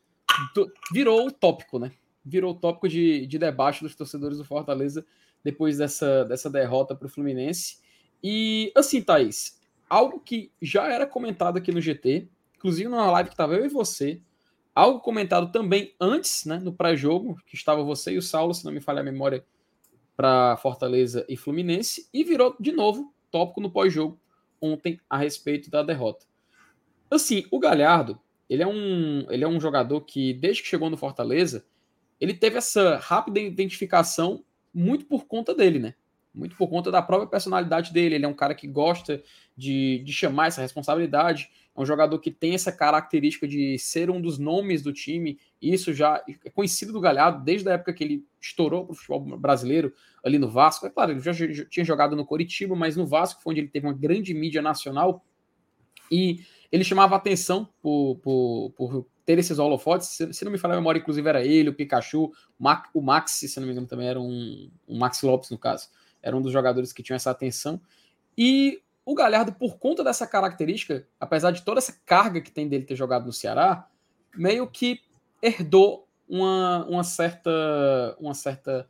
[0.93, 1.91] virou o tópico, né?
[2.23, 5.05] virou tópico de, de debate dos torcedores do Fortaleza
[5.43, 7.77] depois dessa, dessa derrota para o Fluminense.
[8.23, 9.59] E assim, Thaís,
[9.89, 13.69] algo que já era comentado aqui no GT, inclusive numa live que estava eu e
[13.69, 14.21] você,
[14.73, 18.71] algo comentado também antes, né, no pré-jogo, que estava você e o Saulo, se não
[18.71, 19.45] me falha a memória,
[20.15, 24.19] para Fortaleza e Fluminense, e virou de novo tópico no pós-jogo
[24.61, 26.25] ontem a respeito da derrota.
[27.09, 30.97] Assim, o Galhardo, ele é um, ele é um jogador que, desde que chegou no
[30.97, 31.65] Fortaleza,
[32.19, 34.43] ele teve essa rápida identificação
[34.73, 35.95] muito por conta dele, né?
[36.33, 38.15] Muito por conta da própria personalidade dele.
[38.15, 39.21] Ele é um cara que gosta
[39.55, 41.49] de, de chamar essa responsabilidade.
[41.75, 45.39] É um jogador que tem essa característica de ser um dos nomes do time.
[45.61, 49.37] Isso já é conhecido do Galhardo desde a época que ele estourou para o futebol
[49.37, 49.93] brasileiro
[50.23, 50.85] ali no Vasco.
[50.85, 53.69] É claro, ele já, já tinha jogado no Coritiba, mas no Vasco foi onde ele
[53.69, 55.25] teve uma grande mídia nacional.
[56.09, 56.41] E
[56.71, 60.07] ele chamava atenção por, por, por ter esses holofotes.
[60.07, 62.31] Se, se, não me falar a memória, inclusive era ele, o Pikachu,
[62.93, 65.89] o Max, se não me engano, também era um, um Max Lopes, no caso.
[66.21, 67.81] Era um dos jogadores que tinham essa atenção.
[68.37, 72.85] E o Galhardo, por conta dessa característica, apesar de toda essa carga que tem dele
[72.85, 73.87] ter jogado no Ceará,
[74.35, 75.01] meio que
[75.41, 78.15] herdou uma, uma certa.
[78.17, 78.87] Uma certa.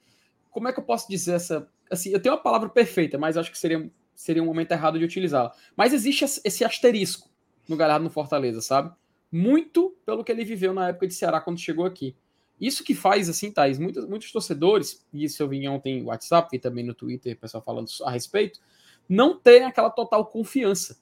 [0.51, 1.67] Como é que eu posso dizer essa.
[1.89, 5.03] Assim, eu tenho uma palavra perfeita, mas acho que seria, seria um momento errado de
[5.03, 5.51] utilizá-la.
[5.75, 7.30] Mas existe esse asterisco
[7.71, 8.93] no Galhardo no Fortaleza, sabe?
[9.31, 12.15] muito pelo que ele viveu na época de Ceará quando chegou aqui.
[12.59, 16.55] Isso que faz, assim, Thaís, muitos, muitos torcedores, e isso eu vi ontem no WhatsApp
[16.55, 18.59] e também no Twitter, pessoal falando a respeito,
[19.07, 20.99] não tem aquela total confiança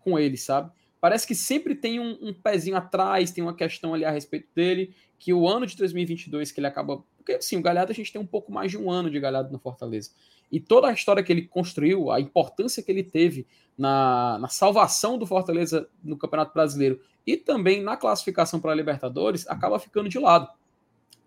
[0.00, 0.72] com ele, sabe?
[1.00, 4.94] Parece que sempre tem um, um, pezinho atrás, tem uma questão ali a respeito dele,
[5.18, 7.04] que o ano de 2022 que ele acaba...
[7.20, 9.52] Porque, assim, o Galhardo, a gente tem um pouco mais de um ano de Galhardo
[9.52, 10.10] no Fortaleza.
[10.50, 15.18] E toda a história que ele construiu, a importância que ele teve na, na salvação
[15.18, 20.18] do Fortaleza no Campeonato Brasileiro e também na classificação para a Libertadores, acaba ficando de
[20.18, 20.48] lado.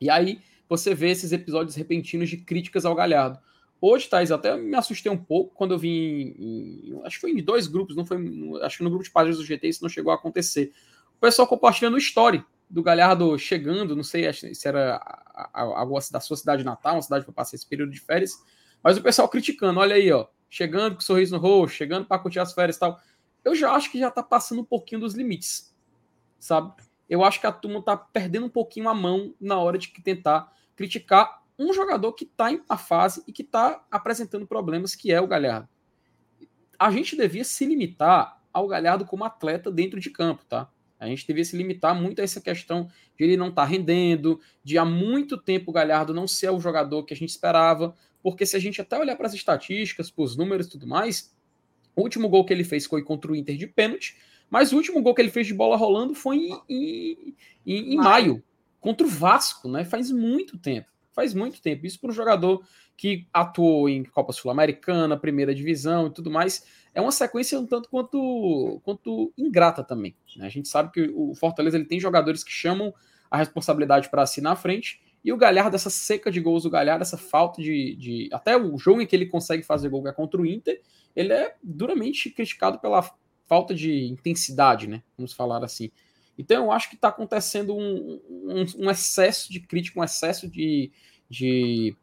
[0.01, 3.39] E aí você vê esses episódios repentinos de críticas ao Galhardo.
[3.79, 6.35] Hoje, Thais, até me assustei um pouco quando eu vi.
[6.39, 8.17] Em, acho que foi em dois grupos, não foi.
[8.63, 10.71] Acho que no grupo de padrinhos do GT isso não chegou a acontecer.
[11.17, 12.43] O pessoal compartilhando story
[12.73, 17.33] do Galhardo chegando, não sei se era a, da sua cidade natal, uma cidade para
[17.33, 18.43] passar esse período de férias,
[18.83, 22.39] mas o pessoal criticando, olha aí, ó, chegando com sorriso no rosto, chegando para curtir
[22.39, 22.99] as férias e tal.
[23.43, 25.73] Eu já acho que já está passando um pouquinho dos limites
[26.43, 26.73] sabe?
[27.09, 30.51] Eu acho que a turma tá perdendo um pouquinho a mão na hora de tentar
[30.75, 35.21] criticar um jogador que tá em a fase e que tá apresentando problemas, que é
[35.21, 35.69] o Galhardo.
[36.77, 40.69] A gente devia se limitar ao Galhardo como atleta dentro de campo, tá?
[41.03, 44.39] A gente devia se limitar muito a essa questão de ele não estar tá rendendo,
[44.63, 48.45] de há muito tempo o Galhardo não ser o jogador que a gente esperava, porque
[48.45, 51.33] se a gente até olhar para as estatísticas, para os números e tudo mais,
[51.95, 54.17] o último gol que ele fez foi contra o Inter de pênalti,
[54.49, 57.35] mas o último gol que ele fez de bola rolando foi em, em,
[57.65, 58.43] em, em maio,
[58.79, 59.83] contra o Vasco, né?
[59.83, 60.87] Faz muito tempo.
[61.11, 61.85] Faz muito tempo.
[61.85, 62.63] Isso para um jogador
[62.97, 66.65] que atuou em Copa Sul-Americana, primeira divisão e tudo mais.
[66.93, 70.15] É uma sequência um tanto quanto, quanto ingrata também.
[70.37, 70.45] Né?
[70.45, 72.93] A gente sabe que o Fortaleza ele tem jogadores que chamam
[73.31, 75.01] a responsabilidade para si na frente.
[75.23, 78.29] E o Galhardo, essa seca de gols do Galhardo, essa falta de, de.
[78.31, 80.81] Até o jogo em que ele consegue fazer gol que é contra o Inter,
[81.15, 83.01] ele é duramente criticado pela
[83.45, 85.01] falta de intensidade, né?
[85.17, 85.91] Vamos falar assim.
[86.37, 90.91] Então eu acho que está acontecendo um, um, um, excesso de crítica, um excesso de,
[91.29, 91.95] de,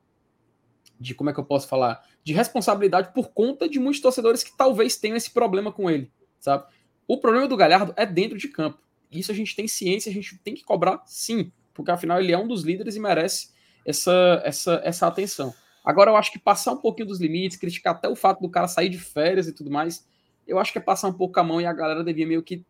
[0.99, 2.05] de, como é que eu posso falar?
[2.23, 6.65] De responsabilidade por conta de muitos torcedores que talvez tenham esse problema com ele, sabe?
[7.07, 8.79] O problema do Galhardo é dentro de campo.
[9.11, 12.39] Isso a gente tem ciência, a gente tem que cobrar sim, porque afinal ele é
[12.39, 13.51] um dos líderes e merece
[13.85, 15.53] essa, essa, essa atenção.
[15.85, 18.69] Agora eu acho que passar um pouquinho dos limites, criticar até o fato do cara
[18.69, 20.07] sair de férias e tudo mais,
[20.47, 22.65] eu acho que é passar um pouco a mão e a galera devia meio que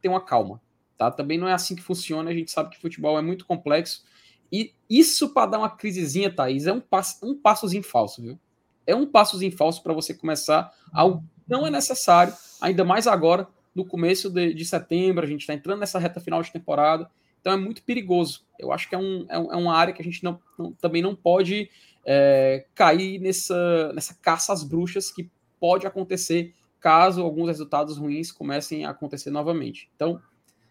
[0.00, 0.60] ter uma calma,
[1.02, 1.10] Tá?
[1.10, 4.04] Também não é assim que funciona, a gente sabe que futebol é muito complexo.
[4.52, 8.38] E isso para dar uma crisezinha, Thaís, é um, passo, um passozinho falso, viu?
[8.86, 13.84] É um passozinho falso para você começar algo não é necessário, ainda mais agora, no
[13.84, 17.10] começo de, de setembro, a gente está entrando nessa reta final de temporada,
[17.40, 18.44] então é muito perigoso.
[18.58, 21.02] Eu acho que é, um, é, é uma área que a gente não, não também
[21.02, 21.68] não pode
[22.04, 28.84] é, cair nessa, nessa caça às bruxas que pode acontecer caso alguns resultados ruins comecem
[28.84, 29.90] a acontecer novamente.
[29.94, 30.20] Então,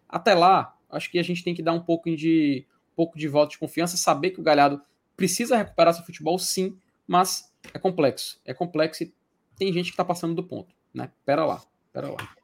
[0.08, 3.28] até lá, acho que a gente tem que dar um pouco de, um pouco de
[3.28, 4.82] voto de confiança, saber que o Galhardo
[5.16, 6.78] precisa recuperar seu futebol, sim,
[7.08, 8.40] mas é complexo.
[8.46, 9.14] É complexo e
[9.58, 11.12] tem gente que está passando do ponto, né?
[11.26, 11.62] Pera lá,
[11.94, 12.36] pera lá.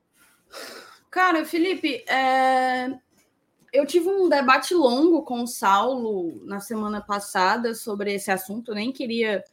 [1.09, 2.95] Cara, Felipe, é...
[3.73, 8.73] eu tive um debate longo com o Saulo na semana passada sobre esse assunto.
[8.73, 9.43] Nem queria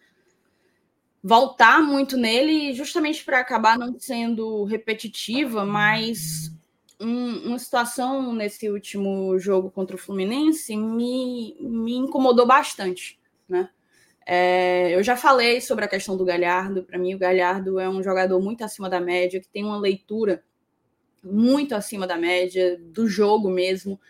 [1.22, 6.52] voltar muito nele, justamente para acabar não sendo repetitiva, mas
[7.00, 13.18] um, uma situação nesse último jogo contra o Fluminense me, me incomodou bastante,
[13.48, 13.70] né?
[14.26, 16.82] É, eu já falei sobre a questão do Galhardo.
[16.82, 20.42] Para mim, o Galhardo é um jogador muito acima da média, que tem uma leitura
[21.22, 24.00] muito acima da média do jogo mesmo.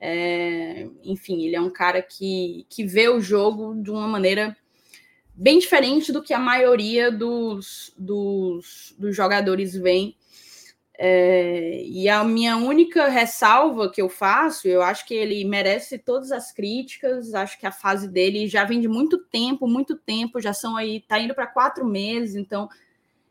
[0.00, 4.56] É, enfim, ele é um cara que, que vê o jogo de uma maneira
[5.34, 10.16] bem diferente do que a maioria dos, dos, dos jogadores vem.
[10.96, 16.30] É, e a minha única ressalva que eu faço, eu acho que ele merece todas
[16.30, 20.52] as críticas, acho que a fase dele já vem de muito tempo, muito tempo, já
[20.52, 22.68] são aí, tá indo para quatro meses, então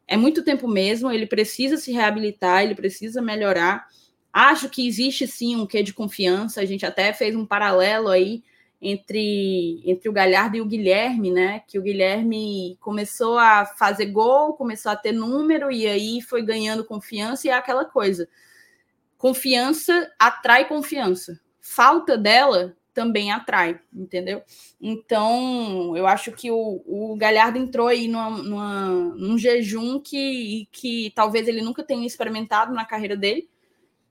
[0.05, 3.87] é muito tempo mesmo, ele precisa se reabilitar, ele precisa melhorar.
[4.33, 8.43] Acho que existe sim um quê de confiança, a gente até fez um paralelo aí
[8.83, 11.63] entre, entre o Galhardo e o Guilherme, né?
[11.65, 16.83] Que o Guilherme começou a fazer gol, começou a ter número e aí foi ganhando
[16.83, 18.27] confiança e é aquela coisa.
[19.17, 21.39] Confiança atrai confiança.
[21.61, 24.43] Falta dela também atrai, entendeu?
[24.79, 31.11] Então, eu acho que o, o Galhardo entrou aí numa, numa, num jejum que, que
[31.15, 33.49] talvez ele nunca tenha experimentado na carreira dele,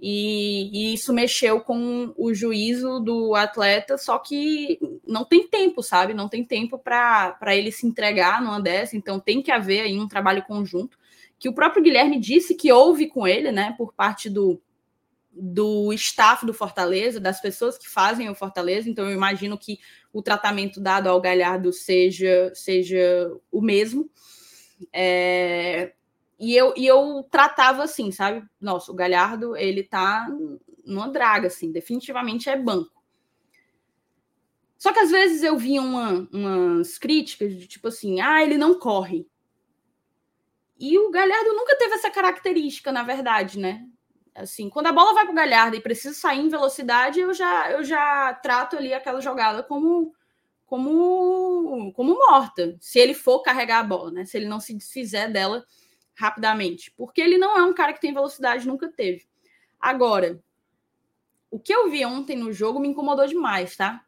[0.05, 6.13] e, e, isso mexeu com o juízo do atleta, só que não tem tempo, sabe?
[6.13, 10.09] Não tem tempo para ele se entregar numa dessa, então tem que haver aí um
[10.09, 10.99] trabalho conjunto,
[11.39, 14.61] que o próprio Guilherme disse que houve com ele, né, por parte do,
[15.33, 19.79] do staff do Fortaleza, das pessoas que fazem o Fortaleza, então eu imagino que
[20.13, 24.11] o tratamento dado ao Galhardo seja, seja o mesmo.
[24.93, 25.93] É,
[26.43, 28.45] e eu, e eu tratava assim, sabe?
[28.61, 30.27] Nossa, o Galhardo, ele tá
[30.85, 33.01] numa draga, assim, definitivamente é banco.
[34.77, 38.77] Só que às vezes eu via uma, umas críticas de tipo assim, ah, ele não
[38.77, 39.25] corre.
[40.77, 43.87] E o Galhardo nunca teve essa característica, na verdade, né?
[44.35, 47.71] Assim, quando a bola vai para o Galhardo e precisa sair em velocidade, eu já,
[47.71, 50.13] eu já trato ali aquela jogada como,
[50.67, 52.77] como, como morta.
[52.81, 54.25] Se ele for carregar a bola, né?
[54.25, 55.65] Se ele não se desfizer dela
[56.15, 59.27] rapidamente, porque ele não é um cara que tem velocidade, nunca teve.
[59.81, 60.43] Agora,
[61.51, 64.05] o que eu vi ontem no jogo me incomodou demais, tá?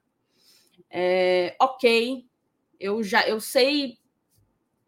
[0.91, 2.25] É, ok,
[2.79, 3.99] eu já eu sei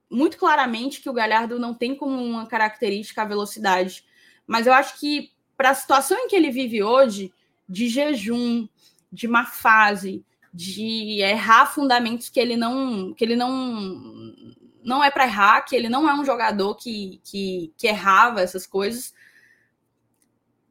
[0.08, 4.04] muito claramente que o Galhardo não tem como uma característica a velocidade,
[4.46, 7.32] mas eu acho que para a situação em que ele vive hoje,
[7.68, 8.68] de jejum,
[9.10, 14.54] de má fase, de errar fundamentos que ele não que ele não
[14.86, 18.64] não é para errar, que ele não é um jogador que, que, que errava essas
[18.64, 19.12] coisas.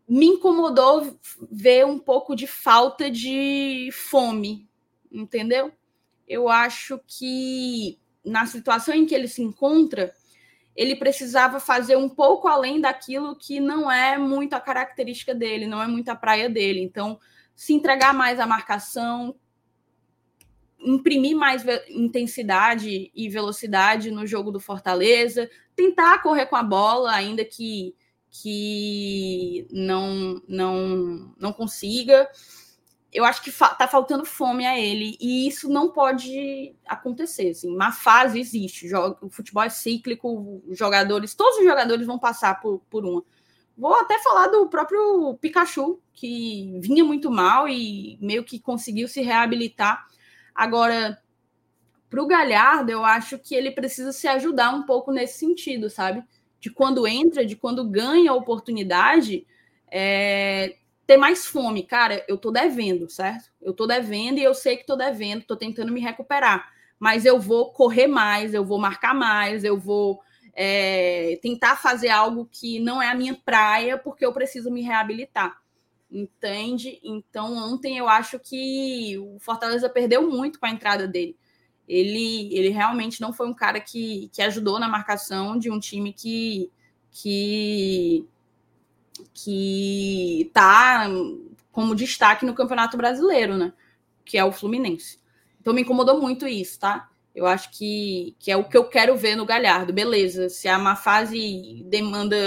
[0.08, 1.20] Me incomodou
[1.52, 4.70] ver um pouco de falta de fome,
[5.12, 5.74] entendeu?
[6.26, 10.16] Eu acho que na situação em que ele se encontra,
[10.78, 15.84] ele precisava fazer um pouco além daquilo que não é muito a característica dele, não
[15.84, 16.80] é muito a praia dele.
[16.80, 17.20] Então,
[17.54, 19.36] se entregar mais à marcação,
[20.86, 27.44] imprimir mais intensidade e velocidade no jogo do Fortaleza, tentar correr com a bola, ainda
[27.44, 27.96] que,
[28.30, 32.30] que não, não, não consiga.
[33.12, 37.50] Eu acho que fa tá faltando fome a ele e isso não pode acontecer.
[37.50, 42.80] Assim, uma fase existe, o futebol é cíclico, jogadores, todos os jogadores vão passar por,
[42.90, 43.24] por uma.
[43.78, 49.22] Vou até falar do próprio Pikachu, que vinha muito mal e meio que conseguiu se
[49.22, 50.06] reabilitar
[50.56, 51.22] Agora,
[52.10, 56.24] para o Galhardo, eu acho que ele precisa se ajudar um pouco nesse sentido, sabe?
[56.60, 59.46] De quando entra, de quando ganha a oportunidade,
[59.92, 61.84] é, ter mais fome.
[61.84, 63.52] Cara, eu tô devendo, certo?
[63.62, 66.72] Eu tô devendo e eu sei que tô devendo, tô tentando me recuperar.
[66.98, 70.22] Mas eu vou correr mais, eu vou marcar mais, eu vou
[70.54, 75.62] é, tentar fazer algo que não é a minha praia, porque eu preciso me reabilitar.
[76.16, 77.00] Entende?
[77.04, 81.36] Então, ontem eu acho que o Fortaleza perdeu muito com a entrada dele.
[81.88, 86.14] Ele, ele realmente não foi um cara que, que ajudou na marcação de um time
[86.14, 86.72] que
[87.12, 88.26] que
[89.34, 91.08] que tá
[91.72, 93.74] como destaque no Campeonato Brasileiro, né?
[94.26, 95.20] Que é o Fluminense.
[95.62, 97.10] Então me incomodou muito isso, tá?
[97.34, 99.94] Eu acho que, que é o que eu quero ver no Galhardo.
[99.94, 102.38] Beleza, se a má fase demanda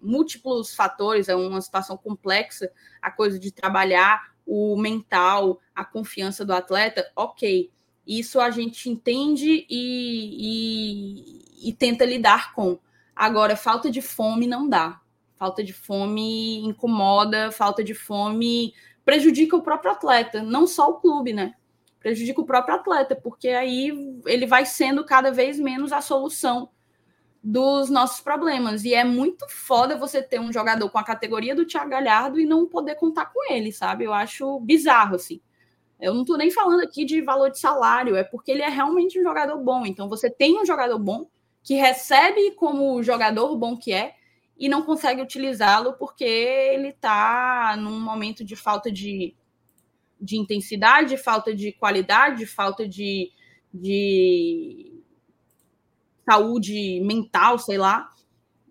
[0.00, 2.70] múltiplos fatores, é uma situação complexa,
[3.00, 7.70] a coisa de trabalhar o mental, a confiança do atleta, ok.
[8.06, 12.78] Isso a gente entende e, e, e tenta lidar com.
[13.14, 15.00] Agora, falta de fome não dá.
[15.36, 18.72] Falta de fome incomoda, falta de fome
[19.06, 21.54] prejudica o próprio atleta, não só o clube, né?
[22.00, 23.92] Prejudica o próprio atleta, porque aí
[24.26, 26.68] ele vai sendo cada vez menos a solução
[27.48, 28.84] dos nossos problemas.
[28.84, 32.44] E é muito foda você ter um jogador com a categoria do Thiago Galhardo e
[32.44, 34.02] não poder contar com ele, sabe?
[34.02, 35.40] Eu acho bizarro, assim.
[36.00, 39.20] Eu não tô nem falando aqui de valor de salário, é porque ele é realmente
[39.20, 39.86] um jogador bom.
[39.86, 41.30] Então, você tem um jogador bom
[41.62, 44.14] que recebe como jogador bom que é
[44.58, 49.36] e não consegue utilizá-lo porque ele tá num momento de falta de,
[50.20, 53.30] de intensidade, falta de qualidade, falta de,
[53.72, 54.95] de
[56.28, 58.10] saúde mental, sei lá.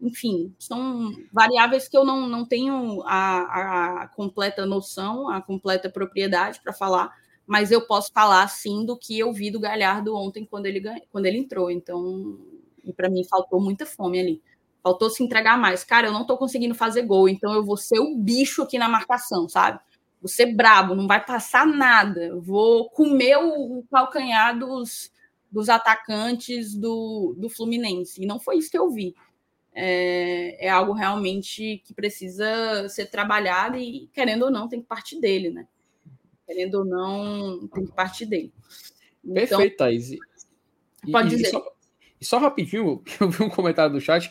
[0.02, 6.60] Enfim, são variáveis que eu não, não tenho a, a completa noção, a completa propriedade
[6.62, 7.12] para falar,
[7.48, 11.26] mas eu posso falar sim do que eu vi do Galhardo ontem quando ele, quando
[11.26, 11.72] ele entrou.
[11.72, 12.38] Então,
[12.96, 14.42] para mim, faltou muita fome ali.
[14.84, 15.84] Faltou se entregar mais.
[15.84, 18.90] Cara, eu não estou conseguindo fazer gol, então eu vou ser o bicho aqui na
[18.90, 19.80] marcação, sabe?
[20.22, 22.36] Vou ser brabo, não vai passar nada.
[22.40, 25.12] Vou comer o, o calcanhar dos,
[25.56, 28.22] dos atacantes do, do Fluminense.
[28.22, 29.16] E não foi isso que eu vi.
[29.74, 35.18] É, é, algo realmente que precisa ser trabalhado e, querendo ou não, tem que partir
[35.22, 35.66] dele, né?
[36.46, 38.54] Querendo ou não, tem que partir dele.
[39.24, 40.12] Então, Perfeito, Thaís.
[40.12, 40.20] E,
[41.10, 41.48] pode e, dizer.
[41.48, 41.76] E só,
[42.22, 44.30] só rapidinho, que eu vi um comentário do chat.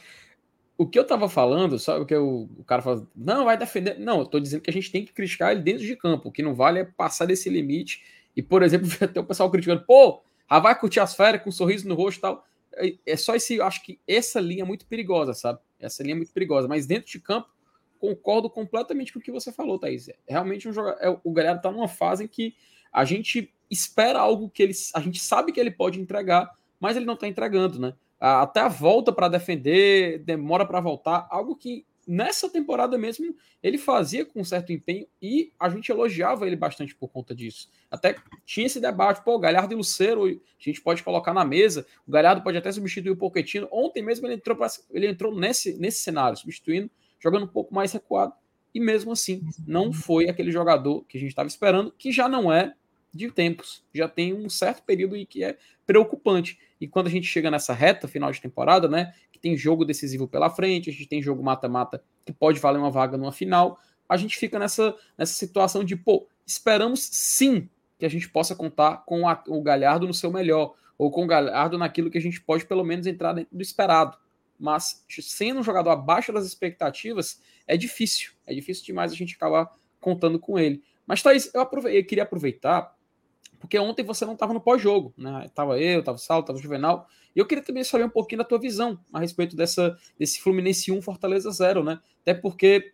[0.77, 3.99] O que eu tava falando, sabe o que eu, o cara fala, não, vai defender.
[3.99, 6.29] Não, eu tô dizendo que a gente tem que criticar ele dentro de campo.
[6.29, 8.03] O que não vale é passar desse limite.
[8.37, 11.53] E, por exemplo, até o pessoal criticando, pô, ah, vai curtir as férias com um
[11.53, 12.47] sorriso no rosto e tal.
[12.77, 15.59] É, é só esse, acho que essa linha é muito perigosa, sabe?
[15.79, 16.69] Essa linha é muito perigosa.
[16.69, 17.49] Mas dentro de campo,
[17.99, 20.09] concordo completamente com o que você falou, Thaís.
[20.09, 20.99] É realmente um jogador.
[21.01, 22.55] É, o galera tá numa fase em que
[22.93, 24.75] a gente espera algo que ele.
[24.95, 27.95] A gente sabe que ele pode entregar, mas ele não tá entregando, né?
[28.21, 34.25] Até a volta para defender, demora para voltar, algo que nessa temporada mesmo ele fazia
[34.25, 37.71] com certo empenho e a gente elogiava ele bastante por conta disso.
[37.91, 42.11] Até tinha esse debate, pô, Galhardo e Lucero, a gente pode colocar na mesa, o
[42.11, 43.69] Galhardo pode até substituir o Pochettino.
[43.73, 47.93] Ontem mesmo ele entrou, pra, ele entrou nesse, nesse cenário, substituindo, jogando um pouco mais
[47.93, 48.35] recuado.
[48.75, 52.53] E mesmo assim, não foi aquele jogador que a gente estava esperando, que já não
[52.53, 52.75] é
[53.15, 55.57] de tempos, já tem um certo período e que é
[55.87, 56.59] preocupante.
[56.81, 60.27] E quando a gente chega nessa reta final de temporada, né, que tem jogo decisivo
[60.27, 63.79] pela frente, a gente tem jogo mata-mata que pode valer uma vaga numa final,
[64.09, 67.69] a gente fica nessa, nessa situação de, pô, esperamos sim
[67.99, 71.27] que a gente possa contar com a, o Galhardo no seu melhor, ou com o
[71.27, 74.17] Galhardo naquilo que a gente pode pelo menos entrar dentro do esperado.
[74.59, 78.33] Mas sendo um jogador abaixo das expectativas, é difícil.
[78.47, 80.83] É difícil demais a gente acabar contando com ele.
[81.07, 82.95] Mas, Thaís, eu, eu queria aproveitar
[83.65, 85.49] porque ontem você não estava no pós-jogo, né?
[85.55, 87.09] Tava eu, tava o Sal, tava o Juvenal.
[87.35, 90.93] E eu queria também saber um pouquinho da tua visão a respeito dessa, desse Fluminense
[90.93, 91.99] 1 Fortaleza 0, né?
[92.21, 92.93] Até porque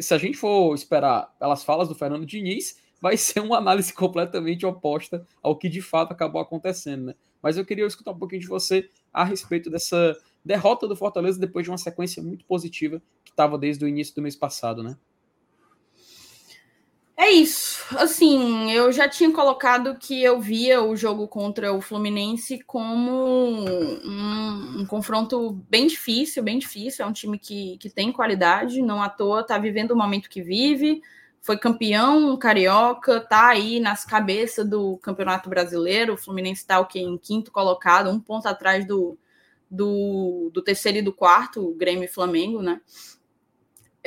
[0.00, 4.64] se a gente for esperar pelas falas do Fernando Diniz, vai ser uma análise completamente
[4.64, 7.14] oposta ao que de fato acabou acontecendo, né?
[7.42, 11.64] Mas eu queria escutar um pouquinho de você a respeito dessa derrota do Fortaleza depois
[11.64, 14.96] de uma sequência muito positiva que estava desde o início do mês passado, né?
[17.18, 17.82] É isso.
[17.96, 24.80] Assim, eu já tinha colocado que eu via o jogo contra o Fluminense como um,
[24.80, 27.04] um, confronto bem difícil, bem difícil.
[27.04, 30.42] É um time que, que tem qualidade, não à toa, tá vivendo o momento que
[30.42, 31.00] vive.
[31.40, 36.14] Foi campeão carioca, tá aí nas cabeças do Campeonato Brasileiro.
[36.14, 36.98] O Fluminense está o quê?
[36.98, 39.18] Em quinto colocado, um ponto atrás do,
[39.70, 42.80] do, do terceiro e do quarto, o Grêmio e Flamengo, né?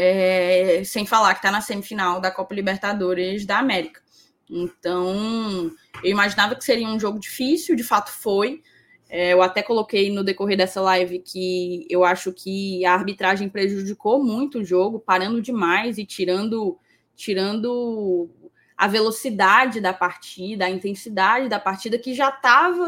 [0.02, 4.02] É, sem falar que está na semifinal da Copa Libertadores da América.
[4.50, 5.70] Então,
[6.02, 8.64] eu imaginava que seria um jogo difícil, de fato foi.
[9.10, 14.24] É, eu até coloquei no decorrer dessa live que eu acho que a arbitragem prejudicou
[14.24, 16.80] muito o jogo, parando demais e tirando,
[17.16, 18.30] tirando
[18.78, 22.88] a velocidade da partida, a intensidade da partida que já estava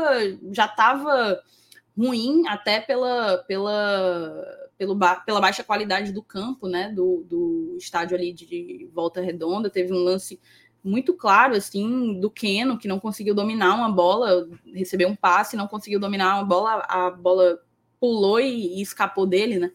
[0.52, 1.42] já tava
[1.98, 4.46] ruim, até pela, pela,
[4.82, 6.90] pelo pela baixa qualidade do campo, né?
[6.90, 9.70] Do, do estádio ali de Volta Redonda.
[9.70, 10.40] Teve um lance
[10.84, 15.68] muito claro, assim, do Keno, que não conseguiu dominar uma bola, recebeu um passe, não
[15.68, 17.60] conseguiu dominar uma bola, a bola
[18.00, 19.72] pulou e, e escapou dele, né?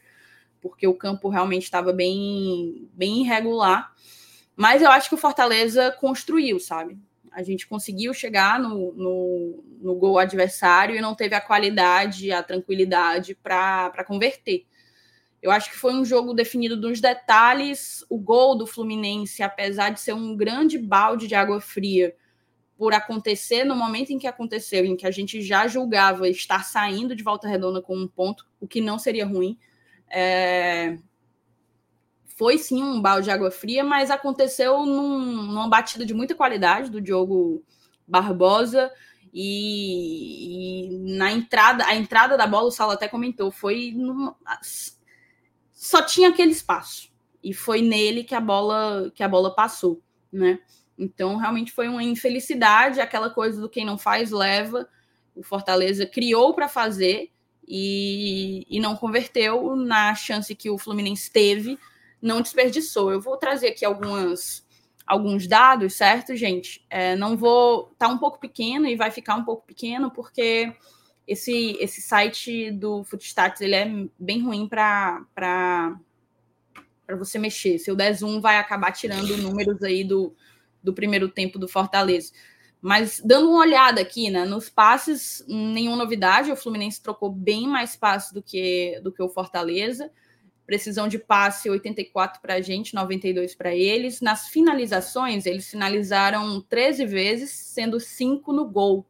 [0.60, 3.94] Porque o campo realmente estava bem, bem irregular.
[4.56, 6.98] Mas eu acho que o Fortaleza construiu, sabe?
[7.30, 12.42] A gente conseguiu chegar no, no, no gol adversário e não teve a qualidade, a
[12.42, 14.66] tranquilidade para converter.
[15.46, 18.04] Eu acho que foi um jogo definido nos detalhes.
[18.08, 22.14] O gol do Fluminense, apesar de ser um grande balde de água fria
[22.76, 27.16] por acontecer no momento em que aconteceu, em que a gente já julgava estar saindo
[27.16, 29.58] de volta redonda com um ponto, o que não seria ruim.
[30.10, 30.98] É
[32.36, 36.90] foi sim um balde de água fria, mas aconteceu num, numa batida de muita qualidade
[36.90, 37.64] do Diogo
[38.06, 38.92] Barbosa.
[39.32, 44.36] E, e, na entrada, a entrada da bola, o Saulo até comentou, foi numa,
[45.86, 47.10] só tinha aquele espaço.
[47.42, 50.02] E foi nele que a bola que a bola passou,
[50.32, 50.58] né?
[50.98, 54.88] Então, realmente foi uma infelicidade, aquela coisa do quem não faz leva.
[55.34, 57.30] O Fortaleza criou para fazer
[57.68, 61.78] e, e não converteu na chance que o Fluminense teve
[62.20, 63.12] não desperdiçou.
[63.12, 64.66] Eu vou trazer aqui algumas,
[65.06, 66.84] alguns dados, certo, gente?
[66.90, 67.94] É, não vou.
[67.98, 70.74] Tá um pouco pequeno e vai ficar um pouco pequeno, porque
[71.26, 75.98] esse, esse site do Footstats ele é bem ruim para
[77.18, 77.78] você mexer.
[77.78, 80.34] Se eu der zoom, vai acabar tirando números aí do,
[80.82, 82.32] do primeiro tempo do Fortaleza.
[82.80, 86.52] Mas dando uma olhada aqui, né, nos passes, nenhuma novidade.
[86.52, 90.10] O Fluminense trocou bem mais passes do que, do que o Fortaleza.
[90.64, 94.20] Precisão de passe 84 para a gente, 92 para eles.
[94.20, 99.06] Nas finalizações, eles finalizaram 13 vezes, sendo 5 no gol.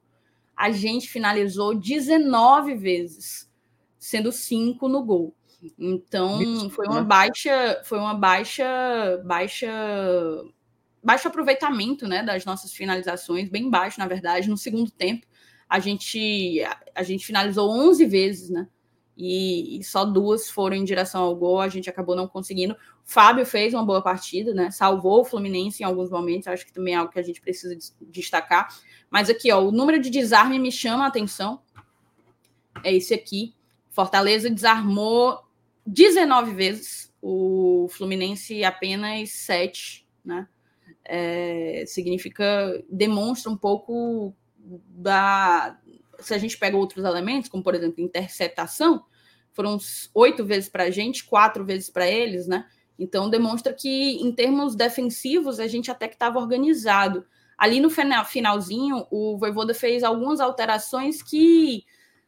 [0.57, 3.51] A gente finalizou 19 vezes,
[3.99, 5.35] sendo 5 no gol.
[5.79, 7.07] Então, foi uma né?
[7.07, 8.65] baixa, foi uma baixa,
[9.25, 9.69] baixa,
[11.03, 15.27] baixo aproveitamento, né, das nossas finalizações, bem baixo, na verdade, no segundo tempo.
[15.69, 16.63] A gente
[16.95, 18.69] a gente finalizou 11 vezes, né?
[19.17, 22.77] E, só duas foram em direção ao gol, a gente acabou não conseguindo.
[23.03, 24.71] Fábio fez uma boa partida, né?
[24.71, 27.77] Salvou o Fluminense em alguns momentos, acho que também é algo que a gente precisa
[28.03, 28.69] destacar.
[29.11, 31.63] Mas aqui, ó, o número de desarme me chama a atenção.
[32.85, 33.55] É esse aqui.
[33.91, 35.41] Fortaleza desarmou
[35.87, 40.47] 19 vezes, o Fluminense apenas 7, né?
[41.05, 45.79] É, significa, demonstra um pouco da,
[46.21, 49.05] se a gente pega outros elementos, como por exemplo interceptação,
[49.53, 49.79] foram
[50.15, 52.67] oito vezes para a gente, quatro vezes para eles, né?
[52.99, 57.25] Então demonstra que em termos defensivos a gente até que estava organizado.
[57.57, 61.85] Ali no finalzinho, o Voivoda fez algumas alterações que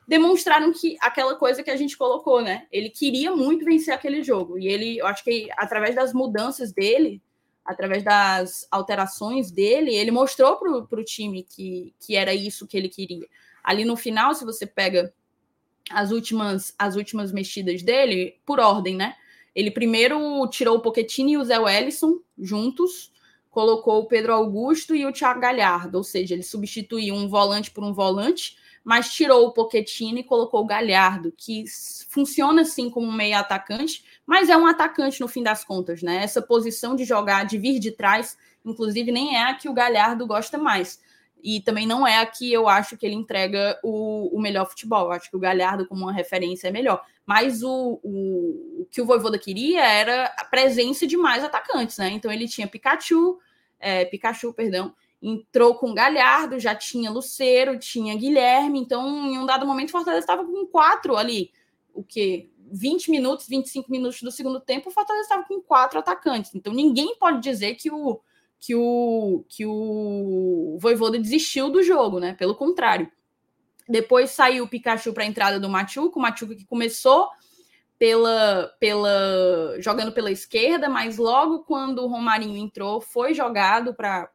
[0.07, 2.67] demonstraram que aquela coisa que a gente colocou, né?
[2.73, 4.59] Ele queria muito vencer aquele jogo.
[4.59, 7.23] E ele, eu acho que através das mudanças dele,
[7.63, 12.89] através das alterações dele, ele mostrou para o time que, que era isso que ele
[12.89, 13.29] queria.
[13.63, 15.13] Ali no final, se você pega
[15.91, 19.15] as últimas, as últimas mexidas dele, por ordem, né?
[19.55, 23.13] Ele primeiro tirou o Pochettino e o Zé Wellison juntos,
[23.51, 27.83] colocou o Pedro Augusto e o Thiago Galhardo, ou seja, ele substituiu um volante por
[27.83, 31.65] um volante, mas tirou o Pochettino e colocou o Galhardo, que
[32.09, 36.23] funciona assim como um meio atacante, mas é um atacante no fim das contas, né?
[36.23, 40.27] Essa posição de jogar, de vir de trás, inclusive nem é a que o Galhardo
[40.27, 41.01] gosta mais
[41.43, 45.07] e também não é a que eu acho que ele entrega o, o melhor futebol.
[45.07, 47.05] Eu acho que o Galhardo, como uma referência, é melhor.
[47.25, 52.11] Mas o, o, o que o Voivoda queria era a presença de mais atacantes, né?
[52.11, 53.39] Então ele tinha Pikachu,
[53.79, 58.81] é, Pikachu, perdão, entrou com Galhardo, já tinha Luceiro, tinha Guilherme.
[58.81, 61.53] Então, em um dado momento, o Fortaleza estava com quatro ali.
[61.93, 62.51] O que?
[62.71, 66.55] 20 minutos, 25 minutos do segundo tempo, o Fortaleza estava com quatro atacantes.
[66.55, 68.21] Então, ninguém pode dizer que o
[68.61, 72.35] que o, que o Voivoda desistiu do jogo, né?
[72.35, 73.11] Pelo contrário.
[73.89, 77.29] Depois saiu o Pikachu para a entrada do Machuca, o Machuca que começou
[77.99, 84.31] pela, pela jogando pela esquerda, mas logo quando o Romarinho entrou, foi jogado para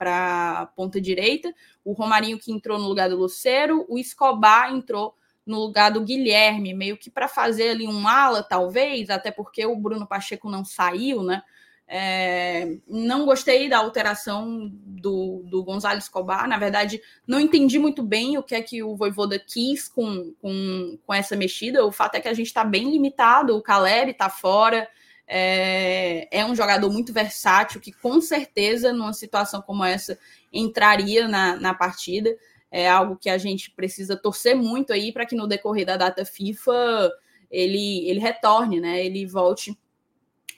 [0.00, 1.52] a ponta direita.
[1.84, 5.14] O Romarinho que entrou no lugar do Lucero, o Escobar entrou
[5.44, 9.74] no lugar do Guilherme, meio que para fazer ali um ala, talvez, até porque o
[9.74, 11.42] Bruno Pacheco não saiu, né?
[11.86, 15.64] É, não gostei da alteração do, do
[15.98, 16.48] Escobar.
[16.48, 20.98] Na verdade, não entendi muito bem o que é que o Voivoda quis com, com,
[21.04, 21.84] com essa mexida.
[21.84, 23.56] O fato é que a gente está bem limitado.
[23.56, 24.88] O Caleri está fora.
[25.26, 30.18] É, é, um jogador muito versátil que, com certeza, numa situação como essa,
[30.52, 32.34] entraria na, na partida.
[32.70, 36.24] é algo que a gente precisa torcer muito aí para que no decorrer da data
[36.24, 37.10] FIFA
[37.50, 39.04] ele, ele retorne, né?
[39.04, 39.78] Ele volte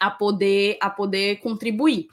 [0.07, 2.09] a poder a poder contribuir.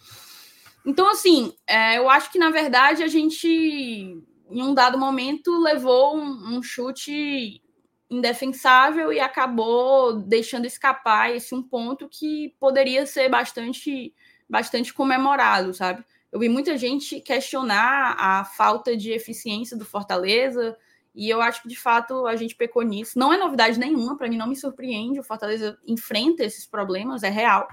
[0.85, 6.17] Então, assim, é, eu acho que na verdade a gente, em um dado momento, levou
[6.17, 7.61] um, um chute
[8.09, 14.13] indefensável e acabou deixando escapar esse um ponto que poderia ser bastante,
[14.49, 16.03] bastante comemorado, sabe?
[16.31, 20.77] Eu vi muita gente questionar a falta de eficiência do Fortaleza,
[21.13, 23.19] e eu acho que de fato a gente pecou nisso.
[23.19, 25.19] Não é novidade nenhuma, para mim não me surpreende.
[25.19, 27.67] O Fortaleza enfrenta esses problemas, é real.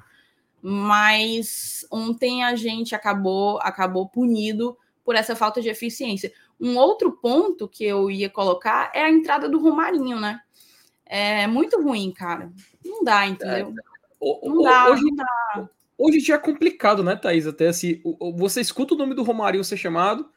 [0.60, 6.32] Mas ontem a gente acabou acabou punido por essa falta de eficiência.
[6.60, 10.40] Um outro ponto que eu ia colocar é a entrada do Romarinho, né?
[11.06, 12.52] É muito ruim, cara.
[12.85, 13.73] Não dá, entendeu?
[14.20, 15.69] É, não, dá, hoje, não dá.
[15.97, 17.47] Hoje já é complicado, né, Thaís?
[17.47, 18.02] Até assim,
[18.36, 20.28] você escuta o nome do Romarinho ser chamado,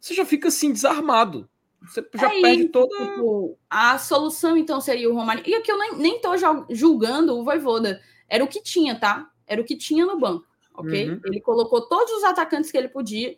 [0.00, 1.48] você já fica assim, desarmado.
[1.82, 2.96] Você já é perde toda.
[2.96, 5.48] Tipo, a solução, então, seria o Romarinho.
[5.48, 6.30] E aqui eu nem, nem tô
[6.70, 8.00] julgando o Voivoda.
[8.28, 9.30] Era o que tinha, tá?
[9.46, 11.10] Era o que tinha no banco, ok?
[11.10, 11.20] Uhum.
[11.24, 13.36] Ele colocou todos os atacantes que ele podia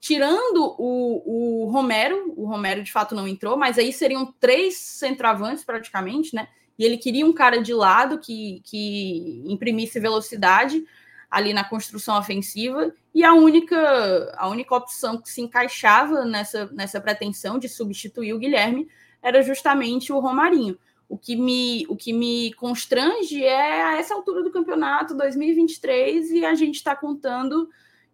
[0.00, 5.64] tirando o, o Romero, o Romero de fato não entrou, mas aí seriam três centroavantes
[5.64, 6.48] praticamente, né?
[6.78, 10.84] E ele queria um cara de lado que, que imprimisse velocidade
[11.30, 17.00] ali na construção ofensiva, e a única, a única opção que se encaixava nessa, nessa
[17.00, 18.88] pretensão de substituir o Guilherme
[19.22, 20.78] era justamente o Romarinho.
[21.08, 26.44] O que me, o que me constrange é a essa altura do campeonato 2023 e
[26.44, 27.68] a gente está contando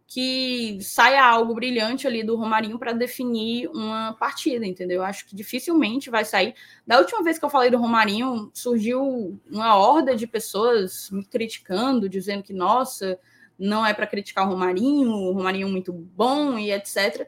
[0.07, 5.03] que saia algo brilhante ali do Romarinho para definir uma partida, entendeu?
[5.03, 6.55] Acho que dificilmente vai sair.
[6.87, 12.09] Da última vez que eu falei do Romarinho, surgiu uma horda de pessoas me criticando,
[12.09, 13.19] dizendo que, nossa,
[13.59, 17.27] não é para criticar o Romarinho, o Romarinho é muito bom e etc.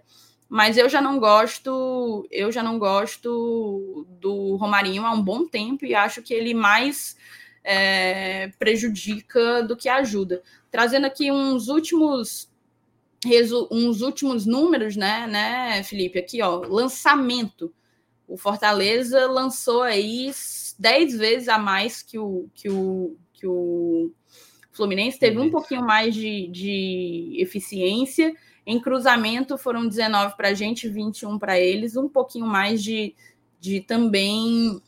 [0.48, 5.84] Mas eu já não gosto, eu já não gosto do Romarinho há um bom tempo
[5.84, 7.16] e acho que ele mais
[7.64, 10.42] é, prejudica do que ajuda.
[10.70, 12.48] Trazendo aqui uns últimos
[13.70, 16.18] uns últimos números, né, né, Felipe?
[16.18, 17.72] Aqui, ó, lançamento.
[18.28, 20.30] O Fortaleza lançou aí
[20.78, 24.10] 10 vezes a mais que o, que o, que o
[24.72, 28.34] Fluminense, teve um pouquinho mais de, de eficiência.
[28.66, 33.14] Em cruzamento foram 19 para a gente, 21 para eles, um pouquinho mais de,
[33.58, 34.80] de também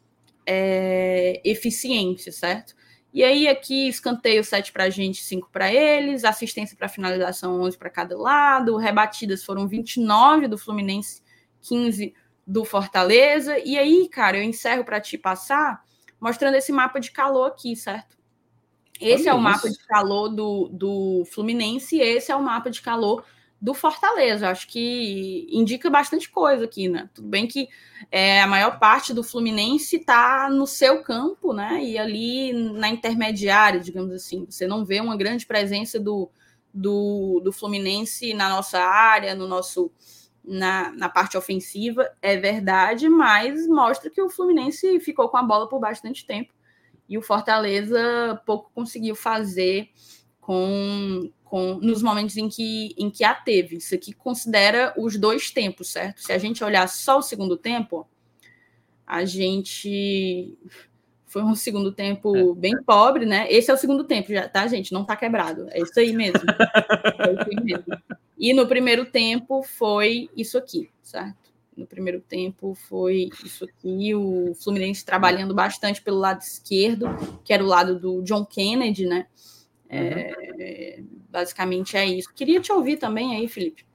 [0.45, 2.75] é, eficiência, certo?
[3.13, 7.79] E aí, aqui, escanteio 7 para a gente, 5 para eles, assistência para finalização 11
[7.79, 11.23] para cada lado, rebatidas foram 29 do Fluminense,
[11.63, 12.15] 15
[12.47, 13.59] do Fortaleza.
[13.59, 15.83] E aí, cara, eu encerro para te passar
[16.21, 18.19] mostrando esse mapa de calor aqui, certo?
[19.01, 22.69] Esse Olha é o mapa de calor do, do Fluminense, e esse é o mapa
[22.69, 23.25] de calor
[23.61, 24.49] do Fortaleza.
[24.49, 27.09] Acho que indica bastante coisa aqui, né?
[27.13, 27.69] Tudo bem que
[28.11, 31.83] é, a maior parte do Fluminense está no seu campo, né?
[31.83, 34.47] E ali na intermediária, digamos assim.
[34.49, 36.31] Você não vê uma grande presença do,
[36.73, 39.91] do, do Fluminense na nossa área, no nosso.
[40.51, 45.69] Na, na parte ofensiva, é verdade, mas mostra que o Fluminense ficou com a bola
[45.69, 46.55] por bastante tempo
[47.07, 49.91] e o Fortaleza pouco conseguiu fazer
[50.41, 53.77] com, com nos momentos em que, em que a teve.
[53.77, 56.21] Isso aqui considera os dois tempos, certo?
[56.21, 58.07] Se a gente olhar só o segundo tempo,
[59.07, 60.57] a gente
[61.27, 62.55] foi um segundo tempo é.
[62.55, 63.47] bem pobre, né?
[63.51, 64.93] Esse é o segundo tempo, já, tá, gente?
[64.93, 65.67] Não tá quebrado.
[65.71, 66.41] É isso aí mesmo.
[67.19, 67.99] é isso aí mesmo.
[68.39, 71.49] E no primeiro tempo foi isso aqui, certo?
[71.77, 77.07] No primeiro tempo foi isso aqui, o Fluminense trabalhando bastante pelo lado esquerdo,
[77.45, 79.27] que era o lado do John Kennedy, né?
[79.89, 81.01] É,
[81.31, 82.33] basicamente é isso.
[82.35, 83.87] Queria te ouvir também aí, Felipe.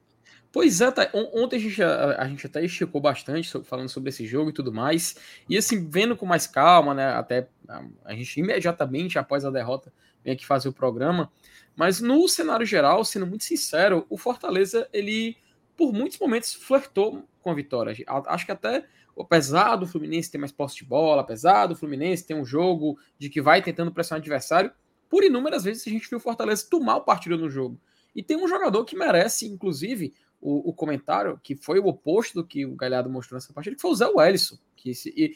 [0.52, 1.10] Pois é, tá.
[1.34, 4.54] ontem a gente, a, a, gente até esticou bastante sobre, falando sobre esse jogo e
[4.54, 5.16] tudo mais.
[5.50, 7.08] E assim, vendo com mais calma, né?
[7.08, 9.92] Até a, a gente imediatamente após a derrota
[10.24, 11.32] vem aqui fazer o programa.
[11.76, 15.36] Mas no cenário geral, sendo muito sincero, o Fortaleza, ele
[15.76, 17.96] por muitos momentos flertou com a vitória.
[18.28, 18.86] Acho que até,
[19.20, 23.28] apesar do Fluminense ter mais posse de bola, apesar do Fluminense ter um jogo de
[23.28, 24.72] que vai tentando pressionar o adversário,
[25.14, 27.80] por inúmeras vezes a gente viu o Fortaleza tomar o partido no jogo.
[28.16, 30.12] E tem um jogador que merece, inclusive,
[30.42, 33.82] o, o, comentário, que foi o oposto do que o Galhardo mostrou nessa partida, que
[33.84, 34.58] foi o Zé Wellison.
[34.76, 35.36] Que se, e,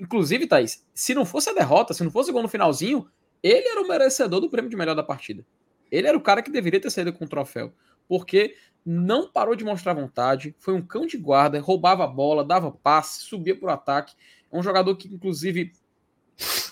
[0.00, 3.10] inclusive, Thaís, se não fosse a derrota, se não fosse o gol no finalzinho,
[3.42, 5.44] ele era o merecedor do prêmio de melhor da partida.
[5.90, 7.72] Ele era o cara que deveria ter saído com o troféu.
[8.06, 8.54] Porque
[8.84, 13.24] não parou de mostrar vontade, foi um cão de guarda, roubava a bola, dava passe,
[13.24, 14.14] subia o ataque.
[14.52, 15.72] É um jogador que, inclusive,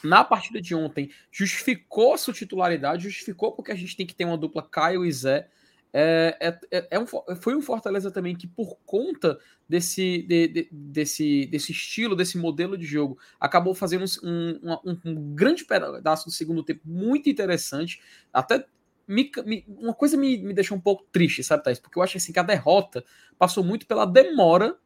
[0.03, 4.24] na partida de ontem, justificou a sua titularidade, justificou porque a gente tem que ter
[4.24, 5.49] uma dupla Caio e Zé.
[5.93, 9.39] é, é, é, é um, foi um Fortaleza também que, por conta
[9.69, 15.35] desse, de, de, desse, desse estilo, desse modelo de jogo, acabou fazendo um, um, um,
[15.35, 18.01] grande pedaço do segundo tempo muito interessante.
[18.32, 18.66] Até
[19.07, 21.78] me, me, uma coisa me, me deixou um pouco triste, sabe, Thais?
[21.78, 23.05] Porque eu acho assim, que a derrota
[23.39, 24.77] passou muito pela demora,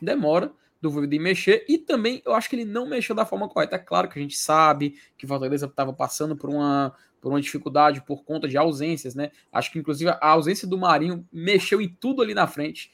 [0.00, 3.76] demora do de mexer, e também eu acho que ele não mexeu da forma correta.
[3.76, 7.40] É claro que a gente sabe que o Fortaleza estava passando por uma, por uma
[7.40, 9.30] dificuldade por conta de ausências, né?
[9.52, 12.92] Acho que inclusive a ausência do Marinho mexeu em tudo ali na frente.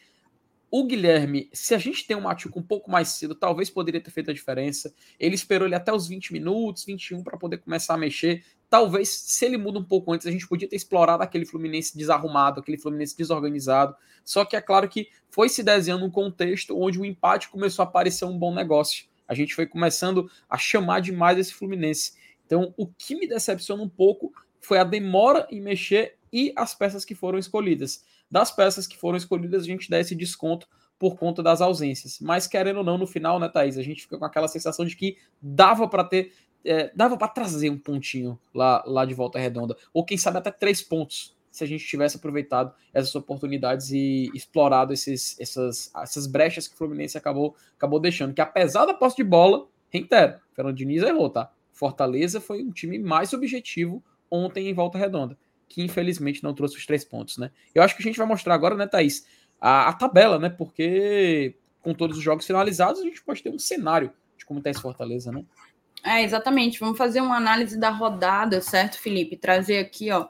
[0.71, 4.11] O Guilherme, se a gente tem um Machuca um pouco mais cedo, talvez poderia ter
[4.11, 4.93] feito a diferença.
[5.21, 8.43] Ele esperou ele até os 20 minutos, 21 para poder começar a mexer.
[8.75, 12.59] Talvez, se ele muda um pouco antes, a gente podia ter explorado aquele Fluminense desarrumado,
[12.59, 13.95] aquele Fluminense desorganizado.
[14.25, 17.87] Só que é claro que foi se desenhando um contexto onde o empate começou a
[17.87, 19.05] parecer um bom negócio.
[19.29, 22.15] A gente foi começando a chamar demais esse Fluminense.
[22.45, 27.05] Então, o que me decepciona um pouco foi a demora em mexer e as peças
[27.05, 28.05] que foram escolhidas.
[28.29, 30.67] Das peças que foram escolhidas, a gente dá esse desconto
[30.99, 32.19] por conta das ausências.
[32.21, 34.97] Mas querendo ou não, no final, né, Thaís, a gente fica com aquela sensação de
[34.97, 36.33] que dava para ter,
[36.65, 40.51] é, dava para trazer um pontinho lá, lá de volta redonda, ou quem sabe até
[40.51, 46.67] três pontos, se a gente tivesse aproveitado essas oportunidades e explorado esses, essas, essas brechas
[46.67, 48.35] que o Fluminense acabou, acabou deixando.
[48.35, 51.53] Que apesar da posse de bola, reitero, Fernando Diniz errou, tá?
[51.73, 55.39] Fortaleza foi um time mais objetivo ontem em volta redonda
[55.75, 57.51] que infelizmente não trouxe os três pontos, né?
[57.75, 59.27] Eu acho que a gente vai mostrar agora, né, Thaís,
[59.61, 60.49] a, a tabela, né?
[60.49, 64.71] Porque com todos os jogos finalizados, a gente pode ter um cenário de como está
[64.71, 65.45] esse Fortaleza, né?
[66.05, 66.79] É, exatamente.
[66.79, 69.37] Vamos fazer uma análise da rodada, certo, Felipe?
[69.37, 70.29] Trazer aqui, ó.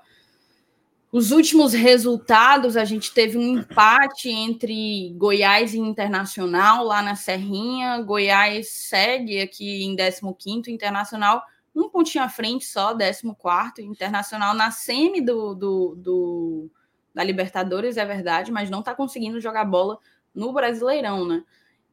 [1.11, 8.01] Os últimos resultados, a gente teve um empate entre Goiás e Internacional lá na Serrinha.
[8.03, 11.45] Goiás segue aqui em 15º, Internacional
[11.75, 16.71] um pontinho à frente só, 14 Internacional na semi do, do, do,
[17.13, 19.99] da Libertadores, é verdade, mas não está conseguindo jogar bola
[20.33, 21.43] no Brasileirão, né?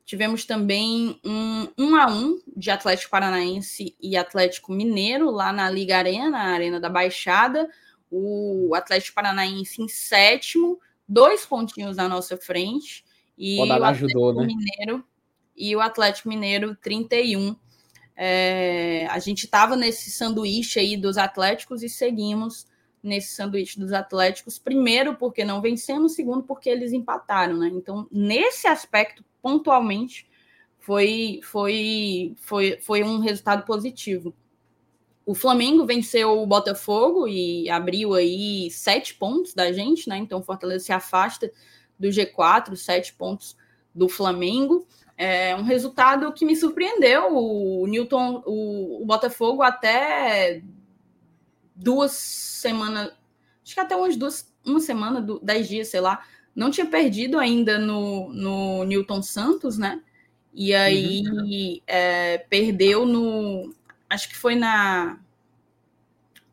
[0.06, 5.70] Tivemos também um 1 um a 1 de Atlético Paranaense e Atlético Mineiro lá na
[5.70, 7.70] Liga Arena, a Arena da Baixada.
[8.10, 13.06] O Atlético Paranaense em sétimo, dois pontinhos na nossa frente.
[13.38, 14.48] E o Atlético ajudou, né?
[14.48, 15.06] Mineiro
[15.56, 17.56] e o Atlético Mineiro 31
[18.16, 22.68] é, a gente estava nesse sanduíche aí dos Atléticos e seguimos
[23.02, 27.70] nesse sanduíche dos Atléticos, primeiro porque não vencemos, segundo porque eles empataram, né?
[27.74, 30.30] Então, nesse aspecto, pontualmente,
[30.80, 34.34] foi, foi, foi, foi um resultado positivo.
[35.26, 40.18] O Flamengo venceu o Botafogo e abriu aí sete pontos da gente, né?
[40.18, 41.52] Então, o Fortaleza se afasta
[41.98, 43.56] do G4, sete pontos
[43.94, 44.88] do Flamengo.
[45.16, 47.38] É um resultado que me surpreendeu.
[47.38, 50.64] O Newton, o, o Botafogo, até
[51.76, 53.12] duas semanas,
[53.64, 56.24] acho que até umas duas, uma semana, dez dias, sei lá,
[56.56, 60.02] não tinha perdido ainda no, no Newton Santos, né?
[60.54, 61.80] E aí uhum.
[61.88, 63.74] é, perdeu no.
[64.10, 65.18] Acho que foi na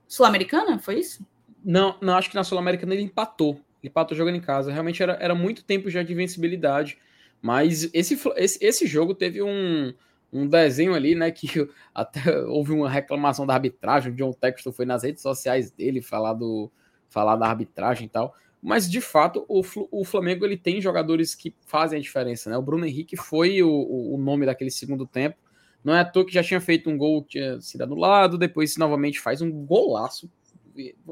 [0.07, 1.27] Sul-Americana, foi isso?
[1.65, 3.55] Não, não, acho que na Sul-Americana ele empatou.
[3.83, 4.73] Ele empatou jogando em casa.
[4.73, 6.99] Realmente era, era muito tempo já de invencibilidade.
[7.43, 9.93] Mas esse, esse, esse jogo teve um,
[10.33, 11.31] um desenho ali, né?
[11.31, 14.12] Que até houve uma reclamação da arbitragem.
[14.12, 16.70] O John Texton foi nas redes sociais dele falar, do,
[17.09, 18.35] falar da arbitragem e tal.
[18.61, 22.57] Mas de fato, o, o Flamengo ele tem jogadores que fazem a diferença, né?
[22.57, 25.37] O Bruno Henrique foi o, o nome daquele segundo tempo.
[25.85, 29.21] Não é à toa que já tinha feito um gol tinha sido anulado, depois novamente
[29.21, 30.31] faz um golaço.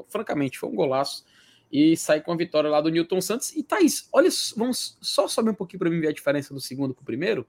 [0.09, 1.25] Francamente, foi um golaço
[1.71, 3.55] e sai com a vitória lá do Newton Santos.
[3.55, 6.93] E Thaís, olha, vamos só sobe um pouquinho para mim ver a diferença do segundo
[6.93, 7.47] para o primeiro.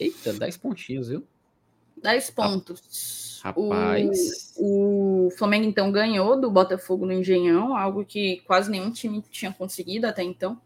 [0.00, 1.26] Eita, 10 pontinhos, viu?
[2.02, 3.40] 10 pontos.
[3.42, 4.54] Rapaz.
[4.56, 9.52] O, o, Flamengo então ganhou do Botafogo no Engenhão, algo que quase nenhum time tinha
[9.52, 10.60] conseguido até então,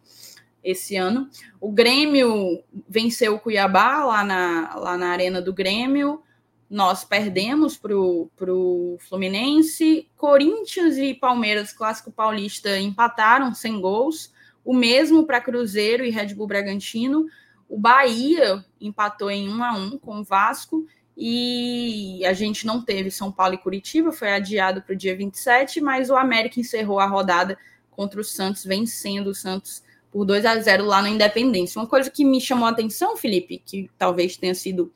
[0.62, 1.28] esse ano.
[1.60, 6.22] O Grêmio venceu o Cuiabá lá na, lá na Arena do Grêmio
[6.70, 10.08] nós perdemos para o Fluminense.
[10.16, 14.32] Corinthians e Palmeiras, clássico paulista, empataram sem gols.
[14.64, 17.26] O mesmo para Cruzeiro e Red Bull Bragantino.
[17.68, 20.86] O Bahia empatou em 1 a 1 com o Vasco.
[21.22, 25.78] E a gente não teve São Paulo e Curitiba, foi adiado para o dia 27,
[25.78, 27.58] mas o América encerrou a rodada
[27.90, 31.78] contra o Santos, vencendo o Santos por 2 a 0 lá na Independência.
[31.78, 34.90] Uma coisa que me chamou a atenção, Felipe, que talvez tenha sido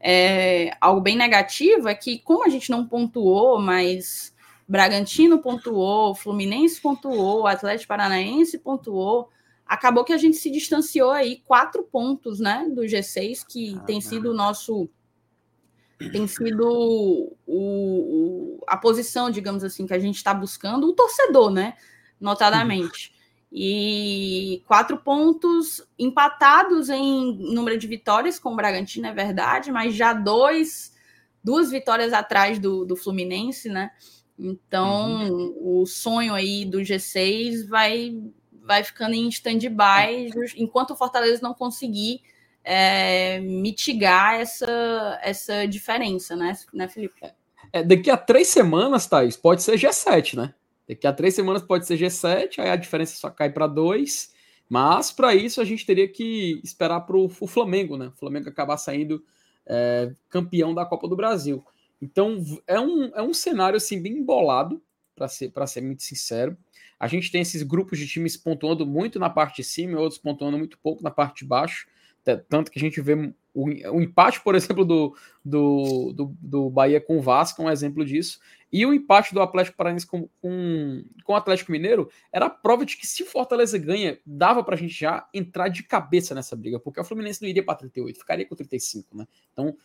[0.00, 4.34] é, algo bem negativo é que, como a gente não pontuou, mas
[4.66, 9.28] Bragantino pontuou, Fluminense pontuou, Atlético Paranaense pontuou,
[9.66, 14.00] acabou que a gente se distanciou aí quatro pontos né, do G6, que ah, tem
[14.00, 14.88] sido o nosso.
[15.98, 21.50] Tem sido o, o, a posição, digamos assim, que a gente está buscando, o torcedor,
[21.50, 21.74] né?
[22.20, 23.12] notadamente.
[23.50, 30.12] E quatro pontos empatados em número de vitórias com o Bragantino, é verdade, mas já
[30.12, 30.94] dois,
[31.42, 33.90] duas vitórias atrás do, do Fluminense, né?
[34.38, 35.80] Então, uhum.
[35.80, 38.22] o sonho aí do G6 vai,
[38.62, 42.20] vai ficando em stand-by enquanto o Fortaleza não conseguir
[42.70, 47.18] é, mitigar essa, essa diferença, né, né Felipe?
[47.72, 50.54] É, daqui a três semanas, Thaís, pode ser G7, né?
[50.86, 54.34] Daqui a três semanas pode ser G7, aí a diferença só cai para dois.
[54.68, 58.08] Mas para isso a gente teria que esperar para o Flamengo, né?
[58.08, 59.24] O Flamengo acabar saindo
[59.66, 61.64] é, campeão da Copa do Brasil.
[62.02, 64.82] Então é um, é um cenário assim bem embolado,
[65.16, 66.54] para ser, ser muito sincero.
[67.00, 70.20] A gente tem esses grupos de times pontuando muito na parte de cima e outros
[70.20, 71.86] pontuando muito pouco na parte de baixo.
[72.36, 73.14] Tanto que a gente vê
[73.54, 77.70] o, o empate, por exemplo, do, do, do, do, Bahia com o Vasco, é um
[77.70, 78.38] exemplo disso.
[78.72, 82.84] E o empate do Atlético Paranaense com, com, com o Atlético Mineiro era a prova
[82.84, 86.78] de que se Fortaleza ganha, dava para a gente já entrar de cabeça nessa briga,
[86.78, 89.26] porque o Fluminense não iria para 38, ficaria com 35, né?
[89.52, 89.76] Então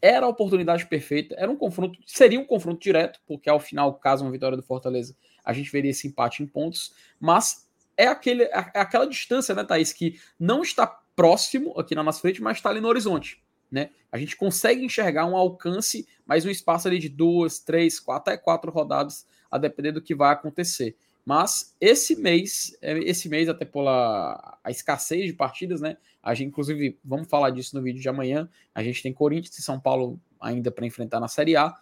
[0.00, 4.24] era a oportunidade perfeita, era um confronto, seria um confronto direto, porque ao final, caso
[4.24, 5.14] uma vitória do Fortaleza,
[5.44, 9.64] a gente veria esse empate em pontos, mas é, aquele, é, é aquela distância, né,
[9.64, 13.42] Thaís, que não está próximo aqui na nossa frente, mas está ali no horizonte.
[13.70, 13.90] Né?
[14.10, 18.42] A gente consegue enxergar um alcance, mas um espaço ali de duas, três, quatro, até
[18.42, 20.96] quatro rodadas, a depender do que vai acontecer.
[21.24, 25.96] Mas esse mês, é, esse mês, até pela a escassez de partidas, né?
[26.22, 28.48] A gente, inclusive, vamos falar disso no vídeo de amanhã.
[28.74, 31.74] A gente tem Corinthians e São Paulo ainda para enfrentar na Série A.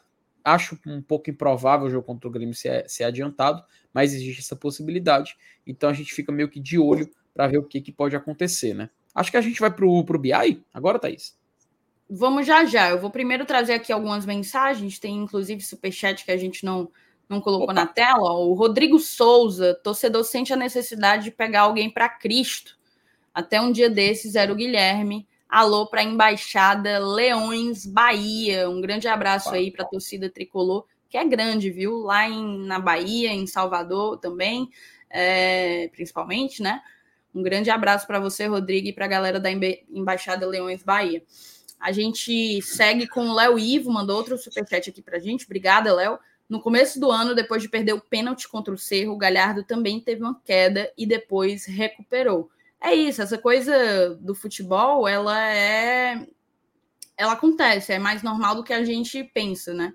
[0.45, 3.63] Acho um pouco improvável o jogo contra o Grêmio ser, ser adiantado,
[3.93, 5.37] mas existe essa possibilidade.
[5.67, 8.75] Então a gente fica meio que de olho para ver o que, que pode acontecer,
[8.75, 8.91] né?
[9.15, 11.37] Acho que a gente vai para o BI agora, Thaís.
[12.09, 12.91] Vamos já já.
[12.91, 14.99] Eu vou primeiro trazer aqui algumas mensagens.
[14.99, 16.91] Tem inclusive superchat que a gente não,
[17.29, 17.73] não colocou Opa.
[17.73, 18.33] na tela.
[18.33, 22.79] O Rodrigo Souza, torcedor, sente a necessidade de pegar alguém para Cristo.
[23.33, 25.29] Até um dia desses era o Guilherme.
[25.49, 28.69] Alô para a Embaixada Leões Bahia.
[28.69, 31.99] Um grande abraço aí para a torcida tricolor, que é grande, viu?
[31.99, 34.71] Lá em, na Bahia, em Salvador também,
[35.09, 36.81] é, principalmente, né?
[37.35, 41.23] Um grande abraço para você, Rodrigo, e para a galera da Embaixada Leões Bahia.
[41.79, 45.45] A gente segue com o Léo Ivo, mandou outro superchat aqui para a gente.
[45.45, 46.19] Obrigada, Léo.
[46.49, 50.01] No começo do ano, depois de perder o pênalti contra o Cerro, o Galhardo também
[50.01, 52.51] teve uma queda e depois recuperou.
[52.81, 56.27] É isso, essa coisa do futebol, ela é.
[57.17, 59.95] Ela acontece, é mais normal do que a gente pensa, né?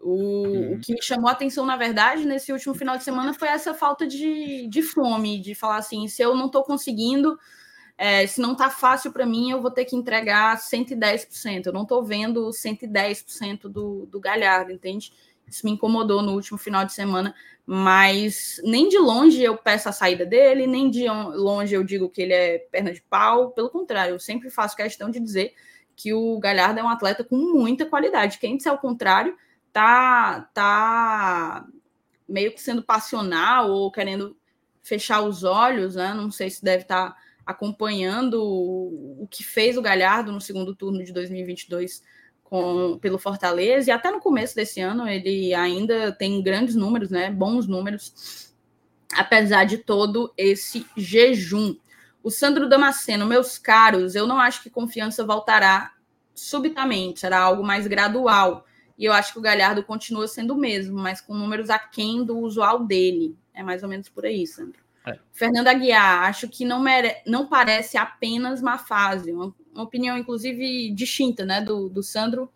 [0.00, 0.72] O, uhum.
[0.74, 3.74] o, que me chamou a atenção, na verdade, nesse último final de semana foi essa
[3.74, 7.38] falta de, de fome, de falar assim: se eu não estou conseguindo,
[7.96, 11.66] é, se não está fácil para mim, eu vou ter que entregar 110%.
[11.66, 15.12] Eu não estou vendo 110% do, do Galhardo, entende?
[15.50, 17.34] Isso me incomodou no último final de semana,
[17.66, 22.22] mas nem de longe eu peço a saída dele, nem de longe eu digo que
[22.22, 23.50] ele é perna de pau.
[23.50, 25.54] Pelo contrário, eu sempre faço questão de dizer
[25.96, 28.38] que o Galhardo é um atleta com muita qualidade.
[28.38, 29.36] Quem disser o contrário
[29.72, 31.66] tá, tá
[32.28, 34.36] meio que sendo passional ou querendo
[34.82, 36.14] fechar os olhos, né?
[36.14, 41.02] Não sei se deve estar tá acompanhando o, que fez o Galhardo no segundo turno
[41.02, 42.02] de 2022
[42.42, 47.30] com, pelo Fortaleza, e até no começo desse ano ele ainda tem grandes números, né?
[47.30, 48.54] Bons números,
[49.14, 51.76] apesar de todo esse jejum.
[52.22, 55.92] O Sandro Damasceno, meus caros, eu não acho que confiança voltará
[56.34, 58.64] subitamente, será algo mais gradual.
[58.98, 62.36] E eu acho que o Galhardo continua sendo o mesmo, mas com números aquém do
[62.38, 63.36] usual dele.
[63.54, 64.80] É mais ou menos por aí, Sandro.
[65.06, 65.16] É.
[65.32, 67.16] Fernando Aguiar, acho que não, mere...
[67.24, 72.50] não parece apenas uma fase, uma, uma opinião, inclusive, distinta né, do, do Sandro.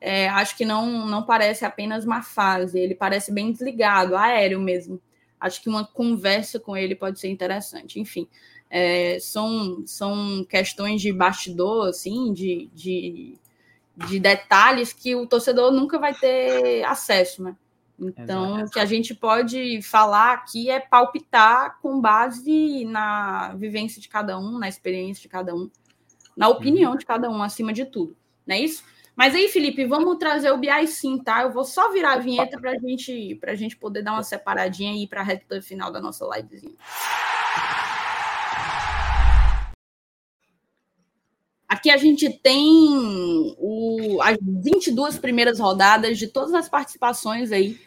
[0.00, 5.00] É, acho que não, não parece apenas uma fase, ele parece bem desligado, aéreo mesmo.
[5.38, 8.00] Acho que uma conversa com ele pode ser interessante.
[8.00, 8.26] Enfim,
[8.70, 13.38] é, são, são questões de bastidor, assim, de, de
[13.96, 17.56] de detalhes que o torcedor nunca vai ter acesso, né?
[17.98, 24.08] Então, o que a gente pode falar aqui é palpitar com base na vivência de
[24.08, 25.70] cada um, na experiência de cada um,
[26.36, 26.98] na opinião uhum.
[26.98, 28.14] de cada um, acima de tudo.
[28.46, 28.84] Não é isso?
[29.16, 31.40] Mas aí, Felipe, vamos trazer o BI sim, tá?
[31.40, 35.06] Eu vou só virar a vinheta para gente, a gente poder dar uma separadinha aí
[35.08, 36.74] para a reta final da nossa livezinha.
[41.68, 47.78] Aqui a gente tem o, as 22 primeiras rodadas de todas as participações aí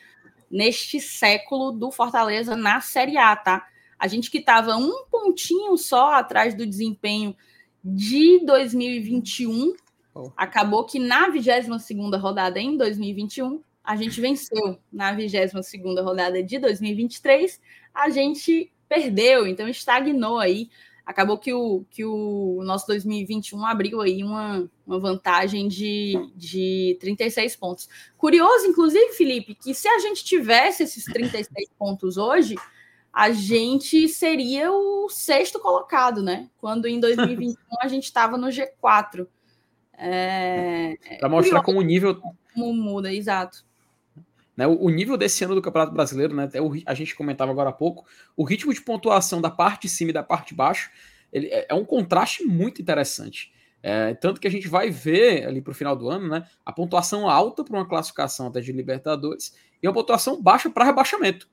[0.52, 3.68] neste século do Fortaleza na Série A, tá?
[3.98, 7.36] A gente que estava um pontinho só atrás do desempenho
[7.84, 9.74] de 2021,
[10.14, 10.32] oh.
[10.36, 16.60] acabou que na 22ª rodada em 2021, a gente venceu na 22 segunda rodada de
[16.60, 17.60] 2023,
[17.94, 20.70] a gente perdeu, então estagnou aí.
[21.10, 27.56] Acabou que o, que o nosso 2021 abriu aí uma, uma vantagem de, de 36
[27.56, 27.90] pontos.
[28.16, 32.54] Curioso, inclusive, Felipe, que se a gente tivesse esses 36 pontos hoje,
[33.12, 36.48] a gente seria o sexto colocado, né?
[36.60, 39.26] Quando em 2021 a gente estava no G4.
[39.98, 40.96] É...
[41.20, 42.22] Para mostrar como o nível.
[42.54, 43.66] Como muda, exato.
[44.60, 47.70] Né, o, nível desse ano do Campeonato Brasileiro, né, até o, a gente comentava agora
[47.70, 48.06] há pouco,
[48.36, 50.92] o ritmo de pontuação da parte de cima e da parte de baixo
[51.32, 53.54] ele é, é um contraste muito interessante.
[53.82, 56.74] É, tanto que a gente vai ver ali para o final do ano né, a
[56.74, 61.48] pontuação alta para uma classificação até de Libertadores e uma pontuação baixa para rebaixamento.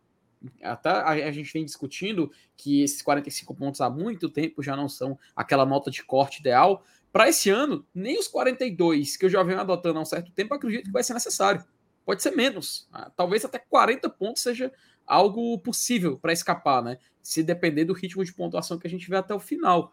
[0.60, 4.88] Até a, a, gente vem discutindo que esses 45 pontos há muito tempo já não
[4.88, 6.82] são aquela nota de corte ideal.
[7.12, 10.54] Para esse ano, nem os 42 que eu já venho adotando há um certo tempo
[10.54, 11.64] acredito que vai ser necessário
[12.06, 12.88] pode ser menos.
[12.92, 14.72] Ah, talvez até 40 pontos seja
[15.04, 16.98] algo possível para escapar, né?
[17.20, 19.92] Se depender do ritmo de pontuação que a gente vê até o final.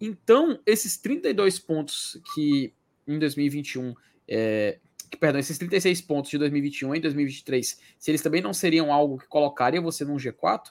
[0.00, 2.72] Então, esses 32 pontos que
[3.06, 3.94] em 2021,
[4.28, 4.78] é,
[5.10, 9.18] que, perdão, esses 36 pontos de 2021 em 2023, se eles também não seriam algo
[9.18, 10.70] que colocaria você num G4,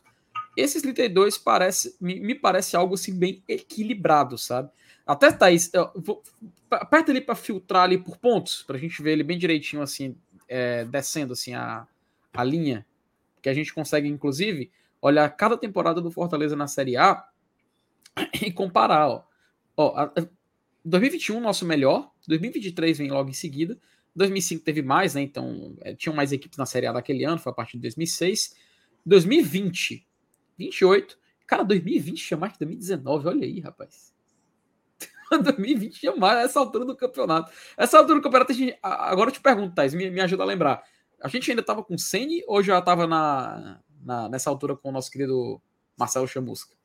[0.55, 4.69] esses 32 parece, me, me parece algo assim bem equilibrado, sabe?
[5.05, 6.23] Até, Thaís, eu vou,
[6.69, 10.15] aperta ali para filtrar ali por pontos, para a gente ver ele bem direitinho assim,
[10.53, 11.87] é, descendo assim a,
[12.31, 12.85] a linha,
[13.41, 14.71] que a gente consegue, inclusive,
[15.01, 17.27] olhar cada temporada do Fortaleza na Série A
[18.39, 19.09] e comparar.
[19.09, 19.23] Ó,
[19.75, 20.13] ó a,
[20.85, 23.79] 2021, nosso melhor, 2023 vem logo em seguida,
[24.15, 25.21] 2005 teve mais, né?
[25.21, 28.55] Então, é, tinham mais equipes na Série A daquele ano, foi a partir de 2006.
[29.03, 30.07] 2020,
[30.55, 31.17] 28.
[31.47, 34.12] Cara, 2020 tinha mais que 2019, olha aí, rapaz.
[35.41, 37.51] 2020 jamais essa altura do campeonato.
[37.77, 40.83] Essa altura do campeonato, gente, agora eu te pergunto, Thais, me, me ajuda a lembrar.
[41.21, 44.89] A gente ainda estava com o Sene ou já estava na, na, nessa altura com
[44.89, 45.61] o nosso querido
[45.97, 46.75] Marcelo Chamusca?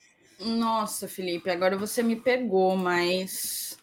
[0.41, 3.77] Nossa, Felipe, agora você me pegou, mas.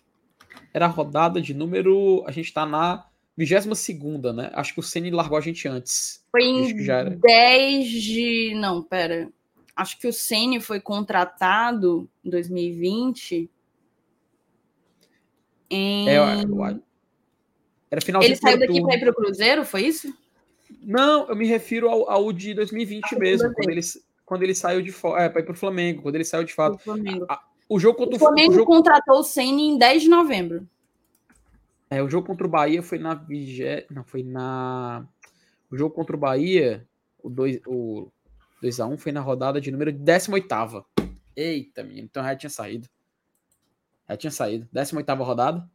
[0.73, 2.23] Era a rodada de número.
[2.25, 3.05] A gente está na
[3.37, 4.51] 22, né?
[4.53, 6.23] Acho que o Ceni largou a gente antes.
[6.31, 7.09] Foi em já era...
[7.09, 8.53] 10 de.
[8.55, 9.29] Não, pera.
[9.75, 13.49] Acho que o Ceni foi contratado em 2020
[15.69, 16.07] em...
[16.09, 16.15] É,
[17.91, 20.13] era final Ele saiu daqui para ir para o Cruzeiro, foi isso?
[20.81, 23.81] Não, eu me refiro ao, ao de 2020 ah, mesmo, quando ele,
[24.25, 26.53] quando ele saiu de fora, é, para ir para o Flamengo, quando ele saiu de
[26.53, 26.79] fato.
[26.85, 28.65] O, a, o jogo contra o Flamengo o jogo...
[28.65, 30.67] contratou o Senna em 10 de novembro.
[31.89, 33.85] É, o jogo contra o Bahia foi na vigé...
[33.91, 35.05] não foi na
[35.71, 36.87] o jogo contra o Bahia,
[37.21, 38.11] o 2 o
[38.61, 40.83] 2 a 1 foi na rodada de número 18ª.
[41.35, 42.87] Eita, menino, então já tinha saído.
[44.07, 44.67] Já tinha saído.
[44.71, 45.69] 18 rodada.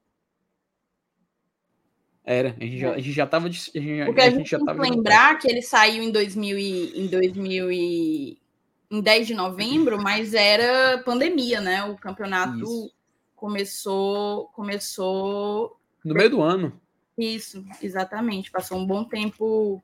[2.25, 2.55] Era.
[2.61, 3.49] A gente, já, a gente já tava.
[3.49, 7.01] A gente, Porque a, a gente, já tava lembrar que ele saiu em 2000 e,
[7.01, 8.39] em 2000 e,
[8.91, 11.85] em 10 de novembro, mas era pandemia, né?
[11.85, 12.93] O campeonato Isso.
[13.35, 16.81] começou começou no meio do ano.
[17.17, 18.51] Isso, exatamente.
[18.51, 19.83] Passou um bom tempo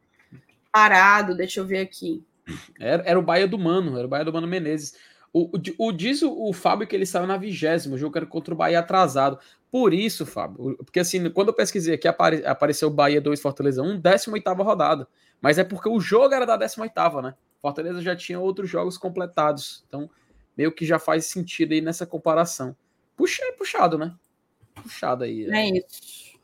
[0.72, 1.36] parado.
[1.36, 2.24] Deixa eu ver aqui.
[2.78, 4.94] Era, era o Baia do Mano, era o Baia do Mano Menezes.
[5.38, 8.24] O, o, o, diz o, o Fábio que ele saiu na vigésima, o jogo era
[8.24, 9.38] contra o Bahia atrasado.
[9.70, 14.00] Por isso, Fábio, porque assim, quando eu pesquisei aqui, apare, apareceu Bahia 2, Fortaleza 1,
[14.00, 15.06] 18 rodada.
[15.38, 17.34] Mas é porque o jogo era da 18, né?
[17.60, 19.84] Fortaleza já tinha outros jogos completados.
[19.86, 20.08] Então,
[20.56, 22.74] meio que já faz sentido aí nessa comparação.
[23.14, 24.14] Puxa, é puxado, né?
[24.74, 25.50] Puxado aí.
[25.50, 26.38] É isso.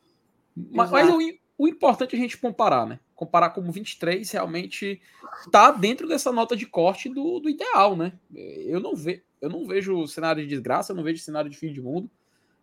[0.55, 1.19] Mas, mas o,
[1.57, 3.01] o importante é a gente comparar, né?
[3.23, 5.01] Comparar como 23 realmente
[5.47, 8.19] está dentro dessa nota de corte do, do ideal, né?
[8.35, 11.73] Eu não, ve, eu não vejo cenário de desgraça, eu não vejo cenário de fim
[11.73, 12.11] de mundo.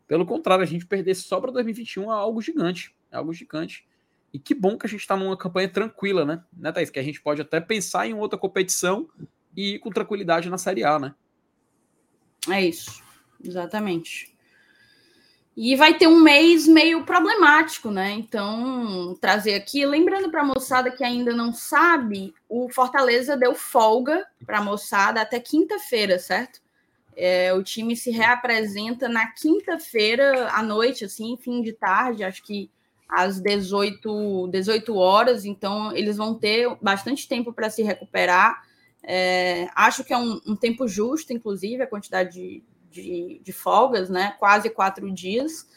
[0.05, 2.93] Pelo contrário, a gente perder só para 2021 é algo gigante.
[3.09, 3.87] É algo gigante.
[4.33, 6.43] E que bom que a gente está numa campanha tranquila, né?
[6.51, 6.89] né, Thaís?
[6.89, 9.07] Que a gente pode até pensar em outra competição
[9.55, 11.15] e ir com tranquilidade na Série A, né?
[12.49, 13.01] É isso.
[13.41, 14.35] Exatamente.
[15.61, 18.11] E vai ter um mês meio problemático, né?
[18.11, 24.25] Então, trazer aqui, lembrando para a moçada que ainda não sabe, o Fortaleza deu folga
[24.45, 26.61] para a moçada até quinta-feira, certo?
[27.13, 32.71] É, o time se reapresenta na quinta-feira à noite, assim, fim de tarde, acho que
[33.09, 38.63] às 18, 18 horas, então eles vão ter bastante tempo para se recuperar.
[39.03, 44.09] É, acho que é um, um tempo justo, inclusive, a quantidade de, de, de folgas,
[44.09, 44.35] né?
[44.39, 45.67] Quase quatro dias.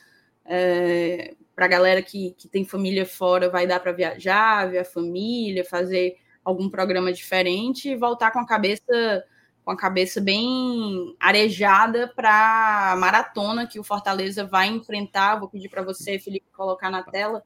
[0.44, 4.84] É, para a galera que, que tem família fora, vai dar para viajar, ver a
[4.84, 9.24] família, fazer algum programa diferente e voltar com a cabeça
[9.64, 15.38] com a cabeça bem arejada para a maratona que o Fortaleza vai enfrentar.
[15.38, 17.44] Vou pedir para você, Felipe, colocar na tela.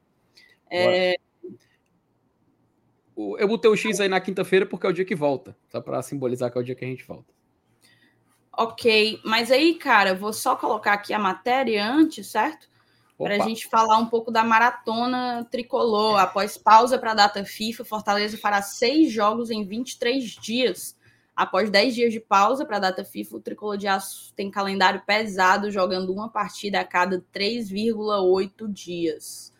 [0.67, 1.15] É,
[3.15, 5.57] eu, botei o X aí na quinta-feira porque é o dia que volta.
[5.69, 7.33] Só para simbolizar que é o dia que a gente volta.
[8.59, 12.67] Ok, mas aí, cara, vou só colocar aqui a matéria antes, certo?
[13.15, 16.17] Para a gente falar um pouco da maratona tricolor.
[16.19, 20.97] Após pausa para a data FIFA, Fortaleza fará seis jogos em 23 dias.
[21.35, 25.03] Após 10 dias de pausa para a data FIFA, o tricolor de aço tem calendário
[25.05, 29.53] pesado, jogando uma partida a cada 3,8 dias.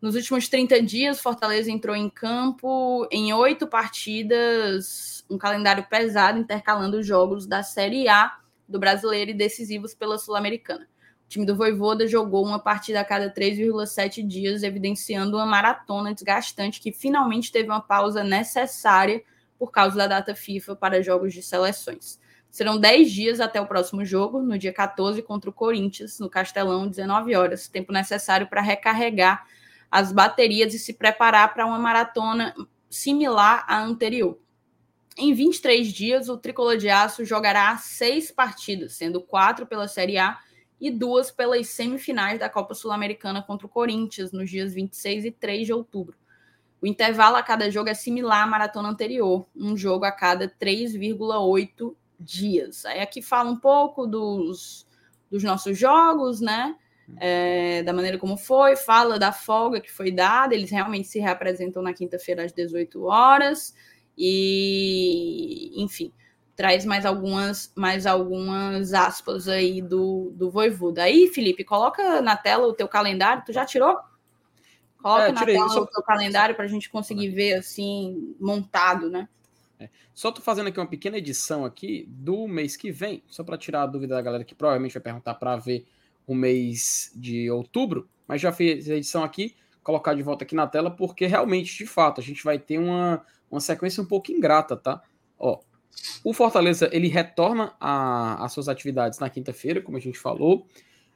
[0.00, 7.02] Nos últimos 30 dias, Fortaleza entrou em campo em oito partidas um calendário pesado, intercalando
[7.02, 8.38] jogos da Série A
[8.68, 10.86] do brasileiro e decisivos pela Sul-Americana.
[11.26, 16.80] O time do Voivoda jogou uma partida a cada 3,7 dias, evidenciando uma maratona desgastante
[16.80, 19.22] que finalmente teve uma pausa necessária
[19.58, 22.20] por causa da data FIFA para jogos de seleções.
[22.48, 26.86] Serão 10 dias até o próximo jogo, no dia 14 contra o Corinthians, no Castelão,
[26.86, 29.44] 19 horas, tempo necessário para recarregar
[29.90, 32.54] as baterias e se preparar para uma maratona
[32.90, 34.38] similar à anterior.
[35.16, 40.38] Em 23 dias, o Tricolor de Aço jogará seis partidas, sendo quatro pela Série A
[40.80, 45.66] e duas pelas semifinais da Copa Sul-Americana contra o Corinthians, nos dias 26 e 3
[45.66, 46.16] de outubro.
[46.80, 51.96] O intervalo a cada jogo é similar à maratona anterior, um jogo a cada 3,8
[52.20, 52.84] dias.
[52.84, 54.86] Aí aqui fala um pouco dos,
[55.28, 56.76] dos nossos jogos, né?
[57.16, 61.82] É, da maneira como foi, fala da folga que foi dada, eles realmente se reapresentam
[61.82, 63.74] na quinta-feira às 18 horas.
[64.16, 66.12] E, enfim,
[66.56, 71.04] traz mais algumas, mais algumas aspas aí do, do Voivoda.
[71.04, 73.44] Aí, Felipe, coloca na tela o teu calendário.
[73.46, 73.96] Tu já tirou?
[75.00, 75.82] Coloca é, na tela só...
[75.82, 79.28] o teu calendário para a gente conseguir ver assim, montado, né?
[79.78, 79.88] É.
[80.12, 83.82] Só tô fazendo aqui uma pequena edição aqui do mês que vem, só para tirar
[83.82, 85.86] a dúvida da galera que provavelmente vai perguntar para ver
[86.28, 90.66] o mês de outubro, mas já fiz a edição aqui, colocar de volta aqui na
[90.66, 94.76] tela, porque realmente, de fato, a gente vai ter uma, uma sequência um pouco ingrata,
[94.76, 95.02] tá?
[95.38, 95.60] Ó,
[96.22, 100.66] o Fortaleza ele retorna às suas atividades na quinta-feira, como a gente falou.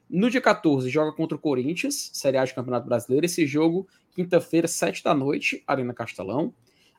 [0.09, 3.27] No dia 14, joga contra o Corinthians, Série A de Campeonato Brasileiro.
[3.27, 6.55] Esse jogo, quinta-feira, 7 da noite, Arena Castelão.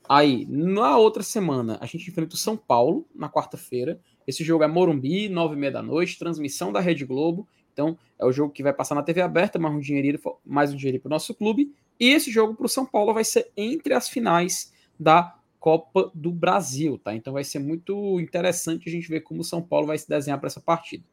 [0.08, 4.00] Aí, na outra semana, a gente enfrenta o São Paulo, na quarta-feira.
[4.28, 7.48] Esse jogo é Morumbi, 9 e meia da noite, transmissão da Rede Globo.
[7.74, 10.78] Então, é o jogo que vai passar na TV aberta, mais um dinheirinho, mais um
[10.78, 11.74] para o nosso clube.
[12.00, 16.32] E esse jogo para o São Paulo vai ser entre as finais da Copa do
[16.32, 17.16] Brasil, tá?
[17.16, 20.40] Então vai ser muito interessante a gente ver como o São Paulo vai se desenhar
[20.40, 21.04] para essa partida.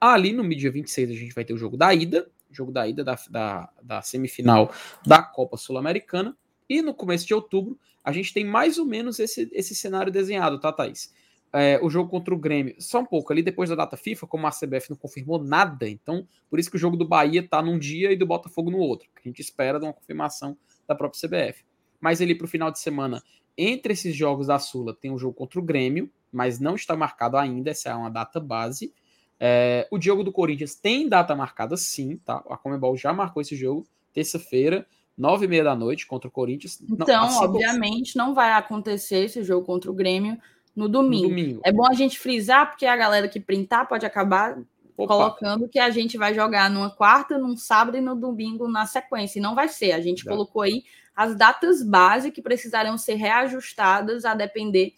[0.00, 3.04] Ali no dia 26 a gente vai ter o jogo da ida, jogo da ida
[3.04, 4.72] da, da, da semifinal
[5.04, 6.36] da Copa Sul-Americana.
[6.68, 10.58] E no começo de outubro a gente tem mais ou menos esse, esse cenário desenhado,
[10.58, 11.12] tá, Thaís?
[11.52, 14.46] É, o jogo contra o Grêmio, só um pouco ali depois da data FIFA, como
[14.46, 17.76] a CBF não confirmou nada, então por isso que o jogo do Bahia tá num
[17.76, 20.56] dia e do Botafogo no outro, que a gente espera de uma confirmação
[20.86, 21.64] da própria CBF
[22.00, 23.22] mas ali para o final de semana,
[23.56, 27.36] entre esses jogos da Sula, tem um jogo contra o Grêmio, mas não está marcado
[27.36, 28.92] ainda, essa é uma data base.
[29.38, 32.42] É, o jogo do Corinthians tem data marcada sim, tá?
[32.48, 34.86] A Comebol já marcou esse jogo, terça-feira,
[35.16, 36.80] nove e meia da noite, contra o Corinthians.
[36.80, 40.38] Então, não, assim, obviamente, não vai acontecer esse jogo contra o Grêmio
[40.80, 41.24] no domingo.
[41.24, 41.60] no domingo.
[41.64, 44.58] É bom a gente frisar, porque a galera que printar pode acabar
[44.96, 45.06] Opa.
[45.06, 49.38] colocando que a gente vai jogar numa quarta, num sábado e no domingo na sequência.
[49.38, 49.92] E não vai ser.
[49.92, 50.82] A gente colocou aí
[51.14, 54.94] as datas base que precisarão ser reajustadas a depender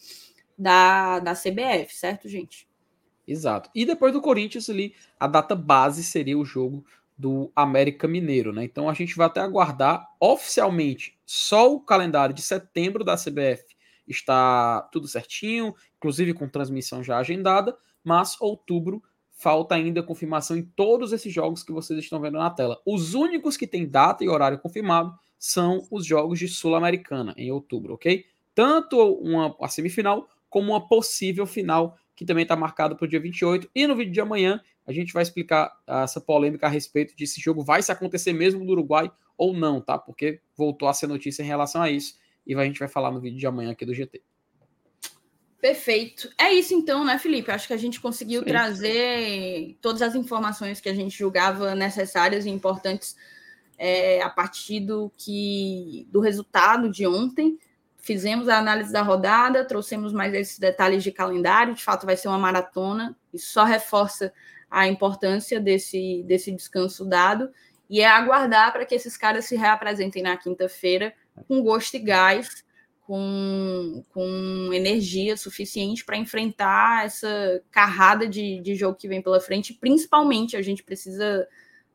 [0.57, 2.69] da, da CBF, certo, gente?
[3.27, 3.71] Exato.
[3.75, 6.85] E depois do Corinthians ali, a data base seria o jogo
[7.17, 8.65] do América Mineiro, né?
[8.65, 13.65] Então a gente vai até aguardar oficialmente só o calendário de setembro da CBF
[14.07, 21.13] está tudo certinho, inclusive com transmissão já agendada, mas outubro falta ainda confirmação em todos
[21.13, 22.81] esses jogos que vocês estão vendo na tela.
[22.87, 27.95] Os únicos que têm data e horário confirmado são os jogos de Sul-Americana em outubro,
[27.95, 28.25] ok?
[28.55, 33.19] Tanto uma a semifinal como uma possível final que também está marcada para o dia
[33.19, 33.69] 28.
[33.75, 37.41] E no vídeo de amanhã a gente vai explicar essa polêmica a respeito de se
[37.41, 39.99] jogo vai se acontecer mesmo no Uruguai ou não, tá?
[39.99, 42.15] Porque voltou a ser notícia em relação a isso
[42.47, 44.23] e a gente vai falar no vídeo de amanhã aqui do GT.
[45.63, 46.29] Perfeito.
[46.37, 47.53] É isso então, né, Felipe?
[47.53, 48.47] Acho que a gente conseguiu Sim.
[48.47, 53.15] trazer todas as informações que a gente julgava necessárias e importantes
[53.79, 57.61] é, a partir do que do resultado de ontem.
[57.97, 61.75] Fizemos a análise da rodada, trouxemos mais esses detalhes de calendário.
[61.75, 63.17] De fato, vai ser uma maratona.
[63.33, 64.33] Isso só reforça
[64.69, 67.49] a importância desse, desse descanso dado.
[67.89, 71.15] E é aguardar para que esses caras se reapresentem na quinta-feira
[71.49, 72.65] com gosto e gás
[73.03, 79.75] com, com energia suficiente para enfrentar essa carrada de, de jogo que vem pela frente.
[79.75, 81.47] Principalmente, a gente precisa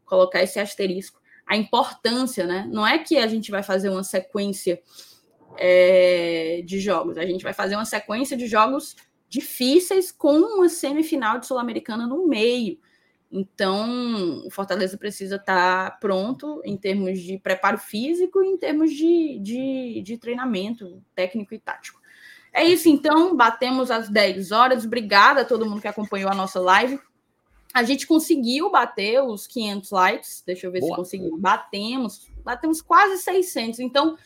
[0.05, 2.67] colocar esse asterisco, a importância, né?
[2.71, 4.81] Não é que a gente vai fazer uma sequência
[5.57, 7.17] é, de jogos.
[7.17, 8.95] A gente vai fazer uma sequência de jogos
[9.29, 12.79] difíceis com uma semifinal de Sul-Americana no meio.
[13.31, 18.91] Então, o Fortaleza precisa estar tá pronto em termos de preparo físico e em termos
[18.91, 21.99] de, de, de treinamento técnico e tático.
[22.53, 23.35] É isso, então.
[23.35, 24.85] Batemos às 10 horas.
[24.85, 26.99] Obrigada a todo mundo que acompanhou a nossa live.
[27.73, 30.43] A gente conseguiu bater os 500 likes.
[30.45, 30.91] Deixa eu ver Boa.
[30.91, 31.39] se conseguimos.
[31.39, 32.27] Batemos.
[32.43, 33.79] Batemos quase 600.
[33.79, 34.17] Então,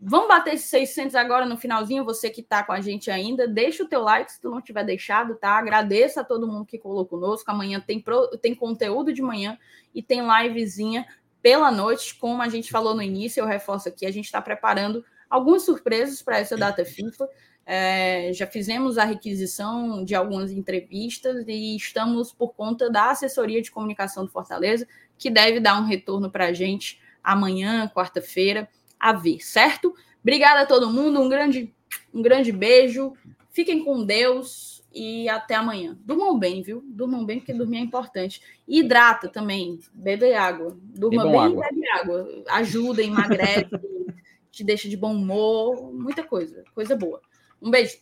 [0.00, 2.04] Vamos bater esses 600 agora no finalzinho.
[2.04, 4.84] Você que está com a gente ainda, deixa o teu like se tu não tiver
[4.84, 5.50] deixado, tá?
[5.58, 7.50] Agradeça a todo mundo que colocou conosco.
[7.50, 9.58] Amanhã tem, pro, tem conteúdo de manhã
[9.92, 11.04] e tem livezinha
[11.42, 12.14] pela noite.
[12.14, 16.22] Como a gente falou no início, eu reforço aqui, a gente está preparando algumas surpresas
[16.22, 17.28] para essa data FIFA.
[17.66, 23.70] É, já fizemos a requisição de algumas entrevistas e estamos por conta da assessoria de
[23.72, 24.86] comunicação do Fortaleza,
[25.18, 28.68] que deve dar um retorno para a gente amanhã, quarta-feira
[28.98, 29.94] a ver, certo?
[30.22, 31.74] Obrigada a todo mundo, um grande,
[32.12, 33.14] um grande beijo,
[33.50, 35.96] fiquem com Deus e até amanhã.
[36.04, 36.82] Durmam bem, viu?
[36.86, 38.42] Durmam bem, porque dormir é importante.
[38.66, 40.76] Hidrata também, bebe água.
[40.80, 41.66] Durma bem água.
[41.66, 42.44] e bebe água.
[42.48, 43.68] Ajuda, emagrece,
[44.50, 47.20] te deixa de bom humor, muita coisa, coisa boa.
[47.60, 47.98] Um beijo.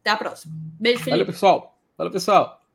[0.00, 0.54] Até a próxima.
[0.78, 1.10] Beijo, Felipe.
[1.10, 1.78] Valeu, pessoal.
[1.96, 2.65] Valeu, pessoal.